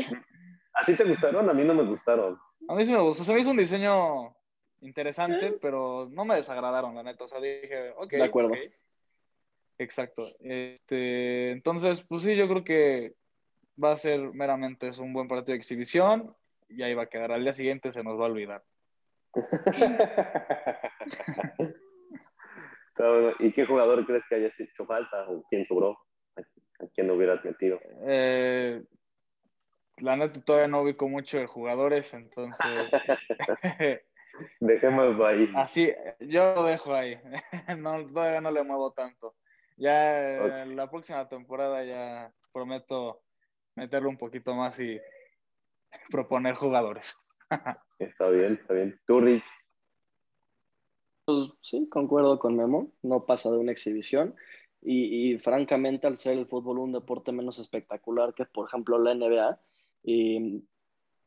¿A 0.73 0.85
ti 0.85 0.95
te 0.95 1.03
gustaron? 1.03 1.49
A 1.49 1.53
mí 1.53 1.63
no 1.63 1.73
me 1.73 1.83
gustaron. 1.83 2.39
A 2.67 2.75
mí 2.75 2.85
sí 2.85 2.93
me 2.93 2.99
gustó. 2.99 3.23
Se 3.23 3.33
me 3.33 3.41
hizo 3.41 3.51
un 3.51 3.57
diseño 3.57 4.35
interesante, 4.81 5.57
pero 5.61 6.07
no 6.11 6.25
me 6.25 6.35
desagradaron, 6.35 6.95
la 6.95 7.03
neta. 7.03 7.23
O 7.23 7.27
sea, 7.27 7.39
dije, 7.39 7.91
ok. 7.97 8.11
De 8.11 8.23
acuerdo. 8.23 8.53
Exacto. 9.77 10.23
Este, 10.39 11.51
entonces, 11.51 12.03
pues 12.03 12.23
sí, 12.23 12.35
yo 12.35 12.47
creo 12.47 12.63
que 12.63 13.15
va 13.81 13.91
a 13.91 13.97
ser 13.97 14.19
meramente 14.33 14.87
es 14.87 14.99
un 14.99 15.13
buen 15.13 15.27
partido 15.27 15.53
de 15.53 15.57
exhibición 15.57 16.35
y 16.69 16.83
ahí 16.83 16.93
va 16.93 17.03
a 17.03 17.09
quedar. 17.09 17.31
Al 17.31 17.43
día 17.43 17.53
siguiente 17.53 17.91
se 17.91 18.03
nos 18.03 18.19
va 18.19 18.23
a 18.23 18.29
olvidar. 18.29 18.63
¿Y 23.39 23.51
qué 23.53 23.65
jugador 23.65 24.05
crees 24.05 24.23
que 24.29 24.35
haya 24.35 24.51
hecho 24.57 24.85
falta 24.85 25.27
o 25.27 25.43
quién 25.49 25.65
sobró? 25.67 25.97
¿A 26.37 26.85
quién 26.93 27.07
lo 27.07 27.15
hubieras 27.15 27.43
metido? 27.43 27.79
Eh, 28.05 28.83
la 29.97 30.15
neta 30.15 30.39
todavía 30.41 30.67
no 30.67 30.81
ubico 30.81 31.09
mucho 31.09 31.39
de 31.39 31.47
jugadores, 31.47 32.13
entonces. 32.13 32.91
Dejémoslo 34.59 35.25
ahí. 35.25 35.51
Así, 35.55 35.91
yo 36.19 36.55
lo 36.55 36.63
dejo 36.63 36.93
ahí. 36.93 37.19
no, 37.77 38.05
todavía 38.07 38.41
no 38.41 38.51
le 38.51 38.63
muevo 38.63 38.91
tanto. 38.91 39.35
Ya 39.77 40.63
en 40.63 40.75
la 40.75 40.89
próxima 40.89 41.27
temporada 41.27 41.83
ya 41.83 42.31
prometo 42.51 43.22
meterlo 43.75 44.09
un 44.09 44.17
poquito 44.17 44.53
más 44.53 44.79
y 44.79 44.99
proponer 46.09 46.55
jugadores. 46.55 47.15
está 47.99 48.29
bien, 48.29 48.53
está 48.53 48.73
bien. 48.73 48.99
¿Tú, 49.05 49.19
Rich? 49.19 49.43
Pues 51.25 51.49
sí, 51.61 51.87
concuerdo 51.89 52.39
con 52.39 52.55
Memo. 52.55 52.91
No 53.01 53.25
pasa 53.25 53.49
de 53.51 53.57
una 53.57 53.71
exhibición. 53.71 54.35
Y, 54.85 55.37
francamente, 55.37 56.07
al 56.07 56.17
ser 56.17 56.37
el 56.37 56.45
fútbol 56.45 56.79
un 56.79 56.91
deporte 56.91 57.31
menos 57.31 57.57
espectacular 57.57 58.33
que, 58.33 58.45
por 58.45 58.67
ejemplo, 58.67 58.99
la 58.99 59.13
NBA, 59.13 59.59
y, 60.03 60.59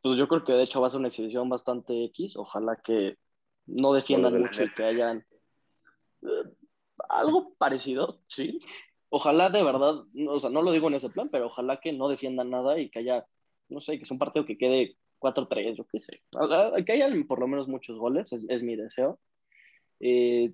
pues 0.02 0.18
yo 0.18 0.28
creo 0.28 0.44
que 0.44 0.52
de 0.52 0.64
hecho 0.64 0.82
va 0.82 0.88
a 0.88 0.90
ser 0.90 1.00
una 1.00 1.08
exhibición 1.08 1.48
bastante 1.48 2.04
X. 2.04 2.36
Ojalá 2.36 2.76
que 2.76 3.16
no 3.64 3.94
defiendan 3.94 4.38
mucho 4.38 4.62
y 4.62 4.74
que 4.74 4.84
hayan 4.84 5.24
eh, 6.22 6.50
algo 7.08 7.54
parecido, 7.56 8.20
sí, 8.28 8.60
ojalá 9.16 9.48
de 9.48 9.62
verdad, 9.62 10.04
o 10.28 10.40
sea, 10.40 10.50
no 10.50 10.60
lo 10.60 10.72
digo 10.72 10.88
en 10.88 10.94
ese 10.94 11.08
plan, 11.08 11.30
pero 11.30 11.46
ojalá 11.46 11.80
que 11.80 11.92
no 11.92 12.08
defiendan 12.08 12.50
nada 12.50 12.78
y 12.78 12.90
que 12.90 12.98
haya, 12.98 13.26
no 13.68 13.80
sé, 13.80 13.98
que 13.98 14.04
sea 14.04 14.14
un 14.14 14.18
partido 14.18 14.44
que 14.44 14.58
quede 14.58 14.96
4-3, 15.20 15.74
yo 15.74 15.86
qué 15.86 16.00
sé. 16.00 16.22
Que 16.84 16.92
haya 16.92 17.08
por 17.26 17.40
lo 17.40 17.48
menos 17.48 17.66
muchos 17.66 17.98
goles, 17.98 18.30
es, 18.32 18.62
mi 18.62 18.76
deseo. 18.76 19.18
Eh, 20.00 20.52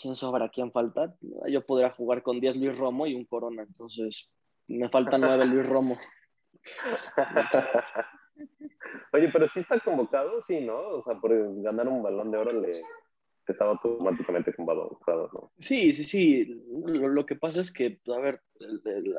¿Quién 0.00 0.16
sobra? 0.16 0.48
¿Quién 0.48 0.72
falta? 0.72 1.14
Yo 1.48 1.66
podría 1.66 1.90
jugar 1.90 2.22
con 2.22 2.40
10 2.40 2.56
Luis 2.56 2.78
Romo 2.78 3.06
y 3.06 3.14
un 3.14 3.26
Corona, 3.26 3.62
entonces 3.62 4.30
me 4.68 4.88
faltan 4.88 5.20
9 5.20 5.44
Luis 5.44 5.68
Romo. 5.68 5.98
Oye, 9.12 9.28
pero 9.30 9.48
sí 9.48 9.60
está 9.60 9.78
convocado, 9.80 10.40
sí, 10.40 10.60
¿no? 10.60 10.78
O 10.78 11.02
sea, 11.02 11.20
por 11.20 11.30
ganar 11.62 11.88
un 11.88 12.02
balón 12.02 12.30
de 12.30 12.38
oro 12.38 12.60
le, 12.60 12.68
estaba 13.52 13.72
automáticamente 13.72 14.54
con 14.54 14.66
¿no? 14.66 15.52
Sí, 15.58 15.92
sí, 15.92 16.04
sí. 16.04 16.62
Lo, 16.84 17.26
que 17.26 17.36
pasa 17.36 17.60
es 17.60 17.72
que, 17.72 18.00
a 18.06 18.18
ver, 18.18 18.40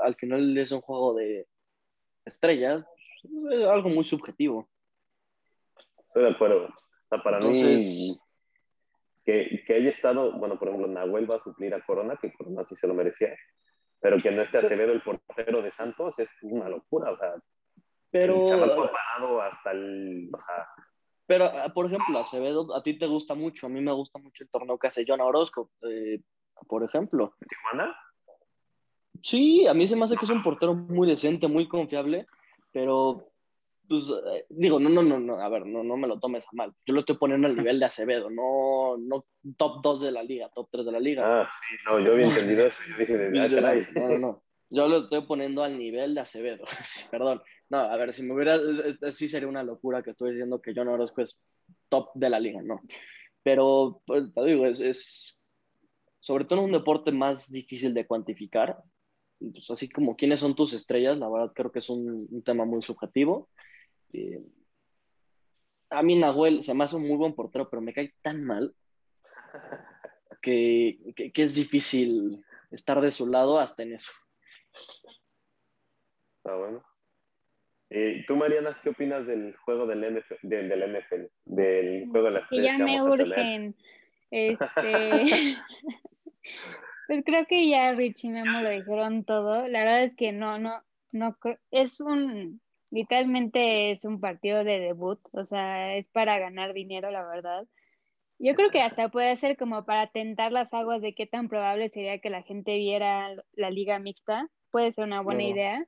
al 0.01 0.15
final 0.15 0.57
es 0.57 0.71
un 0.71 0.81
juego 0.81 1.15
de 1.15 1.47
estrellas, 2.25 2.85
es 3.23 3.65
algo 3.65 3.89
muy 3.89 4.05
subjetivo. 4.05 4.69
Estoy 6.07 6.23
de 6.23 6.29
acuerdo. 6.29 6.65
O 6.65 7.17
sea, 7.17 7.23
para 7.23 7.39
mí, 7.39 8.19
que, 9.25 9.63
que 9.65 9.73
haya 9.73 9.89
estado, 9.89 10.37
bueno, 10.37 10.57
por 10.57 10.69
ejemplo, 10.69 10.87
Nahuel 10.87 11.29
va 11.29 11.35
a 11.35 11.43
suplir 11.43 11.73
a 11.73 11.85
Corona, 11.85 12.17
que 12.21 12.33
Corona 12.33 12.65
sí 12.69 12.75
se 12.79 12.87
lo 12.87 12.93
merecía, 12.93 13.35
pero 13.99 14.19
que 14.21 14.31
no 14.31 14.41
esté 14.41 14.59
Acevedo, 14.59 14.93
el 14.93 15.01
portero 15.01 15.61
de 15.61 15.71
Santos, 15.71 16.17
es 16.19 16.29
una 16.41 16.69
locura, 16.69 17.11
o 17.11 17.17
sea, 17.17 17.33
pero... 18.11 18.43
El 18.43 18.47
chaval 18.47 18.69
parado 18.69 19.41
hasta 19.41 19.71
el... 19.71 20.29
O 20.33 20.37
sea, 20.37 20.67
pero, 21.29 21.45
ah, 21.45 21.71
por 21.71 21.85
ejemplo, 21.85 22.17
Acevedo, 22.17 22.75
a 22.75 22.81
ti 22.81 22.97
te 22.97 23.05
gusta 23.05 23.35
mucho, 23.35 23.67
a 23.67 23.69
mí 23.69 23.79
me 23.81 23.91
gusta 23.91 24.17
mucho 24.17 24.43
el 24.43 24.49
torneo 24.49 24.79
que 24.79 24.87
hace 24.87 25.05
John 25.07 25.21
Orozco, 25.21 25.69
eh, 25.87 26.21
por 26.67 26.83
ejemplo. 26.83 27.35
¿Tijuana? 27.47 27.95
Sí, 29.21 29.67
a 29.67 29.75
mí 29.75 29.87
se 29.87 29.95
me 29.95 30.05
hace 30.05 30.17
que 30.17 30.25
es 30.25 30.31
un 30.31 30.41
portero 30.41 30.73
muy 30.73 31.07
decente, 31.07 31.47
muy 31.47 31.67
confiable, 31.67 32.25
pero, 32.71 33.27
pues, 33.87 34.09
eh, 34.09 34.47
digo, 34.49 34.79
no, 34.79 34.89
no, 34.89 35.03
no, 35.03 35.19
no, 35.19 35.39
a 35.39 35.47
ver, 35.49 35.67
no, 35.67 35.83
no 35.83 35.97
me 35.97 36.07
lo 36.07 36.19
tomes 36.19 36.45
a 36.45 36.49
mal. 36.53 36.73
Yo 36.83 36.95
lo 36.95 37.01
estoy 37.01 37.17
poniendo 37.17 37.47
al 37.47 37.55
nivel 37.55 37.77
de 37.77 37.85
Acevedo, 37.85 38.31
no, 38.31 38.97
no 38.97 39.23
top 39.55 39.83
2 39.83 40.01
de 40.01 40.11
la 40.11 40.23
liga, 40.23 40.49
top 40.49 40.67
3 40.71 40.87
de 40.87 40.91
la 40.91 40.99
liga. 40.99 41.41
Ah, 41.41 41.49
sí, 41.69 41.75
no, 41.85 41.99
yo 41.99 42.13
había 42.13 42.25
entendido 42.25 42.65
eso, 42.65 42.79
yo 42.89 42.97
dije, 42.97 43.15
de, 43.15 43.39
ah, 43.39 43.47
no, 43.93 44.07
no, 44.07 44.17
no, 44.17 44.43
yo 44.71 44.87
lo 44.87 44.97
estoy 44.97 45.21
poniendo 45.27 45.61
al 45.61 45.77
nivel 45.77 46.15
de 46.15 46.21
Acevedo, 46.21 46.63
perdón. 47.11 47.39
No, 47.69 47.77
a 47.77 47.97
ver, 47.97 48.13
si 48.13 48.23
me 48.23 48.33
hubiera, 48.33 48.59
sí 49.11 49.27
sería 49.27 49.47
una 49.47 49.63
locura 49.63 50.01
que 50.01 50.11
estoy 50.11 50.31
diciendo 50.31 50.61
que 50.61 50.73
John 50.75 50.87
Orozco 50.87 51.21
es 51.21 51.39
top 51.87 52.09
de 52.15 52.29
la 52.29 52.39
liga, 52.39 52.61
¿no? 52.63 52.81
Pero, 53.43 54.01
pues, 54.05 54.33
te 54.33 54.43
digo, 54.45 54.65
es, 54.65 55.37
sobre 56.19 56.45
todo 56.45 56.59
en 56.59 56.65
un 56.65 56.71
deporte 56.71 57.11
más 57.11 57.51
difícil 57.51 57.93
de 57.93 58.07
cuantificar. 58.07 58.81
Pues, 59.39 59.69
así 59.69 59.87
como 59.87 60.15
quiénes 60.15 60.39
son 60.39 60.55
tus 60.55 60.73
estrellas, 60.73 61.17
la 61.17 61.29
verdad 61.29 61.53
creo 61.53 61.71
que 61.71 61.79
es 61.79 61.89
un, 61.89 62.41
tema 62.43 62.65
muy 62.65 62.81
subjetivo. 62.81 63.49
Eh, 64.13 64.43
a 65.91 66.01
mí 66.01 66.15
Nahuel 66.17 66.63
se 66.63 66.73
me 66.73 66.83
hace 66.83 66.95
un 66.95 67.07
muy 67.07 67.17
buen 67.17 67.35
portero, 67.35 67.69
pero 67.69 67.81
me 67.81 67.93
cae 67.93 68.13
tan 68.23 68.43
mal 68.43 68.75
que, 70.41 70.99
que 71.15 71.43
es 71.43 71.55
difícil 71.55 72.43
estar 72.71 72.99
de 72.99 73.11
su 73.11 73.27
lado 73.27 73.59
hasta 73.59 73.83
en 73.83 73.93
eso. 73.93 74.11
Está 76.37 76.55
bueno. 76.55 76.83
Eh, 77.91 78.23
¿Tú, 78.27 78.35
Mariana, 78.35 78.77
qué 78.83 78.89
opinas 78.89 79.25
del 79.25 79.55
juego 79.57 79.87
del, 79.87 80.01
NFL, 80.01 80.35
del, 80.43 80.93
NFL 80.93 81.25
del 81.45 82.07
juego 82.09 82.27
de 82.27 82.31
las 82.31 82.49
que 82.49 82.61
ya 82.61 82.77
me 82.77 83.01
urgen. 83.01 83.75
Este, 84.29 84.59
pues 87.07 87.23
creo 87.25 87.45
que 87.47 87.67
ya 87.67 87.91
Rich 87.93 88.25
y 88.25 88.29
Memo 88.29 88.61
lo 88.61 88.69
dijeron 88.69 89.23
todo. 89.23 89.67
La 89.67 89.79
verdad 89.79 90.03
es 90.03 90.15
que 90.15 90.31
no, 90.31 90.59
no, 90.59 90.83
no, 91.11 91.35
es 91.71 91.99
un, 91.99 92.61
literalmente 92.91 93.89
es 93.89 94.05
un 94.05 94.19
partido 94.19 94.63
de 94.63 94.79
debut, 94.79 95.19
o 95.31 95.43
sea, 95.45 95.95
es 95.95 96.09
para 96.09 96.37
ganar 96.37 96.73
dinero, 96.73 97.09
la 97.09 97.25
verdad. 97.25 97.65
Yo 98.37 98.53
creo 98.53 98.69
que 98.69 98.83
hasta 98.83 99.09
puede 99.09 99.35
ser 99.35 99.57
como 99.57 99.83
para 99.83 100.07
tentar 100.11 100.51
las 100.51 100.71
aguas 100.75 101.01
de 101.01 101.15
qué 101.15 101.25
tan 101.25 101.49
probable 101.49 101.89
sería 101.89 102.19
que 102.19 102.29
la 102.29 102.43
gente 102.43 102.77
viera 102.77 103.35
la 103.53 103.71
liga 103.71 103.97
mixta. 103.97 104.47
Puede 104.69 104.93
ser 104.93 105.05
una 105.05 105.21
buena 105.21 105.43
idea 105.43 105.85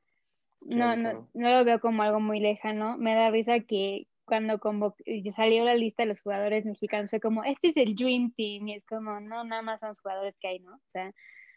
no, 0.62 0.96
no, 0.96 1.28
no 1.34 1.50
lo 1.50 1.66
veo 1.66 1.80
como 1.80 2.04
algo 2.04 2.20
muy 2.20 2.40
lejano. 2.40 2.98
Me 2.98 3.16
da 3.16 3.30
risa 3.30 3.60
que 3.60 4.08
cuando 4.26 4.96
salió 5.36 5.66
la 5.66 5.76
lista 5.76 6.04
de 6.04 6.10
los 6.10 6.22
jugadores 6.22 6.66
mexicanos 6.66 7.10
fue 7.10 7.20
como, 7.20 7.44
este 7.44 7.70
es 7.70 7.78
el 7.78 7.96
Dream 7.96 8.32
Team, 8.36 8.68
y 8.70 8.76
es 8.76 8.86
como, 8.86 9.20
no, 9.20 9.44
nada 9.44 9.62
más 9.62 9.80
son 9.80 9.90
los 9.90 10.00
jugadores 10.00 10.36
que 10.40 10.48
hay, 10.48 10.60
¿no? 10.60 10.76
O 10.76 10.92
sea, 10.94 11.12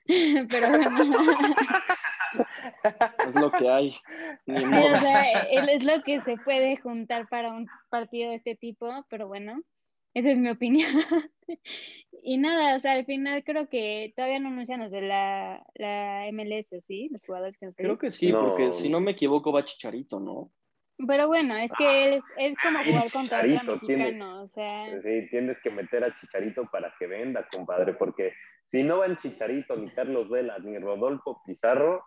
Pero 0.50 0.68
bueno. 0.68 0.90
es 3.28 3.34
lo 3.34 3.50
que 3.52 3.70
hay. 3.70 3.96
Ni 4.46 4.64
o 4.64 4.96
sea, 4.96 5.40
él 5.50 5.68
es 5.68 5.84
lo 5.84 6.02
que 6.02 6.20
se 6.22 6.36
puede 6.38 6.76
juntar 6.76 7.28
para 7.28 7.52
un 7.52 7.68
partido 7.90 8.30
de 8.30 8.36
este 8.36 8.54
tipo, 8.54 9.04
pero 9.08 9.28
bueno, 9.28 9.62
esa 10.14 10.30
es 10.30 10.38
mi 10.38 10.48
opinión. 10.50 10.90
y 12.22 12.38
nada, 12.38 12.76
o 12.76 12.80
sea, 12.80 12.92
al 12.92 13.04
final 13.04 13.44
creo 13.44 13.68
que 13.68 14.12
todavía 14.16 14.38
no 14.40 14.48
anuncian 14.48 14.80
los 14.80 14.90
de 14.90 15.02
la, 15.02 15.64
la 15.74 16.26
MLS, 16.32 16.72
¿o 16.76 16.80
sí? 16.80 17.08
Los 17.10 17.22
jugadores 17.26 17.56
que 17.58 17.66
nos 17.66 17.76
Creo 17.76 17.98
que 17.98 18.10
sí, 18.10 18.32
No. 18.32 18.40
porque 18.40 18.72
si 18.72 18.88
no 18.88 19.00
me 19.00 19.12
equivoco 19.12 19.52
va 19.52 19.64
Chicharito, 19.64 20.20
¿no? 20.20 20.50
Pero 21.08 21.26
bueno, 21.26 21.56
es 21.56 21.72
que 21.76 22.04
él 22.04 22.14
es, 22.14 22.24
es 22.38 22.54
como 22.62 22.78
Ay, 22.78 22.92
jugar 22.92 23.04
contra 23.12 23.38
otro 23.40 23.48
Chicharito, 23.50 23.80
tiene- 23.86 24.04
mexicano, 24.04 24.42
o 24.44 24.48
sea, 24.48 25.02
Sí, 25.02 25.28
tienes 25.30 25.58
que 25.62 25.70
meter 25.70 26.04
a 26.04 26.14
Chicharito 26.14 26.66
para 26.70 26.94
que 26.98 27.06
venda, 27.08 27.46
compadre, 27.52 27.94
porque 27.94 28.32
si 28.70 28.82
no 28.84 28.98
van 28.98 29.16
Chicharito, 29.16 29.76
ni 29.76 29.90
Carlos 29.90 30.28
Vela, 30.30 30.58
ni 30.60 30.78
Rodolfo 30.78 31.42
Pizarro, 31.44 32.04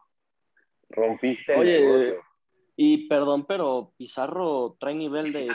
rompiste 0.90 1.54
el 1.54 1.60
Oye, 1.60 1.80
negocio. 1.82 2.22
Y 2.76 3.08
perdón, 3.08 3.46
pero 3.46 3.94
Pizarro 3.98 4.78
trae 4.80 4.94
nivel 4.96 5.34
de. 5.34 5.48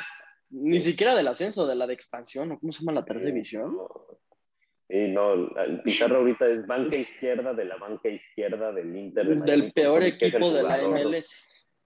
Ni 0.52 0.80
siquiera 0.80 1.14
del 1.14 1.28
ascenso, 1.28 1.66
de 1.66 1.74
la 1.74 1.86
de 1.86 1.94
expansión, 1.94 2.52
¿o 2.52 2.58
cómo 2.60 2.72
se 2.72 2.80
llama 2.80 2.92
la 2.92 3.04
tercera 3.04 3.30
división? 3.30 3.76
Sí, 4.88 5.08
no, 5.08 5.32
el 5.58 5.80
Pizarro 5.82 6.18
ahorita 6.18 6.46
es 6.46 6.66
banca 6.66 6.96
izquierda 6.96 7.54
de 7.54 7.64
la 7.64 7.76
banca 7.76 8.10
izquierda 8.10 8.70
del 8.72 8.94
Inter. 8.94 9.26
de 9.26 9.34
Miami, 9.36 9.50
Del 9.50 9.72
peor 9.72 10.02
y 10.02 10.08
equipo 10.08 10.50
de 10.50 10.62
la 10.62 10.74
jugador, 10.78 11.06
MLS. 11.06 11.32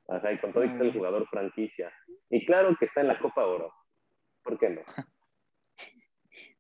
Ajá, 0.09 0.33
y 0.33 0.39
con 0.39 0.53
todo 0.53 0.65
y 0.65 0.69
que 0.69 0.75
es 0.75 0.81
el 0.83 0.93
jugador 0.93 1.29
franquicia. 1.29 1.93
Y 2.31 2.45
claro 2.45 2.77
que 2.79 2.87
está 2.87 3.03
en 3.03 3.09
la 3.09 3.19
Copa 3.19 3.47
Oro. 3.47 3.73
¿Por 4.43 4.59
qué 4.59 4.71
no? 4.71 4.81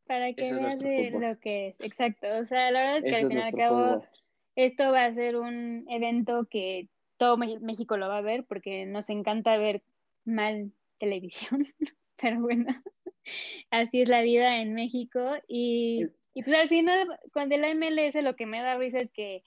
para 0.06 0.32
que 0.34 0.42
Ese 0.42 0.54
veas 0.54 0.78
de 0.78 1.10
lo 1.10 1.38
que 1.40 1.68
es, 1.68 1.80
exacto, 1.80 2.28
o 2.38 2.46
sea, 2.46 2.70
la 2.70 2.80
verdad 2.80 2.98
es 2.98 3.04
que 3.04 3.10
Ese 3.10 3.24
al 3.24 3.28
fin 3.28 3.38
y 3.38 3.42
al 3.42 3.54
cabo 3.54 3.84
fútbol. 3.94 4.08
esto 4.54 4.92
va 4.92 5.04
a 5.06 5.14
ser 5.14 5.36
un 5.36 5.84
evento 5.88 6.46
que 6.48 6.88
todo 7.16 7.36
México 7.36 7.96
lo 7.96 8.08
va 8.08 8.18
a 8.18 8.22
ver 8.22 8.44
porque 8.44 8.86
nos 8.86 9.08
encanta 9.10 9.56
ver 9.58 9.82
mal 10.24 10.72
televisión, 10.98 11.66
pero 12.16 12.40
bueno, 12.40 12.66
así 13.70 14.02
es 14.02 14.08
la 14.08 14.22
vida 14.22 14.60
en 14.60 14.74
México 14.74 15.20
y, 15.48 16.06
y 16.34 16.42
pues 16.42 16.56
al 16.56 16.68
final 16.68 17.08
con 17.32 17.48
de 17.48 17.58
la 17.58 17.68
MLS 17.70 18.22
lo 18.22 18.36
que 18.36 18.46
me 18.46 18.60
da 18.62 18.76
risa 18.76 18.98
es 18.98 19.12
que 19.12 19.42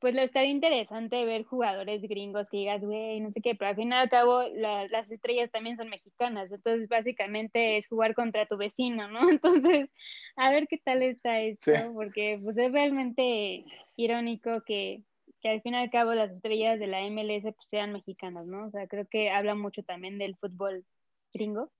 pues 0.00 0.14
lo 0.14 0.20
estaría 0.20 0.50
interesante 0.50 1.24
ver 1.24 1.44
jugadores 1.44 2.02
gringos 2.02 2.46
que 2.50 2.58
digas, 2.58 2.82
güey, 2.82 3.20
no 3.20 3.30
sé 3.30 3.40
qué, 3.40 3.54
pero 3.54 3.70
al 3.70 3.76
fin 3.76 3.90
y 3.90 3.94
al 3.94 4.10
cabo 4.10 4.42
la- 4.54 4.86
las 4.88 5.10
estrellas 5.10 5.50
también 5.50 5.78
son 5.78 5.88
mexicanas, 5.88 6.52
entonces 6.52 6.88
básicamente 6.90 7.78
es 7.78 7.88
jugar 7.88 8.14
contra 8.14 8.44
tu 8.46 8.58
vecino, 8.58 9.08
¿no? 9.08 9.20
Entonces, 9.40 9.90
a 10.36 10.50
ver 10.50 10.66
qué 10.68 10.76
tal 10.78 11.02
está 11.02 11.40
esto, 11.40 11.72
Sí. 11.72 11.78
porque 11.94 12.38
pues 12.42 12.58
es 12.58 12.70
realmente 12.72 13.64
irónico 13.96 14.50
que, 14.66 15.04
que 15.44 15.50
al 15.50 15.60
fin 15.60 15.74
y 15.74 15.76
al 15.76 15.90
cabo 15.90 16.14
las 16.14 16.30
estrellas 16.30 16.80
de 16.80 16.86
la 16.86 17.02
MLS 17.10 17.42
pues, 17.42 17.68
sean 17.68 17.92
mexicanas, 17.92 18.46
¿no? 18.46 18.66
O 18.66 18.70
sea, 18.70 18.88
creo 18.88 19.06
que 19.06 19.30
habla 19.30 19.54
mucho 19.54 19.82
también 19.82 20.16
del 20.16 20.36
fútbol 20.36 20.86
gringo. 21.34 21.70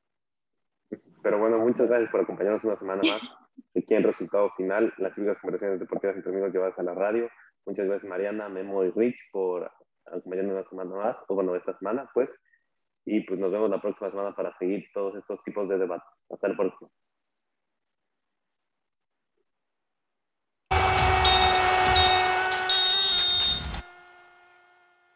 Pero 1.22 1.38
bueno, 1.38 1.58
muchas 1.58 1.88
gracias 1.88 2.10
por 2.10 2.20
acompañarnos 2.20 2.62
una 2.62 2.78
semana 2.78 3.00
más 3.02 3.22
aquí 3.74 3.94
en 3.94 4.02
Resultado 4.02 4.50
Final, 4.58 4.92
las 4.98 5.14
típicas 5.14 5.38
conversaciones 5.40 5.80
deportivas 5.80 6.14
entre 6.14 6.30
amigos 6.30 6.52
llevadas 6.52 6.78
a 6.78 6.82
la 6.82 6.92
radio. 6.92 7.30
Muchas 7.64 7.86
gracias 7.86 8.06
Mariana, 8.06 8.50
Memo 8.50 8.84
y 8.84 8.90
Rich 8.90 9.16
por 9.32 9.70
acompañarnos 10.04 10.56
una 10.56 10.68
semana 10.68 10.96
más, 10.96 11.16
o 11.28 11.34
bueno, 11.34 11.56
esta 11.56 11.76
semana 11.78 12.10
pues. 12.12 12.28
Y 13.06 13.22
pues 13.22 13.40
nos 13.40 13.50
vemos 13.50 13.70
la 13.70 13.80
próxima 13.80 14.10
semana 14.10 14.36
para 14.36 14.54
seguir 14.58 14.84
todos 14.92 15.16
estos 15.16 15.42
tipos 15.42 15.66
de 15.70 15.78
debates. 15.78 16.08
Hasta 16.28 16.48
la 16.48 16.56
próxima. 16.56 16.90